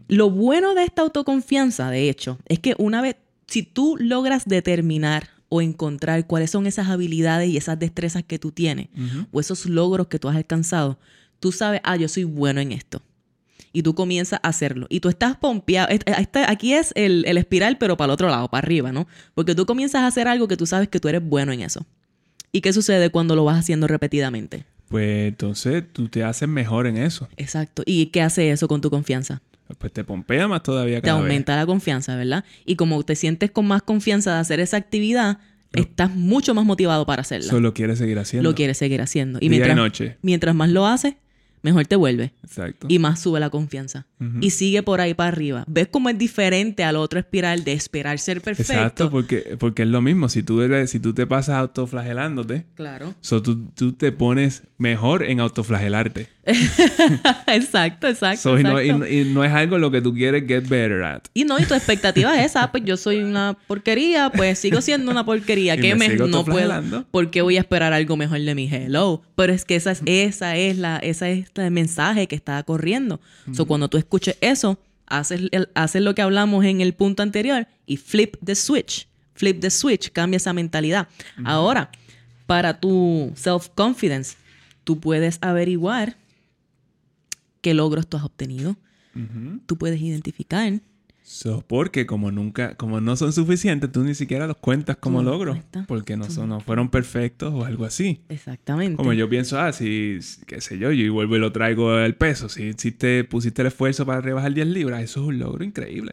Lo 0.08 0.30
bueno 0.30 0.74
de 0.74 0.84
esta 0.84 1.02
autoconfianza, 1.02 1.90
de 1.90 2.08
hecho, 2.08 2.38
es 2.46 2.58
que 2.58 2.74
una 2.78 3.02
vez, 3.02 3.16
si 3.46 3.62
tú 3.62 3.96
logras 3.98 4.44
determinar 4.46 5.28
o 5.48 5.60
encontrar 5.60 6.26
cuáles 6.26 6.50
son 6.50 6.66
esas 6.66 6.88
habilidades 6.88 7.48
y 7.48 7.56
esas 7.56 7.78
destrezas 7.78 8.24
que 8.24 8.38
tú 8.38 8.52
tienes 8.52 8.88
o 9.32 9.40
esos 9.40 9.66
logros 9.66 10.08
que 10.08 10.18
tú 10.18 10.28
has 10.28 10.36
alcanzado, 10.36 10.98
tú 11.40 11.52
sabes, 11.52 11.80
ah, 11.84 11.96
yo 11.96 12.08
soy 12.08 12.24
bueno 12.24 12.60
en 12.60 12.72
esto. 12.72 13.02
Y 13.72 13.82
tú 13.82 13.96
comienzas 13.96 14.38
a 14.44 14.48
hacerlo. 14.48 14.86
Y 14.88 15.00
tú 15.00 15.08
estás 15.08 15.36
pompeado. 15.36 15.88
Aquí 16.46 16.74
es 16.74 16.92
el, 16.94 17.24
el 17.26 17.36
espiral, 17.38 17.76
pero 17.76 17.96
para 17.96 18.06
el 18.06 18.10
otro 18.12 18.28
lado, 18.28 18.48
para 18.48 18.64
arriba, 18.64 18.92
¿no? 18.92 19.08
Porque 19.34 19.56
tú 19.56 19.66
comienzas 19.66 20.02
a 20.02 20.06
hacer 20.06 20.28
algo 20.28 20.46
que 20.46 20.56
tú 20.56 20.64
sabes 20.64 20.88
que 20.88 21.00
tú 21.00 21.08
eres 21.08 21.28
bueno 21.28 21.50
en 21.50 21.60
eso. 21.60 21.84
¿Y 22.52 22.60
qué 22.60 22.72
sucede 22.72 23.10
cuando 23.10 23.34
lo 23.34 23.44
vas 23.44 23.58
haciendo 23.58 23.88
repetidamente? 23.88 24.64
Pues 24.88 25.28
entonces 25.28 25.84
tú 25.92 26.08
te 26.08 26.24
haces 26.24 26.48
mejor 26.48 26.86
en 26.86 26.96
eso. 26.96 27.28
Exacto. 27.36 27.82
¿Y 27.86 28.06
qué 28.06 28.22
hace 28.22 28.50
eso 28.50 28.68
con 28.68 28.80
tu 28.80 28.90
confianza? 28.90 29.42
pues 29.78 29.92
te 29.92 30.04
pompea 30.04 30.46
más 30.46 30.62
todavía. 30.62 31.00
Te 31.00 31.10
aumenta 31.10 31.56
la 31.56 31.66
confianza, 31.66 32.16
¿verdad? 32.16 32.44
Y 32.64 32.76
como 32.76 33.02
te 33.02 33.16
sientes 33.16 33.50
con 33.50 33.66
más 33.66 33.82
confianza 33.82 34.34
de 34.34 34.40
hacer 34.40 34.60
esa 34.60 34.76
actividad, 34.76 35.38
estás 35.72 36.14
mucho 36.14 36.54
más 36.54 36.64
motivado 36.64 37.06
para 37.06 37.22
hacerla. 37.22 37.50
Solo 37.50 37.74
quieres 37.74 37.98
seguir 37.98 38.18
haciendo. 38.18 38.48
Lo 38.48 38.54
quieres 38.54 38.78
seguir 38.78 39.00
haciendo. 39.00 39.38
Y 39.40 39.48
mientras, 39.48 39.76
noche. 39.76 40.18
mientras 40.22 40.54
más 40.54 40.70
lo 40.70 40.86
haces, 40.86 41.14
mejor 41.64 41.86
te 41.86 41.96
vuelve. 41.96 42.32
Exacto. 42.44 42.86
Y 42.90 42.98
más 42.98 43.20
sube 43.20 43.40
la 43.40 43.50
confianza. 43.50 44.06
Y 44.40 44.50
sigue 44.50 44.82
por 44.82 45.02
ahí 45.02 45.12
para 45.12 45.28
arriba. 45.28 45.64
¿Ves 45.66 45.88
cómo 45.90 46.08
es 46.08 46.16
diferente 46.16 46.82
al 46.82 46.96
otro 46.96 47.18
espiral 47.18 47.62
de 47.62 47.74
esperar 47.74 48.18
ser 48.18 48.40
perfecto? 48.40 48.72
Exacto, 48.72 49.10
porque, 49.10 49.56
porque 49.58 49.82
es 49.82 49.88
lo 49.88 50.00
mismo. 50.00 50.30
Si 50.30 50.42
tú, 50.42 50.62
eres, 50.62 50.90
si 50.90 51.00
tú 51.00 51.12
te 51.12 51.26
pasas 51.26 51.56
autoflagelándote, 51.56 52.64
claro. 52.74 53.14
So 53.20 53.42
tú, 53.42 53.66
tú 53.74 53.92
te 53.92 54.12
pones 54.12 54.62
mejor 54.78 55.24
en 55.24 55.40
autoflagelarte. 55.40 56.28
exacto, 57.46 58.08
exacto. 58.08 58.58
Y, 58.82 59.24
no, 59.24 59.44
es 59.44 59.52
algo 59.52 59.78
lo 59.78 59.90
que 59.90 60.02
tú 60.02 60.12
quieres 60.12 60.44
get 60.46 60.68
better 60.68 61.02
at. 61.02 61.22
Y 61.32 61.44
no, 61.44 61.58
y 61.58 61.64
tu 61.64 61.74
expectativa 61.74 62.38
es 62.38 62.50
esa, 62.50 62.70
pues 62.70 62.84
yo 62.84 62.96
soy 62.96 63.22
una 63.22 63.56
porquería, 63.66 64.30
pues 64.30 64.58
sigo 64.58 64.80
siendo 64.80 65.10
una 65.10 65.24
porquería. 65.24 65.76
que 65.76 65.94
me, 65.94 66.08
no 66.08 66.44
puedo. 66.44 67.04
¿Por 67.10 67.30
qué 67.30 67.42
voy 67.42 67.56
a 67.56 67.60
esperar 67.60 67.92
algo 67.92 68.16
mejor 68.16 68.40
de 68.40 68.54
mi 68.54 68.68
hello? 68.68 69.22
Pero 69.36 69.52
es 69.52 69.64
que 69.64 69.76
esa 69.76 69.92
es, 69.92 70.02
esa 70.06 70.56
es 70.56 70.78
la, 70.78 70.98
esa 70.98 71.28
es 71.28 71.50
el 71.62 71.70
mensaje 71.70 72.26
que 72.26 72.36
está 72.36 72.62
corriendo. 72.62 73.20
So, 73.52 73.66
cuando 73.66 73.88
tú 73.88 73.98
escuches 73.98 74.36
eso, 74.40 74.78
haces, 75.06 75.42
haces 75.74 76.02
lo 76.02 76.14
que 76.14 76.22
hablamos 76.22 76.64
en 76.64 76.80
el 76.80 76.94
punto 76.94 77.22
anterior 77.22 77.66
y 77.86 77.96
flip 77.96 78.36
the 78.44 78.54
switch. 78.54 79.06
Flip 79.34 79.60
the 79.60 79.70
switch, 79.70 80.10
cambia 80.12 80.36
esa 80.36 80.52
mentalidad. 80.52 81.08
Ahora, 81.44 81.90
para 82.46 82.80
tu 82.80 83.32
self-confidence, 83.34 84.36
tú 84.84 85.00
puedes 85.00 85.38
averiguar 85.40 86.16
qué 87.60 87.74
logros 87.74 88.06
tú 88.06 88.16
has 88.16 88.24
obtenido. 88.24 88.76
Tú 89.66 89.78
puedes 89.78 90.00
identificar 90.00 90.80
porque 91.66 92.06
como 92.06 92.30
nunca, 92.30 92.74
como 92.76 93.00
no 93.00 93.16
son 93.16 93.32
suficientes, 93.32 93.90
tú 93.90 94.04
ni 94.04 94.14
siquiera 94.14 94.46
los 94.46 94.58
cuentas 94.58 94.96
como 94.96 95.22
logros. 95.22 95.58
Porque 95.88 96.16
no, 96.16 96.28
son, 96.30 96.50
no 96.50 96.60
fueron 96.60 96.90
perfectos 96.90 97.52
o 97.54 97.64
algo 97.64 97.84
así. 97.84 98.20
Exactamente. 98.28 98.96
Como 98.96 99.12
yo 99.14 99.28
pienso, 99.28 99.58
ah, 99.58 99.72
si, 99.72 100.18
qué 100.46 100.60
sé 100.60 100.78
yo, 100.78 100.92
yo 100.92 101.12
vuelvo 101.12 101.36
y 101.36 101.38
lo 101.38 101.50
traigo 101.50 101.98
el 101.98 102.14
peso. 102.14 102.48
Si, 102.48 102.74
si 102.74 102.92
te 102.92 103.24
pusiste 103.24 103.62
el 103.62 103.68
esfuerzo 103.68 104.04
para 104.04 104.20
rebajar 104.20 104.52
10 104.52 104.66
libras, 104.68 105.02
eso 105.02 105.22
es 105.22 105.28
un 105.28 105.38
logro 105.38 105.64
increíble. 105.64 106.12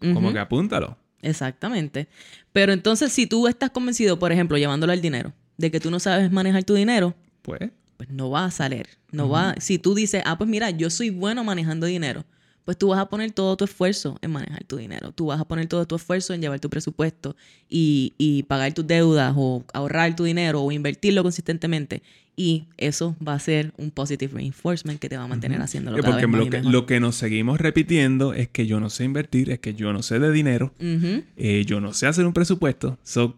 Como 0.00 0.32
que 0.32 0.38
apúntalo. 0.38 0.96
Exactamente. 1.20 2.08
Pero 2.52 2.72
entonces, 2.72 3.12
si 3.12 3.26
tú 3.26 3.46
estás 3.48 3.70
convencido, 3.70 4.18
por 4.18 4.32
ejemplo, 4.32 4.56
llevándolo 4.56 4.92
al 4.92 5.00
dinero, 5.00 5.32
de 5.58 5.70
que 5.70 5.78
tú 5.78 5.90
no 5.90 6.00
sabes 6.00 6.32
manejar 6.32 6.64
tu 6.64 6.74
dinero, 6.74 7.14
pues, 7.42 7.70
pues 7.96 8.08
no 8.10 8.30
va 8.30 8.46
a 8.46 8.50
salir. 8.50 8.88
No 9.12 9.28
va. 9.28 9.54
Si 9.60 9.78
tú 9.78 9.94
dices, 9.94 10.22
ah, 10.24 10.38
pues 10.38 10.48
mira, 10.48 10.70
yo 10.70 10.90
soy 10.90 11.10
bueno 11.10 11.44
manejando 11.44 11.86
dinero 11.86 12.24
pues 12.64 12.78
tú 12.78 12.88
vas 12.88 12.98
a 12.98 13.06
poner 13.06 13.32
todo 13.32 13.56
tu 13.56 13.64
esfuerzo 13.64 14.18
en 14.22 14.30
manejar 14.30 14.64
tu 14.64 14.76
dinero. 14.76 15.12
Tú 15.12 15.26
vas 15.26 15.40
a 15.40 15.44
poner 15.44 15.66
todo 15.66 15.86
tu 15.86 15.96
esfuerzo 15.96 16.32
en 16.32 16.40
llevar 16.40 16.60
tu 16.60 16.70
presupuesto 16.70 17.36
y, 17.68 18.44
pagar 18.48 18.72
tus 18.72 18.86
deudas 18.86 19.34
o 19.36 19.64
ahorrar 19.72 20.14
tu 20.14 20.24
dinero 20.24 20.62
o 20.62 20.72
invertirlo 20.72 21.22
consistentemente. 21.22 22.02
Y 22.36 22.64
eso 22.78 23.14
va 23.26 23.34
a 23.34 23.38
ser 23.38 23.72
un 23.76 23.90
positive 23.90 24.34
reinforcement 24.34 24.98
que 24.98 25.08
te 25.08 25.16
va 25.16 25.24
a 25.24 25.26
mantener 25.26 25.60
haciéndolo 25.60 25.98
cada 25.98 26.12
Porque 26.12 26.26
vez 26.26 26.36
lo, 26.36 26.50
que, 26.50 26.62
lo 26.62 26.86
que 26.86 27.00
nos 27.00 27.16
seguimos 27.16 27.60
repitiendo 27.60 28.32
es 28.32 28.48
que 28.48 28.66
yo 28.66 28.80
no 28.80 28.90
sé 28.90 29.04
invertir, 29.04 29.50
es 29.50 29.58
que 29.58 29.74
yo 29.74 29.92
no 29.92 30.02
sé 30.02 30.18
de 30.18 30.32
dinero, 30.32 30.72
eh, 30.78 31.64
yo 31.66 31.80
no 31.80 31.92
sé 31.92 32.06
hacer 32.06 32.26
un 32.26 32.32
presupuesto. 32.32 32.98
So, 33.02 33.36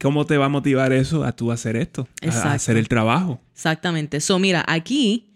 ¿Cómo 0.00 0.26
te 0.26 0.36
va 0.36 0.46
a 0.46 0.48
motivar 0.48 0.92
eso 0.92 1.24
a 1.24 1.32
tú 1.32 1.52
hacer 1.52 1.76
esto? 1.76 2.08
A, 2.22 2.54
hacer 2.54 2.76
el 2.76 2.88
trabajo. 2.88 3.40
Exactamente. 3.52 4.20
So, 4.20 4.38
mira, 4.38 4.64
aquí 4.66 5.29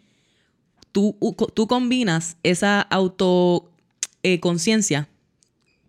tú, 0.95 1.14
tú 1.55 1.66
combinas 1.66 2.38
esa 2.45 2.80
autoconciencia 2.80 5.01
eh, 5.01 5.07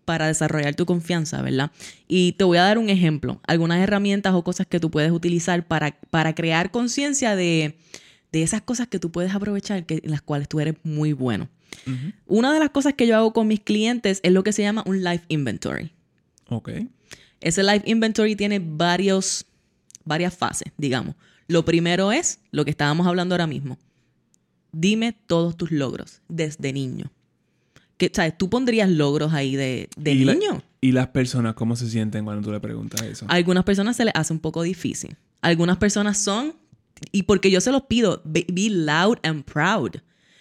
para 0.04 0.26
desarrollar 0.26 0.74
tu 0.74 0.84
confianza, 0.84 1.40
¿verdad? 1.42 1.70
Y 2.08 2.32
te 2.32 2.42
voy 2.42 2.58
a 2.58 2.62
dar 2.62 2.76
un 2.76 2.90
ejemplo, 2.90 3.40
algunas 3.46 3.80
herramientas 3.80 4.34
o 4.34 4.42
cosas 4.42 4.66
que 4.66 4.80
tú 4.80 4.90
puedes 4.90 5.12
utilizar 5.12 5.64
para, 5.66 5.96
para 6.10 6.34
crear 6.34 6.72
conciencia 6.72 7.36
de, 7.36 7.78
esas 8.32 8.62
cosas 8.62 8.88
que 8.88 8.98
tú 8.98 9.12
puedes 9.12 9.32
aprovechar, 9.34 9.86
que, 9.86 10.00
en 10.02 10.10
las 10.10 10.22
cuales 10.22 10.48
tú 10.48 10.58
eres 10.60 10.74
muy 10.82 11.12
bueno. 11.14 11.48
Una 12.26 12.52
de 12.52 12.58
las 12.58 12.70
cosas 12.70 12.94
que 12.94 13.06
yo 13.06 13.16
hago 13.16 13.32
con 13.32 13.46
mis 13.46 13.60
clientes 13.60 14.18
es 14.24 14.32
lo 14.32 14.42
que 14.42 14.50
se 14.52 14.62
llama 14.62 14.82
un 14.86 15.04
life 15.04 15.24
inventory. 15.28 15.92
Ok. 16.48 16.70
Ese 17.40 17.62
life 17.62 17.84
inventory 17.86 18.34
tiene 18.34 18.60
varios, 18.60 19.46
varias 20.04 20.36
fases, 20.36 20.72
digamos. 20.76 21.14
Lo 21.46 21.64
primero 21.64 22.10
es 22.12 22.40
lo 22.50 22.64
que 22.64 22.72
estábamos 22.72 23.06
hablando 23.06 23.34
ahora 23.34 23.46
mismo. 23.46 23.78
Dime 24.78 25.14
todos 25.26 25.56
tus 25.56 25.70
logros 25.70 26.20
desde 26.28 26.70
niño. 26.70 27.10
¿Qué, 27.96 28.12
¿Sabes? 28.12 28.36
Tú 28.36 28.50
pondrías 28.50 28.90
logros 28.90 29.32
ahí 29.32 29.56
de, 29.56 29.88
niño. 29.96 30.62
¿Y 30.82 30.92
las 30.92 31.08
personas 31.08 31.54
cómo 31.54 31.76
se 31.76 31.88
sienten 31.88 32.26
cuando 32.26 32.42
tú 32.42 32.52
le 32.52 32.60
preguntas 32.60 33.00
eso? 33.00 33.24
A 33.26 33.36
algunas 33.36 33.64
personas 33.64 33.96
se 33.96 34.04
les 34.04 34.14
hace 34.14 34.34
un 34.34 34.38
poco 34.38 34.62
difícil. 34.62 35.16
Algunas 35.40 35.78
personas 35.78 36.18
son, 36.18 36.56
y 37.10 37.22
porque 37.22 37.50
yo 37.50 37.62
se 37.62 37.72
los 37.72 37.84
pido, 37.84 38.20
be, 38.26 38.44
loud 38.68 39.16
and 39.22 39.44
proud. 39.44 39.92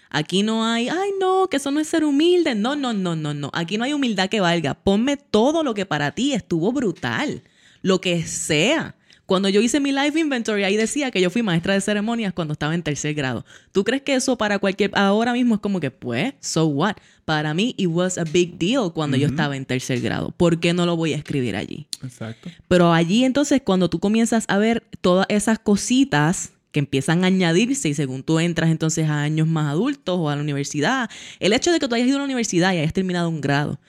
Aquí 0.09 0.43
no 0.43 0.65
hay, 0.65 0.89
ay 0.89 1.11
no, 1.17 1.47
que 1.49 1.55
eso 1.55 1.71
no 1.71 1.79
es 1.79 1.87
ser 1.87 2.03
humilde. 2.03 2.55
No, 2.55 2.75
no, 2.75 2.91
no, 2.91 3.15
no, 3.15 3.33
no. 3.33 3.49
Aquí 3.53 3.77
no 3.77 3.85
hay 3.85 3.93
humildad 3.93 4.27
que 4.27 4.41
valga. 4.41 4.73
Ponme 4.73 5.15
todo 5.15 5.63
lo 5.63 5.73
que 5.73 5.85
para 5.85 6.11
ti 6.11 6.33
estuvo 6.33 6.73
brutal. 6.73 7.41
Lo 7.81 8.01
que 8.01 8.25
sea. 8.25 8.97
Cuando 9.25 9.49
yo 9.49 9.59
hice 9.59 9.79
mi 9.79 9.91
life 9.91 10.19
inventory, 10.19 10.63
ahí 10.63 10.77
decía 10.77 11.09
que 11.09 11.19
yo 11.19 11.29
fui 11.29 11.41
maestra 11.41 11.73
de 11.73 11.81
ceremonias 11.81 12.33
cuando 12.33 12.53
estaba 12.53 12.75
en 12.75 12.83
tercer 12.83 13.15
grado. 13.15 13.43
¿Tú 13.71 13.83
crees 13.83 14.03
que 14.03 14.13
eso 14.13 14.37
para 14.37 14.59
cualquier... 14.59 14.91
Ahora 14.93 15.33
mismo 15.33 15.55
es 15.55 15.61
como 15.61 15.79
que, 15.79 15.89
pues, 15.89 16.33
so 16.39 16.67
what? 16.67 16.95
Para 17.25 17.55
mí, 17.55 17.73
it 17.77 17.87
was 17.87 18.19
a 18.19 18.23
big 18.23 18.59
deal 18.59 18.91
cuando 18.93 19.17
yo 19.17 19.27
estaba 19.27 19.57
en 19.57 19.65
tercer 19.65 19.99
grado. 20.01 20.31
¿Por 20.37 20.59
qué 20.59 20.73
no 20.73 20.85
lo 20.85 20.95
voy 20.95 21.13
a 21.13 21.17
escribir 21.17 21.55
allí? 21.55 21.87
Exacto. 22.03 22.51
Pero 22.67 22.93
allí 22.93 23.25
entonces, 23.25 23.61
cuando 23.63 23.89
tú 23.89 23.99
comienzas 23.99 24.45
a 24.47 24.59
ver 24.59 24.83
todas 25.01 25.25
esas 25.29 25.57
cositas 25.57 26.51
que 26.71 26.79
empiezan 26.79 27.23
a 27.23 27.27
añadirse 27.27 27.87
y 27.87 27.93
según 27.93 28.21
tú 28.21 28.37
entras 28.37 28.69
entonces 28.69 29.09
a 29.09 29.21
años 29.21 29.47
más 29.47 29.71
adultos 29.71 30.17
o 30.19 30.29
a 30.29 30.35
la 30.35 30.41
universidad, 30.41 31.09
el 31.39 31.53
hecho 31.53 31.71
de 31.71 31.79
que 31.79 31.87
tú 31.87 31.95
hayas 31.95 32.07
ido 32.07 32.17
a 32.17 32.19
la 32.19 32.25
universidad 32.25 32.73
y 32.73 32.79
hayas 32.79 32.91
terminado 32.91 33.29
un 33.29 33.39
grado, 33.39 33.79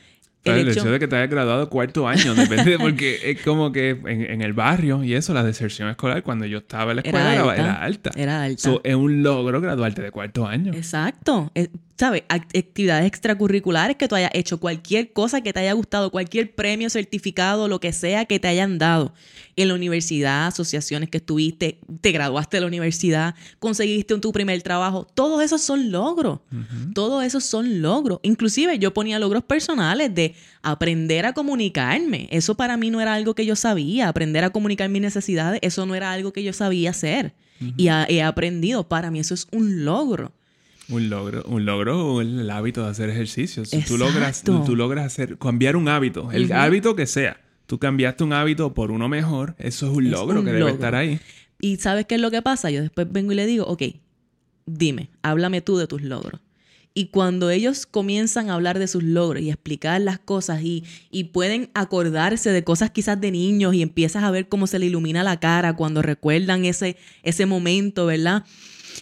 el, 0.47 0.69
hecho... 0.69 0.85
de 0.85 0.99
que 0.99 1.09
te 1.09 1.17
hayas 1.17 1.31
graduado 1.31 1.69
cuarto 1.69 2.07
año, 2.09 2.35
depende, 2.35 2.79
porque 2.81 3.19
es 3.23 3.43
como 3.43 3.73
que 3.73 3.91
en, 3.91 4.43
el 4.43 4.53
barrio 4.53 5.03
y 5.05 5.15
eso, 5.15 5.35
la 5.35 5.43
deserción 5.43 5.89
escolar, 5.89 6.23
cuando 6.23 6.47
yo 6.47 6.59
estaba 6.59 6.93
en 6.93 6.97
la 6.97 7.03
escuela 7.03 7.55
era, 7.55 7.75
alta. 7.83 8.11
Era 8.17 8.43
alta. 8.43 8.71
es 8.83 8.95
un 8.95 9.23
logro 9.23 9.61
graduarte 9.61 10.03
de 10.03 10.11
cuarto 10.11 10.47
año. 10.47 10.73
Exacto. 10.75 11.53
¿sabes? 11.99 12.25
Actividades 12.29 13.07
extracurriculares 13.07 13.97
que 13.97 14.07
tú 14.07 14.15
hayas 14.15 14.31
hecho, 14.35 14.61
cualquier 14.61 15.13
cosa 15.13 15.41
que 15.41 15.53
te 15.53 15.61
haya 15.61 15.73
gustado, 15.73 16.11
cualquier 16.11 16.55
premio, 16.55 16.91
certificado, 16.91 17.69
lo 17.69 17.81
que 17.81 17.93
sea 17.93 18.27
que 18.27 18.39
te 18.39 18.49
hayan 18.49 18.79
dado 18.79 19.15
en 19.57 19.69
la 19.69 19.75
universidad, 19.75 20.49
asociaciones 20.49 21.09
que 21.09 21.19
estuviste, 21.19 21.81
te 22.03 22.13
graduaste 22.13 22.59
de 22.59 22.61
la 22.61 22.67
universidad, 22.67 23.35
conseguiste 23.59 24.19
tu 24.19 24.31
primer 24.31 24.61
trabajo, 24.63 25.07
todos 25.15 25.43
esos 25.43 25.63
son 25.63 25.91
logros. 25.91 26.41
Todos 26.95 27.25
esos 27.25 27.45
son 27.45 27.81
logros. 27.81 28.21
Inclusive 28.23 28.79
yo 28.79 28.93
ponía 28.93 29.19
logros 29.19 29.45
personales 29.45 30.15
de 30.15 30.35
aprender 30.63 31.27
a 31.27 31.33
comunicarme. 31.33 32.29
Eso 32.31 32.57
para 32.57 32.77
mí 32.77 32.91
no 32.91 33.01
era 33.01 33.15
algo 33.15 33.35
que 33.35 33.47
yo 33.47 33.57
sabía. 33.57 34.09
Aprender 34.09 34.45
a 34.45 34.51
comunicar 34.51 34.89
mis 34.89 35.03
necesidades, 35.03 35.61
eso 35.63 35.87
no 35.87 35.95
era 35.95 36.13
algo 36.13 36.33
que 36.33 36.43
yo 36.43 36.53
sabía 36.53 36.91
hacer. 36.91 37.35
Y 37.77 37.89
he 37.89 38.23
aprendido. 38.23 38.89
Para 38.89 39.11
mí 39.11 39.21
eso 39.21 39.35
es 39.35 39.49
un 39.53 39.85
logro. 39.85 40.33
Un 40.89 41.11
logro, 41.11 41.43
un 41.49 41.65
logro 41.65 42.21
el 42.21 42.49
hábito 42.49 42.85
de 42.85 42.91
hacer 42.91 43.11
ejercicio. 43.11 43.65
Si 43.65 43.83
tú 43.83 43.99
logras, 43.99 44.43
tú, 44.45 44.77
logras 44.77 45.07
hacer, 45.07 45.37
cambiar 45.37 45.75
un 45.75 45.89
hábito, 45.89 46.31
el 46.31 46.53
hábito 46.53 46.95
que 46.95 47.07
sea, 47.07 47.41
tú 47.67 47.79
cambiaste 47.79 48.23
un 48.23 48.33
hábito 48.33 48.73
por 48.73 48.93
uno 48.93 49.09
mejor, 49.09 49.57
eso 49.59 49.87
es 49.87 49.93
un 49.93 50.11
logro 50.11 50.45
que 50.45 50.53
debe 50.53 50.71
estar 50.71 50.95
ahí. 50.95 51.21
Y 51.61 51.79
¿sabes 51.79 52.07
qué 52.07 52.17
es 52.17 52.21
lo 52.21 52.31
que 52.31 52.43
pasa? 52.43 52.71
Yo 52.71 52.83
después 52.83 53.11
vengo 53.11 53.33
y 53.33 53.35
le 53.35 53.47
digo, 53.47 53.65
ok, 53.67 53.83
dime, 54.67 55.11
háblame 55.23 55.61
tú 55.61 55.77
de 55.77 55.87
tus 55.87 56.03
logros. 56.03 56.41
Y 56.99 57.09
cuando 57.09 57.51
ellos 57.51 57.85
comienzan 57.85 58.49
a 58.49 58.55
hablar 58.55 58.79
de 58.79 58.89
sus 58.89 59.03
logros 59.03 59.43
y 59.43 59.51
explicar 59.51 60.01
las 60.01 60.19
cosas 60.19 60.63
y, 60.63 60.83
y, 61.11 61.25
pueden 61.25 61.69
acordarse 61.75 62.53
de 62.53 62.65
cosas 62.65 62.91
quizás 62.91 63.21
de 63.21 63.31
niños 63.31 63.75
y 63.75 63.83
empiezas 63.83 64.25
a 64.25 64.31
ver 64.31 64.49
cómo 64.49 64.67
se 64.67 64.79
le 64.79 64.87
ilumina 64.87 65.23
la 65.23 65.39
cara 65.39 65.77
cuando 65.77 66.01
recuerdan 66.01 66.65
ese, 66.65 66.97
ese 67.23 67.45
momento, 67.45 68.07
¿verdad? 68.07 68.45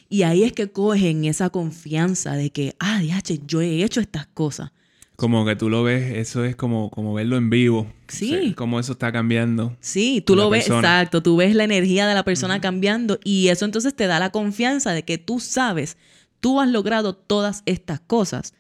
Y 0.09 0.23
ahí 0.23 0.43
es 0.43 0.53
que 0.53 0.73
cogen 0.73 1.25
esa 1.25 1.51
confianza 1.51 2.33
de 2.33 2.51
que, 2.51 2.75
ah, 2.81 2.99
diache, 2.99 3.39
yo 3.47 3.61
he 3.61 3.85
hecho 3.85 4.01
estas 4.01 4.27
cosas. 4.27 4.73
Como 5.15 5.47
que 5.47 5.55
tú 5.55 5.71
lo 5.71 5.85
ves, 5.85 6.17
eso 6.17 6.45
es 6.45 6.57
como, 6.57 6.91
como 6.91 7.15
verlo 7.15 7.37
en 7.37 7.49
vivo. 7.49 7.87
Sí. 8.09 8.55
como 8.57 8.81
eso 8.81 8.95
está 8.95 9.13
cambiando. 9.13 9.77
Sí, 9.79 10.21
tú 10.21 10.35
lo 10.35 10.51
ves, 10.51 10.67
exacto. 10.67 11.23
Tú 11.23 11.37
ves 11.37 11.55
la 11.55 11.63
energía 11.63 12.09
de 12.09 12.15
la 12.15 12.25
persona 12.25 12.61
cambiando 12.61 13.21
y 13.23 13.51
eso 13.51 13.65
entonces 13.65 13.95
te 13.95 14.09
da 14.09 14.19
la 14.19 14.31
confianza 14.31 14.91
de 14.91 15.05
que 15.05 15.17
tú 15.17 15.39
sabes, 15.39 15.97
tú 16.45 16.61
has 16.61 16.69
logrado 16.69 17.15
todas 17.15 17.63
estas 17.65 18.01
cosas. 18.01 18.53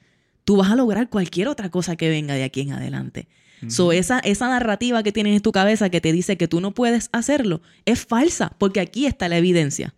Tú 0.44 0.56
vas 0.56 0.70
a 0.70 0.74
lograr 0.74 1.10
cualquier 1.10 1.48
otra 1.48 1.70
cosa 1.70 1.96
que 1.96 2.08
venga 2.08 2.32
de 2.32 2.42
aquí 2.42 2.62
en 2.62 2.72
adelante. 2.72 3.28
So, 3.68 3.92
esa, 3.92 4.20
esa 4.20 4.48
narrativa 4.48 5.02
que 5.02 5.12
tienes 5.12 5.36
en 5.36 5.42
tu 5.42 5.52
cabeza 5.52 5.90
que 5.90 6.00
te 6.00 6.10
dice 6.10 6.38
que 6.38 6.48
tú 6.48 6.62
no 6.62 6.72
puedes 6.72 7.10
hacerlo 7.12 7.60
es 7.84 8.06
falsa, 8.06 8.56
porque 8.56 8.80
aquí 8.80 9.04
está 9.04 9.28
la 9.28 9.36
evidencia. 9.36 9.94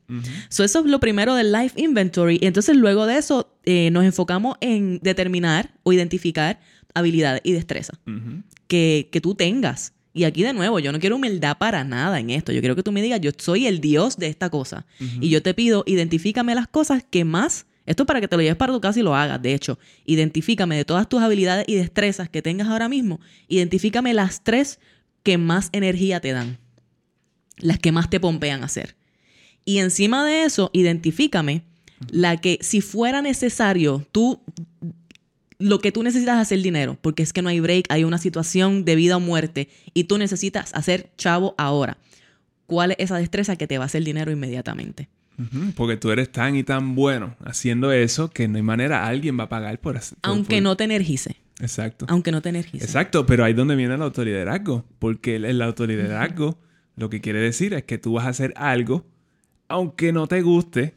so, 0.49 0.65
eso 0.65 0.81
es 0.81 0.87
lo 0.87 0.99
primero 0.99 1.37
del 1.37 1.53
Life 1.53 1.81
Inventory. 1.81 2.41
Y 2.43 2.47
entonces, 2.47 2.77
luego 2.77 3.07
de 3.07 3.19
eso, 3.19 3.55
eh, 3.65 3.91
nos 3.93 4.05
enfocamos 4.05 4.57
en 4.61 4.99
determinar 5.01 5.73
o 5.85 5.93
identificar 5.93 6.59
habilidades 6.93 7.43
y 7.45 7.53
destrezas 7.53 8.01
que, 8.67 9.09
que 9.13 9.21
tú 9.21 9.37
tengas. 9.37 9.93
Y 10.13 10.25
aquí 10.25 10.43
de 10.43 10.55
nuevo, 10.55 10.81
yo 10.81 10.91
no 10.91 10.99
quiero 10.99 11.15
humildad 11.15 11.57
para 11.57 11.85
nada 11.85 12.19
en 12.19 12.31
esto. 12.31 12.51
Yo 12.51 12.59
quiero 12.59 12.75
que 12.75 12.83
tú 12.83 12.91
me 12.91 13.01
digas, 13.01 13.21
yo 13.21 13.31
soy 13.39 13.69
el 13.69 13.81
Dios 13.81 14.17
de 14.17 14.27
esta 14.27 14.51
cosa. 14.51 14.87
Y 15.21 15.29
yo 15.29 15.41
te 15.41 15.55
pido, 15.55 15.85
identifícame 15.87 16.57
las 16.57 16.67
cosas 16.67 17.05
que 17.09 17.25
más 17.25 17.67
esto 17.87 18.03
es 18.03 18.07
para 18.07 18.21
que 18.21 18.29
te 18.29 18.37
lo 18.37 18.43
lleves 18.43 18.57
para 18.57 18.73
tu 18.73 18.81
casa 18.81 18.99
y 18.99 19.03
lo 19.03 19.15
hagas. 19.15 19.41
De 19.41 19.55
hecho, 19.55 19.79
identifícame 20.05 20.77
de 20.77 20.85
todas 20.85 21.09
tus 21.09 21.23
habilidades 21.23 21.65
y 21.69 21.77
destrezas 21.77 22.29
que 22.29 22.43
tengas 22.43 22.69
ahora 22.69 22.89
mismo, 22.89 23.21
identifícame 23.49 24.13
las 24.13 24.43
tres 24.43 24.81
que 25.23 25.39
más 25.39 25.71
energía 25.73 26.21
te 26.21 26.33
dan, 26.33 26.59
las 27.59 27.79
que 27.79 27.93
más 27.93 28.11
te 28.11 28.21
pompean 28.21 28.63
hacer. 28.65 28.97
Y 29.65 29.79
encima 29.79 30.25
de 30.25 30.45
eso, 30.45 30.71
identifícame 30.73 31.63
la 32.11 32.37
que 32.37 32.59
si 32.61 32.81
fuera 32.81 33.23
necesario, 33.23 34.07
tú 34.13 34.41
lo 35.59 35.79
que 35.79 35.93
tú 35.93 36.03
necesitas 36.03 36.39
hacer 36.39 36.61
dinero, 36.63 36.99
porque 37.01 37.23
es 37.23 37.33
que 37.33 37.43
no 37.43 37.49
hay 37.49 37.61
break, 37.61 37.87
hay 37.89 38.05
una 38.05 38.19
situación 38.19 38.85
de 38.85 38.95
vida 38.95 39.17
o 39.17 39.21
muerte 39.21 39.69
y 39.95 40.05
tú 40.05 40.19
necesitas 40.19 40.75
hacer 40.75 41.11
chavo 41.17 41.55
ahora. 41.57 41.99
¿Cuál 42.67 42.93
es 42.93 42.97
esa 42.99 43.17
destreza 43.17 43.57
que 43.57 43.67
te 43.67 43.79
va 43.79 43.85
a 43.85 43.87
hacer 43.87 44.05
dinero 44.05 44.31
inmediatamente? 44.31 45.09
Porque 45.77 45.97
tú 45.97 46.11
eres 46.11 46.33
tan 46.33 46.57
y 46.57 46.63
tan 46.63 46.95
bueno 46.95 47.37
haciendo 47.45 47.93
eso 47.93 48.31
que 48.31 48.49
no 48.49 48.57
hay 48.57 48.63
manera, 48.63 49.07
alguien 49.07 49.39
va 49.39 49.45
a 49.45 49.49
pagar 49.49 49.79
por 49.81 49.97
hacer. 49.97 50.17
Aunque 50.23 50.61
no 50.61 50.77
te 50.77 50.85
energice. 50.85 51.37
Exacto. 51.61 52.07
Aunque 52.09 52.33
no 52.33 52.41
te 52.43 52.49
energice. 52.49 52.85
Exacto, 52.85 53.27
pero 53.27 53.45
ahí 53.45 53.53
es 53.53 53.57
donde 53.57 53.77
viene 53.77 53.95
el 53.95 54.03
autoliderazgo. 54.03 54.85
Porque 54.99 55.37
el, 55.37 55.61
autoliderazgo 55.63 56.59
lo 56.97 57.11
que 57.11 57.21
quiere 57.21 57.41
decir 57.41 57.75
es 57.75 57.85
que 57.85 57.99
tú 57.99 58.15
vas 58.15 58.27
a 58.27 58.31
hacer 58.31 58.55
algo, 58.57 59.07
aunque 59.69 60.13
no 60.13 60.27
te 60.27 60.41
guste, 60.43 60.95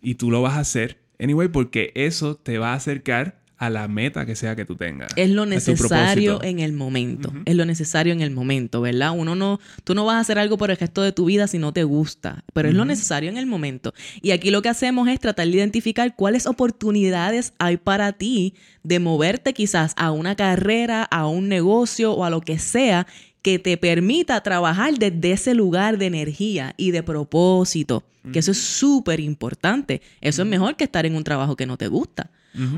y 0.00 0.14
tú 0.14 0.30
lo 0.30 0.42
vas 0.42 0.54
a 0.54 0.60
hacer 0.60 0.98
anyway, 1.18 1.48
porque 1.48 1.92
eso 1.94 2.36
te 2.36 2.58
va 2.58 2.72
a 2.72 2.74
acercar 2.74 3.40
a 3.58 3.70
la 3.70 3.88
meta 3.88 4.26
que 4.26 4.36
sea 4.36 4.54
que 4.54 4.64
tú 4.64 4.76
tengas. 4.76 5.10
Es 5.16 5.30
lo 5.30 5.46
necesario 5.46 6.42
en 6.42 6.60
el 6.60 6.72
momento. 6.72 7.32
Es 7.46 7.56
lo 7.56 7.64
necesario 7.64 8.12
en 8.12 8.20
el 8.20 8.30
momento, 8.30 8.80
¿verdad? 8.82 9.12
Uno 9.16 9.34
no, 9.34 9.60
tú 9.84 9.94
no 9.94 10.04
vas 10.04 10.16
a 10.16 10.20
hacer 10.20 10.38
algo 10.38 10.58
por 10.58 10.70
el 10.70 10.76
resto 10.76 11.02
de 11.02 11.12
tu 11.12 11.24
vida 11.24 11.46
si 11.46 11.58
no 11.58 11.72
te 11.72 11.84
gusta, 11.84 12.44
pero 12.52 12.68
es 12.68 12.74
lo 12.74 12.84
necesario 12.84 13.30
en 13.30 13.38
el 13.38 13.46
momento. 13.46 13.94
Y 14.20 14.32
aquí 14.32 14.50
lo 14.50 14.62
que 14.62 14.68
hacemos 14.68 15.08
es 15.08 15.20
tratar 15.20 15.46
de 15.46 15.56
identificar 15.56 16.14
cuáles 16.16 16.46
oportunidades 16.46 17.54
hay 17.58 17.78
para 17.78 18.12
ti 18.12 18.54
de 18.82 18.98
moverte 18.98 19.54
quizás 19.54 19.94
a 19.96 20.10
una 20.10 20.36
carrera, 20.36 21.02
a 21.04 21.26
un 21.26 21.48
negocio 21.48 22.12
o 22.12 22.24
a 22.24 22.30
lo 22.30 22.40
que 22.42 22.58
sea 22.58 23.06
que 23.40 23.58
te 23.58 23.76
permita 23.76 24.40
trabajar 24.42 24.98
desde 24.98 25.32
ese 25.32 25.54
lugar 25.54 25.98
de 25.98 26.06
energía 26.06 26.74
y 26.76 26.90
de 26.90 27.04
propósito, 27.04 28.02
que 28.32 28.40
eso 28.40 28.50
es 28.50 28.58
súper 28.58 29.20
importante. 29.20 30.02
Eso 30.20 30.42
es 30.42 30.48
mejor 30.48 30.74
que 30.74 30.82
estar 30.82 31.06
en 31.06 31.14
un 31.14 31.22
trabajo 31.22 31.54
que 31.54 31.64
no 31.64 31.76
te 31.76 31.86
gusta. 31.86 32.30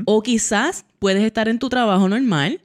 O 0.05 0.21
quizás 0.21 0.85
puedes 0.99 1.23
estar 1.23 1.47
en 1.47 1.59
tu 1.59 1.69
trabajo 1.69 2.09
normal, 2.09 2.61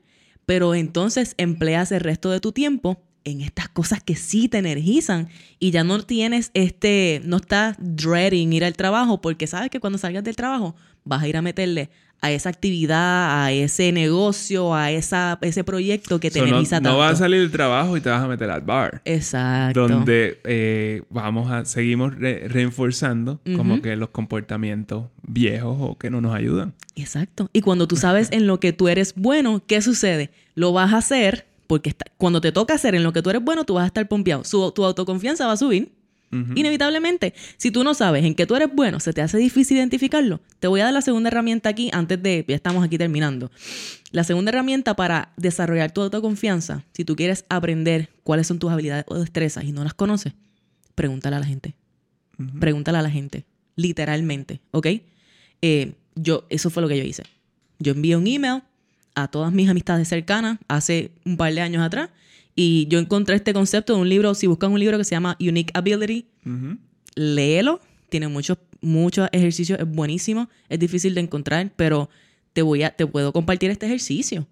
pero 0.46 0.74
entonces 0.74 1.34
empleas 1.38 1.92
el 1.92 2.00
resto 2.00 2.30
de 2.30 2.40
tu 2.40 2.52
tiempo 2.52 3.02
en 3.24 3.40
estas 3.40 3.68
cosas 3.68 4.02
que 4.02 4.16
sí 4.16 4.48
te 4.48 4.58
energizan 4.58 5.28
y 5.58 5.70
ya 5.70 5.82
no 5.82 6.02
tienes 6.02 6.50
este, 6.54 7.22
no 7.24 7.38
estás 7.38 7.76
dreading 7.78 8.52
ir 8.52 8.64
al 8.64 8.74
trabajo 8.74 9.20
porque 9.20 9.46
sabes 9.46 9.70
que 9.70 9.80
cuando 9.80 9.98
salgas 9.98 10.24
del 10.24 10.36
trabajo 10.36 10.76
vas 11.04 11.22
a 11.22 11.28
ir 11.28 11.36
a 11.36 11.42
meterle 11.42 11.90
a 12.20 12.30
esa 12.32 12.48
actividad, 12.48 13.44
a 13.44 13.52
ese 13.52 13.92
negocio, 13.92 14.74
a 14.74 14.90
esa, 14.90 15.38
ese 15.42 15.62
proyecto 15.62 16.20
que 16.20 16.30
te 16.30 16.38
energiza 16.38 16.80
no, 16.80 16.84
tanto. 16.84 16.90
No 16.90 16.98
vas 16.98 17.12
a 17.12 17.16
salir 17.16 17.40
del 17.40 17.50
trabajo 17.50 17.96
y 17.96 18.00
te 18.00 18.08
vas 18.08 18.22
a 18.22 18.26
meter 18.26 18.50
al 18.50 18.62
bar. 18.62 19.02
Exacto. 19.04 19.88
Donde 19.88 20.40
eh, 20.44 21.02
vamos 21.10 21.50
a, 21.50 21.64
seguimos 21.64 22.14
reforzando 22.16 23.40
como 23.56 23.82
que 23.82 23.94
los 23.96 24.08
comportamientos 24.08 25.04
viejos 25.22 25.76
o 25.80 25.98
que 25.98 26.10
no 26.10 26.20
nos 26.20 26.34
ayudan. 26.34 26.72
Exacto. 26.96 27.50
Y 27.52 27.60
cuando 27.60 27.86
tú 27.88 27.96
sabes 27.96 28.28
en 28.32 28.46
lo 28.46 28.58
que 28.60 28.72
tú 28.72 28.88
eres 28.88 29.14
bueno, 29.16 29.62
¿qué 29.66 29.82
sucede? 29.82 30.30
Lo 30.54 30.72
vas 30.72 30.92
a 30.92 30.98
hacer 30.98 31.46
porque 31.66 31.94
cuando 32.16 32.40
te 32.40 32.52
toca 32.52 32.74
hacer 32.74 32.94
en 32.94 33.02
lo 33.02 33.12
que 33.12 33.22
tú 33.22 33.30
eres 33.30 33.42
bueno, 33.42 33.64
tú 33.64 33.74
vas 33.74 33.84
a 33.84 33.86
estar 33.86 34.06
pompeado. 34.08 34.42
tu 34.72 34.84
autoconfianza 34.84 35.46
va 35.46 35.52
a 35.52 35.56
subir 35.56 35.92
Inevitablemente, 36.54 37.32
si 37.56 37.70
tú 37.70 37.84
no 37.84 37.94
sabes 37.94 38.24
en 38.24 38.34
qué 38.34 38.46
tú 38.46 38.56
eres 38.56 38.68
bueno, 38.72 38.98
se 38.98 39.12
te 39.12 39.22
hace 39.22 39.38
difícil 39.38 39.76
identificarlo. 39.76 40.40
Te 40.58 40.66
voy 40.66 40.80
a 40.80 40.84
dar 40.84 40.92
la 40.92 41.02
segunda 41.02 41.28
herramienta 41.28 41.68
aquí 41.68 41.90
antes 41.92 42.20
de, 42.22 42.44
ya 42.48 42.56
estamos 42.56 42.84
aquí 42.84 42.98
terminando. 42.98 43.50
La 44.10 44.24
segunda 44.24 44.50
herramienta 44.50 44.96
para 44.96 45.32
desarrollar 45.36 45.92
tu 45.92 46.02
autoconfianza, 46.02 46.84
si 46.92 47.04
tú 47.04 47.14
quieres 47.14 47.44
aprender 47.48 48.10
cuáles 48.24 48.48
son 48.48 48.58
tus 48.58 48.72
habilidades 48.72 49.04
o 49.08 49.18
destrezas 49.18 49.64
y 49.64 49.72
no 49.72 49.84
las 49.84 49.94
conoces, 49.94 50.32
pregúntale 50.94 51.36
a 51.36 51.40
la 51.40 51.46
gente. 51.46 51.74
Pregúntale 52.58 52.98
a 52.98 53.02
la 53.02 53.10
gente, 53.10 53.44
literalmente, 53.76 54.60
¿ok? 54.72 54.86
Eh, 55.62 55.92
yo, 56.16 56.46
eso 56.50 56.68
fue 56.68 56.82
lo 56.82 56.88
que 56.88 56.98
yo 56.98 57.04
hice. 57.04 57.22
Yo 57.78 57.92
envié 57.92 58.16
un 58.16 58.26
email 58.26 58.62
a 59.14 59.28
todas 59.28 59.52
mis 59.52 59.68
amistades 59.68 60.08
cercanas 60.08 60.58
hace 60.66 61.12
un 61.24 61.36
par 61.36 61.54
de 61.54 61.60
años 61.60 61.82
atrás 61.82 62.10
y 62.56 62.86
yo 62.88 62.98
encontré 62.98 63.36
este 63.36 63.52
concepto 63.52 63.94
de 63.94 64.00
un 64.00 64.08
libro, 64.08 64.34
si 64.34 64.46
buscas 64.46 64.70
un 64.70 64.78
libro 64.78 64.98
que 64.98 65.04
se 65.04 65.14
llama 65.14 65.36
Unique 65.40 65.72
Ability, 65.74 66.26
léelo. 67.14 67.80
Tiene 68.08 68.28
muchos, 68.28 68.58
muchos 68.80 69.28
ejercicios, 69.32 69.80
es 69.80 69.88
buenísimo, 69.88 70.48
es 70.68 70.78
difícil 70.78 71.14
de 71.14 71.22
encontrar, 71.22 71.72
pero 71.74 72.08
te 72.52 72.62
voy 72.62 72.84
a, 72.84 72.90
te 72.90 73.06
puedo 73.06 73.32
compartir 73.32 73.70
este 73.70 73.86
ejercicio. 73.86 74.46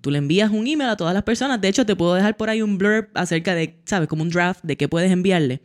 Tú 0.00 0.10
le 0.10 0.18
envías 0.18 0.50
un 0.50 0.66
email 0.66 0.90
a 0.90 0.96
todas 0.96 1.14
las 1.14 1.22
personas. 1.22 1.60
De 1.60 1.68
hecho, 1.68 1.86
te 1.86 1.96
puedo 1.96 2.14
dejar 2.14 2.36
por 2.36 2.50
ahí 2.50 2.60
un 2.60 2.76
blurb 2.76 3.08
acerca 3.14 3.54
de, 3.54 3.78
¿sabes? 3.84 4.08
Como 4.08 4.22
un 4.22 4.30
draft 4.30 4.62
de 4.64 4.76
qué 4.76 4.88
puedes 4.88 5.10
enviarle. 5.10 5.62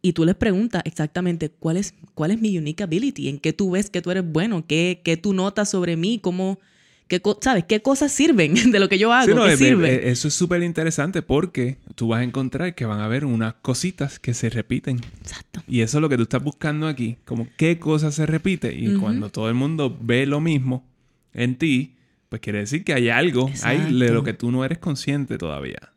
Y 0.00 0.12
tú 0.12 0.24
les 0.24 0.36
preguntas 0.36 0.82
exactamente 0.84 1.50
cuál 1.50 1.76
es, 1.76 1.94
cuál 2.14 2.30
es 2.30 2.40
mi 2.40 2.56
unique 2.56 2.84
ability, 2.84 3.28
en 3.28 3.38
qué 3.40 3.52
tú 3.52 3.72
ves 3.72 3.90
que 3.90 4.00
tú 4.00 4.12
eres 4.12 4.24
bueno, 4.24 4.64
qué, 4.66 5.02
qué 5.04 5.16
tú 5.16 5.32
notas 5.32 5.68
sobre 5.68 5.96
mí, 5.96 6.20
cómo, 6.22 6.60
¿Qué 7.08 7.22
¿Sabes? 7.40 7.64
¿Qué 7.64 7.82
cosas 7.82 8.10
sirven 8.10 8.54
de 8.72 8.80
lo 8.80 8.88
que 8.88 8.98
yo 8.98 9.12
hago? 9.12 9.44
¿Qué 9.44 9.56
sirve? 9.56 10.10
eso 10.10 10.28
es 10.28 10.34
súper 10.34 10.62
interesante 10.62 11.22
porque 11.22 11.78
tú 11.94 12.08
vas 12.08 12.20
a 12.20 12.24
encontrar 12.24 12.74
que 12.74 12.84
van 12.84 13.00
a 13.00 13.04
haber 13.04 13.24
unas 13.24 13.54
cositas 13.62 14.18
que 14.18 14.34
se 14.34 14.50
repiten. 14.50 15.00
Exacto. 15.20 15.62
Y 15.68 15.80
eso 15.80 15.98
es 15.98 16.02
lo 16.02 16.08
que 16.08 16.16
tú 16.16 16.24
estás 16.24 16.42
buscando 16.42 16.88
aquí, 16.88 17.16
como 17.24 17.46
qué 17.56 17.78
cosas 17.78 18.14
se 18.14 18.26
repite. 18.26 18.74
Y 18.74 18.96
cuando 18.96 19.30
todo 19.30 19.48
el 19.48 19.54
mundo 19.54 19.96
ve 20.00 20.26
lo 20.26 20.40
mismo 20.40 20.84
en 21.32 21.56
ti, 21.56 21.94
pues 22.28 22.40
quiere 22.40 22.60
decir 22.60 22.82
que 22.82 22.92
hay 22.92 23.08
algo 23.08 23.50
hay 23.62 23.94
de 23.94 24.10
lo 24.10 24.24
que 24.24 24.32
tú 24.32 24.50
no 24.50 24.64
eres 24.64 24.78
consciente 24.78 25.38
todavía. 25.38 25.92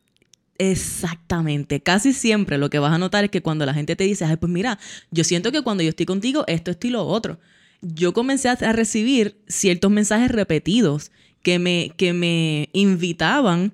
Exactamente. 0.60 1.82
Casi 1.82 2.14
siempre 2.14 2.57
lo 2.57 2.70
que 2.70 2.80
vas 2.80 2.93
a 2.93 2.97
notar 2.97 3.24
es 3.24 3.32
que 3.32 3.41
cuando 3.41 3.66
la 3.66 3.74
gente 3.74 3.95
te 3.95 4.03
dice, 4.03 4.26
ay, 4.26 4.36
pues 4.36 4.51
mira, 4.51 4.78
yo 5.10 5.24
siento 5.24 5.51
que 5.51 5.64
cuando 5.64 5.82
yo 5.82 5.89
estoy 5.89 6.05
contigo, 6.05 6.43
esto, 6.47 6.70
esto 6.70 6.86
y 6.86 6.89
lo 6.91 7.07
otro 7.07 7.39
yo 7.82 8.13
comencé 8.13 8.49
a, 8.49 8.55
recibir 8.55 9.38
ciertos 9.47 9.91
mensajes 9.91 10.32
repetidos 10.32 11.11
que 11.41 11.59
me, 11.59 11.93
que 11.97 12.13
me 12.13 12.69
invitaban 12.73 13.73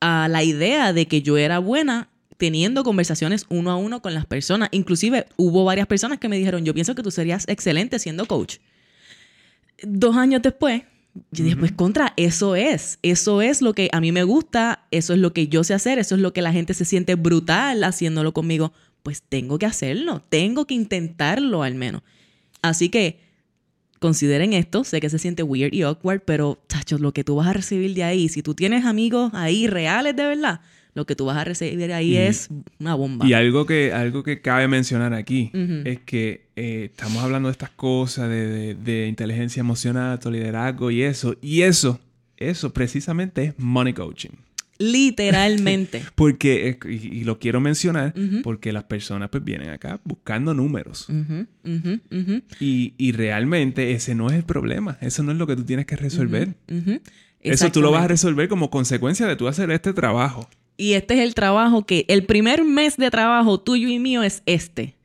a 0.00 0.28
la 0.28 0.42
idea 0.44 0.92
de 0.92 1.06
que 1.06 1.22
yo 1.22 1.36
era 1.36 1.58
buena 1.58 2.08
teniendo 2.36 2.84
conversaciones 2.84 3.46
uno 3.48 3.70
a 3.70 3.76
uno 3.76 4.02
con 4.02 4.14
las 4.14 4.26
personas. 4.26 4.68
Inclusive 4.72 5.26
hubo 5.36 5.64
varias 5.64 5.86
personas 5.86 6.18
que 6.18 6.28
me 6.28 6.38
dijeron, 6.38 6.64
yo 6.64 6.74
pienso 6.74 6.94
que 6.94 7.02
tú 7.02 7.10
serías 7.10 7.44
excelente 7.48 7.98
siendo 7.98 8.26
coach. 8.26 8.56
Dos 9.82 10.16
años 10.16 10.42
después, 10.42 10.82
yo 11.30 11.44
dije, 11.44 11.56
pues 11.56 11.72
contra, 11.72 12.12
eso 12.16 12.56
es, 12.56 12.98
eso 13.02 13.42
es 13.42 13.62
lo 13.62 13.74
que 13.74 13.88
a 13.92 14.00
mí 14.00 14.12
me 14.12 14.22
gusta, 14.22 14.86
eso 14.90 15.12
es 15.12 15.18
lo 15.18 15.32
que 15.32 15.48
yo 15.48 15.64
sé 15.64 15.74
hacer, 15.74 15.98
eso 15.98 16.14
es 16.14 16.20
lo 16.20 16.32
que 16.32 16.42
la 16.42 16.52
gente 16.52 16.74
se 16.74 16.84
siente 16.84 17.14
brutal 17.14 17.84
haciéndolo 17.84 18.32
conmigo. 18.32 18.72
Pues 19.02 19.22
tengo 19.22 19.58
que 19.58 19.66
hacerlo, 19.66 20.22
tengo 20.28 20.66
que 20.66 20.74
intentarlo 20.74 21.62
al 21.62 21.74
menos. 21.74 22.02
Así 22.60 22.88
que 22.88 23.25
consideren 23.98 24.52
esto. 24.52 24.84
Sé 24.84 25.00
que 25.00 25.10
se 25.10 25.18
siente 25.18 25.42
weird 25.42 25.72
y 25.72 25.82
awkward, 25.82 26.20
pero, 26.24 26.58
chachos, 26.68 27.00
lo 27.00 27.12
que 27.12 27.24
tú 27.24 27.36
vas 27.36 27.48
a 27.48 27.52
recibir 27.52 27.94
de 27.94 28.04
ahí, 28.04 28.28
si 28.28 28.42
tú 28.42 28.54
tienes 28.54 28.84
amigos 28.84 29.32
ahí 29.34 29.66
reales 29.66 30.16
de 30.16 30.24
verdad, 30.24 30.60
lo 30.94 31.04
que 31.04 31.14
tú 31.14 31.26
vas 31.26 31.36
a 31.36 31.44
recibir 31.44 31.92
ahí 31.92 32.16
es 32.16 32.48
una 32.80 32.94
bomba. 32.94 33.26
Y 33.26 33.34
algo 33.34 33.66
que, 33.66 33.92
algo 33.92 34.22
que 34.22 34.40
cabe 34.40 34.66
mencionar 34.66 35.12
aquí 35.12 35.50
es 35.84 36.00
que 36.00 36.46
eh, 36.56 36.88
estamos 36.90 37.22
hablando 37.22 37.48
de 37.48 37.52
estas 37.52 37.68
cosas, 37.70 38.30
de, 38.30 38.74
de, 38.74 39.06
inteligencia 39.06 39.60
emocional, 39.60 40.18
liderazgo 40.24 40.90
y 40.90 41.02
eso. 41.02 41.36
Y 41.42 41.62
eso, 41.62 42.00
eso 42.38 42.72
precisamente 42.72 43.44
es 43.44 43.54
money 43.58 43.92
coaching. 43.92 44.45
Literalmente. 44.78 46.02
porque, 46.14 46.78
y, 46.88 47.24
lo 47.24 47.38
quiero 47.38 47.60
mencionar, 47.60 48.14
porque 48.42 48.72
las 48.72 48.84
personas 48.84 49.30
pues 49.30 49.44
vienen 49.44 49.70
acá 49.70 50.00
buscando 50.04 50.54
números. 50.54 51.08
y, 52.60 53.12
realmente 53.12 53.92
ese 53.92 54.14
no 54.14 54.28
es 54.28 54.34
el 54.34 54.44
problema. 54.44 54.98
Eso 55.00 55.22
no 55.22 55.32
es 55.32 55.38
lo 55.38 55.46
que 55.46 55.56
tú 55.56 55.64
tienes 55.64 55.86
que 55.86 55.96
resolver. 55.96 56.54
Eso 57.40 57.70
tú 57.70 57.80
lo 57.80 57.90
vas 57.90 58.04
a 58.04 58.08
resolver 58.08 58.48
como 58.48 58.70
consecuencia 58.70 59.26
de 59.26 59.36
tú 59.36 59.48
hacer 59.48 59.70
este 59.70 59.92
trabajo. 59.92 60.48
Y 60.76 60.92
este 60.92 61.14
es 61.14 61.20
el 61.20 61.34
trabajo 61.34 61.86
que, 61.86 62.04
el 62.08 62.24
primer 62.24 62.64
mes 62.64 62.96
de 62.96 63.10
trabajo 63.10 63.60
tuyo 63.60 63.88
y 63.88 63.98
mío 63.98 64.22
es 64.22 64.42
este. 64.46 64.95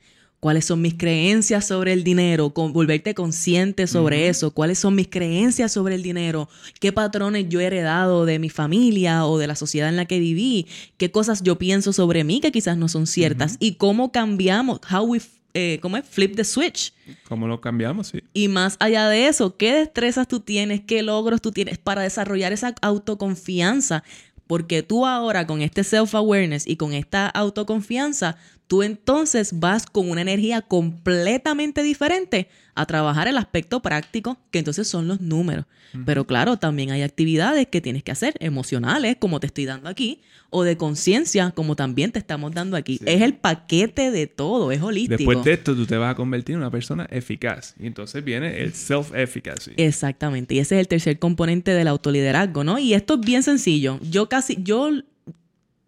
Cuáles 0.41 0.65
son 0.65 0.81
mis 0.81 0.95
creencias 0.95 1.67
sobre 1.67 1.93
el 1.93 2.03
dinero, 2.03 2.49
con, 2.49 2.73
volverte 2.73 3.13
consciente 3.13 3.85
sobre 3.85 4.27
eso, 4.27 4.51
cuáles 4.51 4.79
son 4.79 4.95
mis 4.95 5.07
creencias 5.07 5.71
sobre 5.71 5.95
el 5.95 6.01
dinero, 6.01 6.49
qué 6.79 6.91
patrones 6.91 7.47
yo 7.47 7.61
he 7.61 7.65
heredado 7.65 8.25
de 8.25 8.39
mi 8.39 8.49
familia 8.49 9.25
o 9.27 9.37
de 9.37 9.45
la 9.45 9.55
sociedad 9.55 9.87
en 9.87 9.95
la 9.95 10.05
que 10.05 10.19
viví, 10.19 10.65
qué 10.97 11.11
cosas 11.11 11.43
yo 11.43 11.59
pienso 11.59 11.93
sobre 11.93 12.23
mí 12.23 12.41
que 12.41 12.51
quizás 12.51 12.75
no 12.75 12.89
son 12.89 13.05
ciertas 13.05 13.55
y 13.59 13.75
cómo 13.75 14.11
cambiamos, 14.11 14.81
how 14.91 15.03
we 15.03 15.21
eh, 15.53 15.79
¿cómo 15.81 15.97
es? 15.97 16.05
Flip 16.05 16.35
the 16.35 16.45
switch. 16.45 16.93
¿Cómo 17.27 17.45
lo 17.45 17.59
cambiamos? 17.59 18.07
Sí. 18.07 18.23
Y 18.33 18.47
más 18.47 18.77
allá 18.79 19.09
de 19.09 19.27
eso, 19.27 19.57
¿qué 19.57 19.73
destrezas 19.73 20.27
tú 20.27 20.39
tienes? 20.39 20.81
¿Qué 20.81 21.03
logros 21.03 21.41
tú 21.41 21.51
tienes 21.51 21.77
para 21.77 22.03
desarrollar 22.03 22.53
esa 22.53 22.73
autoconfianza? 22.81 24.03
Porque 24.47 24.81
tú 24.81 25.05
ahora 25.05 25.47
con 25.47 25.61
este 25.61 25.83
self-awareness 25.83 26.67
y 26.67 26.77
con 26.77 26.93
esta 26.93 27.27
autoconfianza, 27.27 28.37
tú 28.71 28.83
entonces 28.83 29.59
vas 29.59 29.85
con 29.85 30.09
una 30.09 30.21
energía 30.21 30.61
completamente 30.61 31.83
diferente 31.83 32.47
a 32.73 32.85
trabajar 32.85 33.27
el 33.27 33.37
aspecto 33.37 33.81
práctico, 33.81 34.37
que 34.49 34.59
entonces 34.59 34.87
son 34.87 35.09
los 35.09 35.19
números. 35.19 35.65
Pero 36.05 36.25
claro, 36.25 36.55
también 36.55 36.89
hay 36.91 37.01
actividades 37.01 37.67
que 37.67 37.81
tienes 37.81 38.01
que 38.01 38.13
hacer, 38.13 38.33
emocionales, 38.39 39.17
como 39.19 39.41
te 39.41 39.47
estoy 39.47 39.65
dando 39.65 39.89
aquí, 39.89 40.21
o 40.51 40.63
de 40.63 40.77
conciencia, 40.77 41.51
como 41.51 41.75
también 41.75 42.13
te 42.13 42.19
estamos 42.19 42.53
dando 42.53 42.77
aquí. 42.77 42.97
Es 43.03 43.21
el 43.21 43.33
paquete 43.33 44.09
de 44.09 44.27
todo, 44.27 44.71
es 44.71 44.81
holístico. 44.81 45.17
Después 45.17 45.43
de 45.43 45.51
esto, 45.51 45.75
tú 45.75 45.85
te 45.85 45.97
vas 45.97 46.13
a 46.13 46.15
convertir 46.15 46.53
en 46.53 46.59
una 46.61 46.71
persona 46.71 47.05
eficaz. 47.11 47.75
Y 47.77 47.87
entonces 47.87 48.23
viene 48.23 48.61
el 48.61 48.71
self-efficacy. 48.71 49.73
Exactamente. 49.75 50.55
Y 50.55 50.59
ese 50.59 50.75
es 50.75 50.79
el 50.79 50.87
tercer 50.87 51.19
componente 51.19 51.71
del 51.71 51.89
autoliderazgo, 51.89 52.63
¿no? 52.63 52.79
Y 52.79 52.93
esto 52.93 53.15
es 53.15 53.19
bien 53.19 53.43
sencillo. 53.43 53.99
Yo 54.01 54.29
casi, 54.29 54.63
yo 54.63 54.91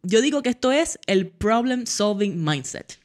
yo 0.04 0.22
digo 0.22 0.44
que 0.44 0.50
esto 0.50 0.72
es 0.72 1.00
el 1.08 1.28
problem 1.28 1.86
solving 1.86 2.44
mindset. 2.44 3.00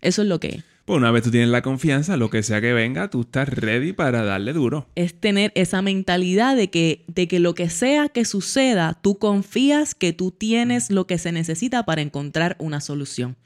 Eso 0.00 0.22
es 0.22 0.28
lo 0.28 0.40
que 0.40 0.48
es. 0.48 0.64
Pues 0.84 0.96
una 0.96 1.10
vez 1.10 1.22
tú 1.22 1.30
tienes 1.30 1.50
la 1.50 1.60
confianza, 1.60 2.16
lo 2.16 2.30
que 2.30 2.42
sea 2.42 2.62
que 2.62 2.72
venga, 2.72 3.10
tú 3.10 3.20
estás 3.20 3.46
ready 3.50 3.92
para 3.92 4.22
darle 4.22 4.54
duro. 4.54 4.86
Es 4.94 5.12
tener 5.12 5.52
esa 5.54 5.82
mentalidad 5.82 6.56
de 6.56 6.70
que, 6.70 7.04
de 7.08 7.28
que 7.28 7.40
lo 7.40 7.54
que 7.54 7.68
sea 7.68 8.08
que 8.08 8.24
suceda, 8.24 8.98
tú 9.02 9.18
confías 9.18 9.94
que 9.94 10.14
tú 10.14 10.30
tienes 10.30 10.90
lo 10.90 11.06
que 11.06 11.18
se 11.18 11.30
necesita 11.30 11.84
para 11.84 12.00
encontrar 12.00 12.56
una 12.58 12.80
solución. 12.80 13.36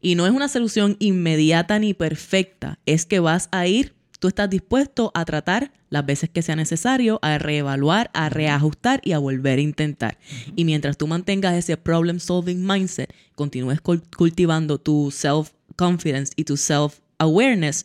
Y 0.00 0.14
no 0.14 0.24
es 0.24 0.32
una 0.32 0.46
solución 0.46 0.96
inmediata 1.00 1.80
ni 1.80 1.94
perfecta, 1.94 2.78
es 2.86 3.06
que 3.06 3.18
vas 3.18 3.48
a 3.50 3.66
ir 3.66 3.92
tú 4.24 4.28
estás 4.28 4.48
dispuesto 4.48 5.10
a 5.12 5.26
tratar 5.26 5.70
las 5.90 6.06
veces 6.06 6.30
que 6.30 6.40
sea 6.40 6.56
necesario, 6.56 7.18
a 7.20 7.36
reevaluar, 7.36 8.10
a 8.14 8.30
reajustar 8.30 9.02
y 9.04 9.12
a 9.12 9.18
volver 9.18 9.58
a 9.58 9.60
intentar. 9.60 10.16
Y 10.56 10.64
mientras 10.64 10.96
tú 10.96 11.06
mantengas 11.06 11.52
ese 11.52 11.76
problem 11.76 12.20
solving 12.20 12.66
mindset, 12.66 13.12
continúes 13.34 13.82
cultivando 13.82 14.78
tu 14.78 15.10
self 15.10 15.50
confidence 15.76 16.32
y 16.36 16.44
tu 16.44 16.56
self 16.56 17.00
awareness, 17.18 17.84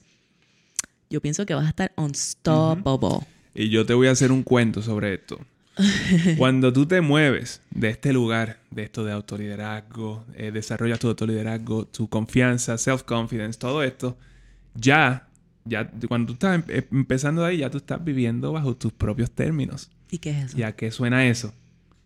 yo 1.10 1.20
pienso 1.20 1.46
que 1.46 1.54
vas 1.56 1.66
a 1.66 1.70
estar 1.72 1.92
unstoppable. 1.98 3.28
Y 3.54 3.68
yo 3.68 3.86
te 3.86 3.94
voy 3.94 4.08
a 4.08 4.12
hacer 4.12 4.32
un 4.32 4.44
cuento 4.44 4.82
sobre 4.82 5.16
esto. 5.16 5.42
Cuando 6.38 6.72
tú 6.72 6.86
te 6.86 7.02
mueves 7.02 7.60
de 7.70 7.90
este 7.90 8.14
lugar, 8.14 8.60
de 8.72 8.84
esto 8.84 9.04
de 9.04 9.12
autoliderazgo, 9.12 10.24
eh, 10.36 10.52
desarrollas 10.52 11.00
tu 11.00 11.10
autoliderazgo, 11.10 11.84
tu 11.84 12.08
confianza, 12.08 12.78
self-confidence, 12.78 13.60
todo 13.60 13.84
esto, 13.84 14.16
ya 14.74 15.29
ya 15.66 15.90
cuando 16.08 16.28
tú 16.28 16.34
estás 16.34 16.64
em, 16.70 16.84
empezando 16.92 17.46
ahí, 17.46 17.58
ya 17.58 17.70
tú 17.70 17.78
estás 17.78 18.04
viviendo 18.04 18.52
bajo 18.52 18.76
tus 18.76 18.94
propios 18.94 19.32
términos. 19.32 19.90
¿Y 20.12 20.18
qué 20.18 20.32
es 20.32 20.46
eso? 20.46 20.58
¿Y 20.58 20.64
a 20.64 20.76
qué 20.76 20.92
suena 20.92 21.28
eso? 21.28 21.54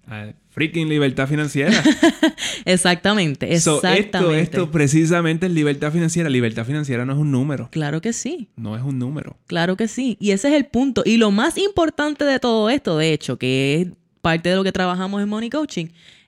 A 0.06 0.34
freaking 0.50 0.90
libertad 0.90 1.28
financiera. 1.28 1.82
exactamente, 2.66 3.54
exactamente. 3.54 4.42
esto, 4.42 4.70
precisamente 4.70 5.46
es 5.46 5.52
libertad 5.54 5.94
financiera. 5.94 6.30
Libertad 6.30 6.66
financiera 6.66 7.06
no 7.06 7.14
es 7.14 7.20
un 7.20 7.32
número. 7.32 7.70
Claro 7.72 8.02
que 8.02 8.12
sí. 8.12 8.50
No 8.58 8.76
es 8.76 8.84
un 8.84 9.00
número. 9.00 9.38
Claro 9.48 9.78
que 9.78 9.88
sí. 9.88 10.18
Y 10.20 10.32
ese 10.32 10.50
es 10.50 10.56
el 10.56 10.66
punto. 10.66 11.04
Y 11.06 11.18
lo 11.18 11.32
más 11.32 11.58
importante 11.58 12.26
de 12.26 12.40
todo 12.40 12.70
esto, 12.70 12.98
de 12.98 13.14
hecho, 13.14 13.38
que 13.38 13.82
es 13.82 13.88
parte 14.22 14.50
de 14.50 14.56
lo 14.58 14.64
que 14.66 14.74
trabajamos 14.74 15.22
en 15.22 15.30
Money 15.30 15.50
Coaching, 15.50 15.88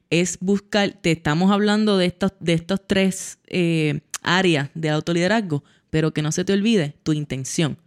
es 0.09 0.37
buscar, 0.39 0.93
te 1.01 1.11
estamos 1.11 1.51
hablando 1.51 1.97
de 1.97 2.05
estos, 2.05 2.31
de 2.39 2.53
estos 2.53 2.79
tres 2.87 3.39
eh, 3.47 3.99
áreas 4.21 4.69
de 4.73 4.89
autoliderazgo 4.89 5.63
pero 5.89 6.13
que 6.13 6.21
no 6.21 6.31
se 6.31 6.45
te 6.45 6.53
olvide 6.53 6.95
tu 7.03 7.13
intención, 7.13 7.77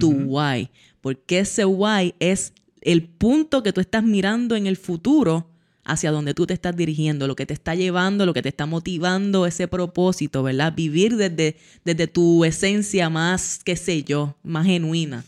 tu 0.00 0.10
why, 0.10 0.70
porque 1.00 1.38
ese 1.40 1.64
why 1.64 2.14
es 2.18 2.52
el 2.80 3.04
punto 3.04 3.62
que 3.62 3.72
tú 3.72 3.80
estás 3.80 4.02
mirando 4.02 4.56
en 4.56 4.66
el 4.66 4.76
futuro 4.76 5.48
hacia 5.84 6.10
donde 6.10 6.34
tú 6.34 6.46
te 6.46 6.54
estás 6.54 6.74
dirigiendo, 6.76 7.26
lo 7.26 7.36
que 7.36 7.46
te 7.46 7.54
está 7.54 7.74
llevando, 7.74 8.26
lo 8.26 8.32
que 8.32 8.42
te 8.42 8.48
está 8.48 8.66
motivando, 8.66 9.46
ese 9.46 9.68
propósito, 9.68 10.42
¿verdad? 10.42 10.74
Vivir 10.74 11.16
desde, 11.16 11.56
desde 11.84 12.06
tu 12.06 12.44
esencia 12.44 13.10
más, 13.10 13.60
qué 13.64 13.76
sé 13.76 14.02
yo, 14.02 14.36
más 14.42 14.66
genuina. 14.66 15.24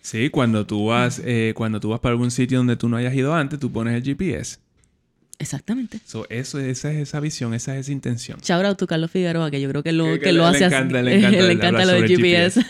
Sí, 0.00 0.30
cuando 0.30 0.64
tú 0.64 0.86
vas, 0.86 1.20
eh, 1.24 1.52
cuando 1.56 1.80
tú 1.80 1.88
vas 1.88 2.00
para 2.00 2.12
algún 2.12 2.30
sitio 2.30 2.58
donde 2.58 2.76
tú 2.76 2.88
no 2.88 2.96
hayas 2.96 3.14
ido 3.14 3.34
antes, 3.34 3.58
tú 3.58 3.72
pones 3.72 3.94
el 3.94 4.04
GPS 4.04 4.65
Exactamente. 5.38 6.00
eso, 6.30 6.60
esa 6.60 6.92
es 6.92 6.96
esa 6.96 7.20
visión, 7.20 7.52
esa 7.52 7.74
es 7.74 7.82
esa 7.82 7.92
intención. 7.92 8.38
Shout 8.40 8.64
out 8.64 8.78
to 8.78 8.86
Carlos 8.86 9.10
Figueroa, 9.10 9.50
que 9.50 9.60
yo 9.60 9.68
creo 9.68 9.82
que 9.82 9.92
lo, 9.92 10.18
que, 10.18 10.32
lo 10.32 10.46
hace 10.46 10.60
le 10.60 10.66
encanta, 10.66 11.02
Le 11.02 11.14
encanta, 11.18 11.42
le 11.42 11.52
encanta 11.52 11.84
lo 11.84 11.92
de 11.92 12.08
GPS. 12.08 12.64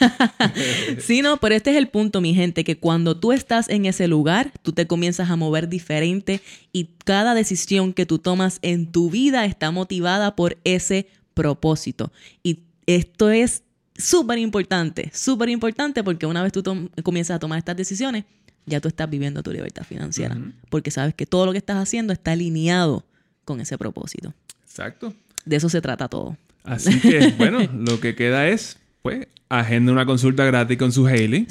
sí, 0.99 1.23
no, 1.23 1.37
pero 1.39 1.55
este 1.55 1.71
es 1.71 1.77
el 1.77 1.89
punto, 1.89 2.21
mi 2.21 2.35
gente, 2.35 2.64
que 2.64 2.79
cuando 2.79 3.17
tú 3.17 3.33
estás 3.33 3.69
en 3.69 3.87
ese 3.87 4.09
lugar, 4.09 4.53
tú 4.62 4.73
te 4.73 4.87
comienzas 4.87 5.31
a 5.31 5.37
mover 5.37 5.69
diferente 5.69 6.41
y 6.73 6.91
cada 7.05 7.35
decisión 7.35 7.93
que 7.93 8.05
tú 8.05 8.19
tomas 8.19 8.59
en 8.62 8.91
tu 8.91 9.11
vida 9.11 9.45
está 9.45 9.71
motivada 9.71 10.35
por 10.35 10.59
ese 10.64 11.07
propósito. 11.35 12.12
Y 12.43 12.61
esto 12.87 13.31
es 13.31 13.62
súper 13.97 14.39
importante, 14.39 15.11
súper 15.14 15.51
importante 15.51 16.03
porque 16.03 16.27
una 16.27 16.43
vez 16.43 16.53
tú 16.53 16.62
comienzas 17.03 17.37
a 17.37 17.39
tomar 17.39 17.59
estas 17.59 17.77
decisiones, 17.77 18.25
ya 18.67 18.81
tú 18.81 18.89
estás 18.89 19.09
viviendo 19.09 19.43
tu 19.43 19.53
libertad 19.53 19.85
financiera. 19.85 20.37
Porque 20.69 20.91
sabes 20.91 21.14
que 21.14 21.25
todo 21.25 21.47
lo 21.47 21.53
que 21.53 21.59
estás 21.59 21.77
haciendo 21.77 22.12
está 22.12 22.33
alineado 22.33 23.05
con 23.45 23.61
ese 23.61 23.79
propósito. 23.79 24.35
Exacto. 24.62 25.14
De 25.45 25.57
eso 25.57 25.69
se 25.69 25.81
trata 25.81 26.09
todo. 26.09 26.37
Así 26.64 27.01
que, 27.01 27.29
bueno, 27.39 27.61
lo 27.73 28.01
que 28.01 28.17
queda 28.17 28.49
es, 28.49 28.79
pues, 29.03 29.29
agenda 29.49 29.93
una 29.93 30.05
consulta 30.05 30.45
gratis 30.45 30.77
con 30.77 30.91
su 30.91 31.07
Hailey. 31.07 31.47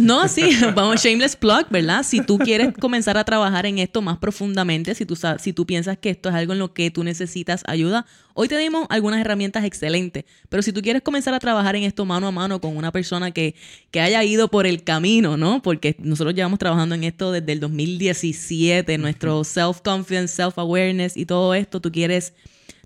no, 0.00 0.28
sí, 0.28 0.50
vamos, 0.74 1.02
shameless 1.02 1.36
plug, 1.36 1.66
¿verdad? 1.70 2.02
Si 2.02 2.20
tú 2.20 2.38
quieres 2.38 2.74
comenzar 2.78 3.16
a 3.16 3.24
trabajar 3.24 3.64
en 3.64 3.78
esto 3.78 4.02
más 4.02 4.18
profundamente, 4.18 4.94
si 4.94 5.06
tú, 5.06 5.16
si 5.38 5.52
tú 5.52 5.64
piensas 5.64 5.96
que 5.96 6.10
esto 6.10 6.28
es 6.28 6.34
algo 6.34 6.52
en 6.52 6.58
lo 6.58 6.74
que 6.74 6.90
tú 6.90 7.04
necesitas 7.04 7.62
ayuda, 7.66 8.04
hoy 8.34 8.48
te 8.48 8.58
dimos 8.58 8.86
algunas 8.90 9.20
herramientas 9.20 9.64
excelentes, 9.64 10.24
pero 10.48 10.62
si 10.62 10.72
tú 10.72 10.82
quieres 10.82 11.02
comenzar 11.02 11.32
a 11.32 11.38
trabajar 11.38 11.74
en 11.76 11.84
esto 11.84 12.04
mano 12.04 12.26
a 12.26 12.32
mano 12.32 12.60
con 12.60 12.76
una 12.76 12.92
persona 12.92 13.30
que, 13.30 13.54
que 13.90 14.00
haya 14.00 14.22
ido 14.24 14.48
por 14.48 14.66
el 14.66 14.84
camino, 14.84 15.36
¿no? 15.36 15.62
Porque 15.62 15.96
nosotros 16.00 16.34
llevamos 16.34 16.58
trabajando 16.58 16.94
en 16.94 17.04
esto 17.04 17.32
desde 17.32 17.52
el 17.52 17.60
2017, 17.60 18.98
nuestro 18.98 19.42
self-confidence, 19.42 20.34
self-awareness 20.34 21.16
y 21.16 21.24
todo 21.24 21.54
esto, 21.54 21.80
tú 21.80 21.90
quieres 21.90 22.34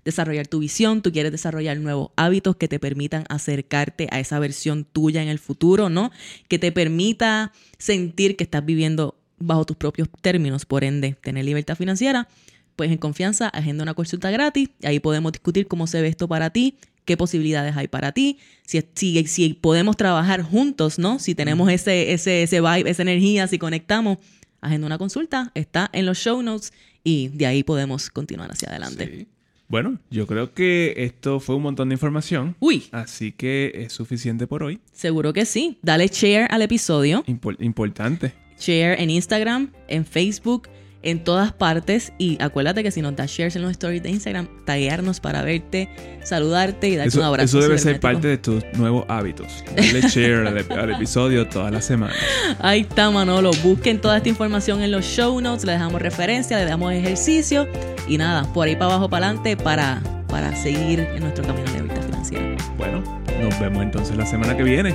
desarrollar 0.05 0.47
tu 0.47 0.59
visión, 0.59 1.01
tú 1.01 1.11
quieres 1.11 1.31
desarrollar 1.31 1.77
nuevos 1.77 2.11
hábitos 2.15 2.55
que 2.55 2.67
te 2.67 2.79
permitan 2.79 3.25
acercarte 3.29 4.07
a 4.11 4.19
esa 4.19 4.39
versión 4.39 4.85
tuya 4.85 5.21
en 5.21 5.29
el 5.29 5.39
futuro, 5.39 5.89
¿no? 5.89 6.11
Que 6.47 6.59
te 6.59 6.71
permita 6.71 7.51
sentir 7.77 8.35
que 8.35 8.43
estás 8.43 8.65
viviendo 8.65 9.17
bajo 9.39 9.65
tus 9.65 9.77
propios 9.77 10.09
términos, 10.21 10.65
por 10.65 10.83
ende, 10.83 11.15
tener 11.21 11.45
libertad 11.45 11.75
financiera, 11.75 12.27
pues 12.75 12.91
en 12.91 12.97
confianza, 12.97 13.49
agenda 13.49 13.83
una 13.83 13.93
consulta 13.93 14.31
gratis, 14.31 14.69
y 14.81 14.87
ahí 14.87 14.99
podemos 14.99 15.31
discutir 15.31 15.67
cómo 15.67 15.87
se 15.87 16.01
ve 16.01 16.07
esto 16.07 16.27
para 16.27 16.49
ti, 16.49 16.77
qué 17.05 17.17
posibilidades 17.17 17.75
hay 17.75 17.87
para 17.87 18.13
ti, 18.13 18.39
si, 18.65 18.83
si, 18.95 19.25
si 19.27 19.53
podemos 19.53 19.97
trabajar 19.97 20.41
juntos, 20.41 20.99
¿no? 20.99 21.19
Si 21.19 21.35
tenemos 21.35 21.69
ese, 21.71 22.13
ese, 22.13 22.43
ese 22.43 22.61
vibe, 22.61 22.89
esa 22.89 23.01
energía, 23.01 23.47
si 23.47 23.59
conectamos, 23.59 24.17
agenda 24.61 24.87
una 24.87 24.97
consulta, 24.97 25.51
está 25.55 25.89
en 25.93 26.05
los 26.05 26.17
show 26.17 26.41
notes 26.41 26.71
y 27.03 27.27
de 27.29 27.45
ahí 27.45 27.63
podemos 27.63 28.09
continuar 28.09 28.51
hacia 28.51 28.69
adelante. 28.69 29.27
Bueno, 29.67 29.99
yo 30.11 30.27
creo 30.27 30.53
que 30.53 30.93
esto 30.97 31.39
fue 31.39 31.55
un 31.55 31.63
montón 31.63 31.89
de 31.89 31.95
información. 31.95 32.55
Uy. 32.59 32.85
Así 32.91 33.31
que 33.31 33.71
es 33.75 33.93
suficiente 33.93 34.45
por 34.45 34.63
hoy. 34.63 34.79
Seguro 34.91 35.33
que 35.33 35.45
sí. 35.45 35.79
Dale 35.81 36.07
share 36.07 36.47
al 36.51 36.61
episodio. 36.61 37.23
importante. 37.59 38.33
Share 38.59 39.01
en 39.01 39.09
Instagram, 39.09 39.71
en 39.87 40.05
Facebook 40.05 40.69
en 41.03 41.23
todas 41.23 41.51
partes. 41.51 42.13
Y 42.17 42.41
acuérdate 42.41 42.83
que 42.83 42.91
si 42.91 43.01
nos 43.01 43.15
das 43.15 43.29
shares 43.29 43.55
en 43.55 43.61
los 43.61 43.71
stories 43.71 44.01
de 44.01 44.09
Instagram, 44.09 44.47
taguearnos 44.65 45.19
para 45.19 45.43
verte, 45.43 45.89
saludarte 46.23 46.89
y 46.89 46.95
darte 46.95 47.17
un 47.17 47.25
abrazo. 47.25 47.59
Eso 47.59 47.67
debe 47.67 47.77
ser 47.77 47.99
parte 47.99 48.27
de 48.27 48.37
tus 48.37 48.63
nuevos 48.73 49.05
hábitos. 49.07 49.63
Dale 49.75 50.01
share 50.01 50.47
al, 50.47 50.91
episodio 50.91 51.47
todas 51.47 51.71
las 51.71 51.85
semanas. 51.85 52.17
Ahí 52.59 52.81
está, 52.81 53.11
Manolo. 53.11 53.51
Busquen 53.63 54.01
toda 54.01 54.17
esta 54.17 54.29
información 54.29 54.81
en 54.81 54.91
los 54.91 55.05
show 55.05 55.39
notes. 55.39 55.65
Le 55.65 55.73
dejamos 55.73 56.01
referencia, 56.01 56.57
le 56.57 56.65
damos 56.65 56.91
ejercicio. 56.93 57.67
Y 58.07 58.17
nada, 58.17 58.51
por 58.53 58.67
ahí 58.67 58.75
para 58.75 58.87
abajo, 58.87 59.09
para 59.09 59.27
adelante, 59.27 59.55
para, 59.55 60.01
para 60.27 60.53
seguir 60.55 60.99
en 60.99 61.21
nuestro 61.21 61.45
camino 61.45 61.71
de 61.71 61.81
libertad 61.81 62.01
financiera. 62.03 62.57
Bueno, 62.77 63.01
nos 63.41 63.57
vemos 63.59 63.83
entonces 63.83 64.17
la 64.17 64.25
semana 64.25 64.57
que 64.57 64.63
viene. 64.63 64.93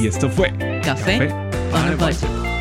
Y 0.00 0.06
esto 0.06 0.28
fue 0.28 0.52
Café, 0.82 1.18
Café 1.18 1.48
on 1.72 2.57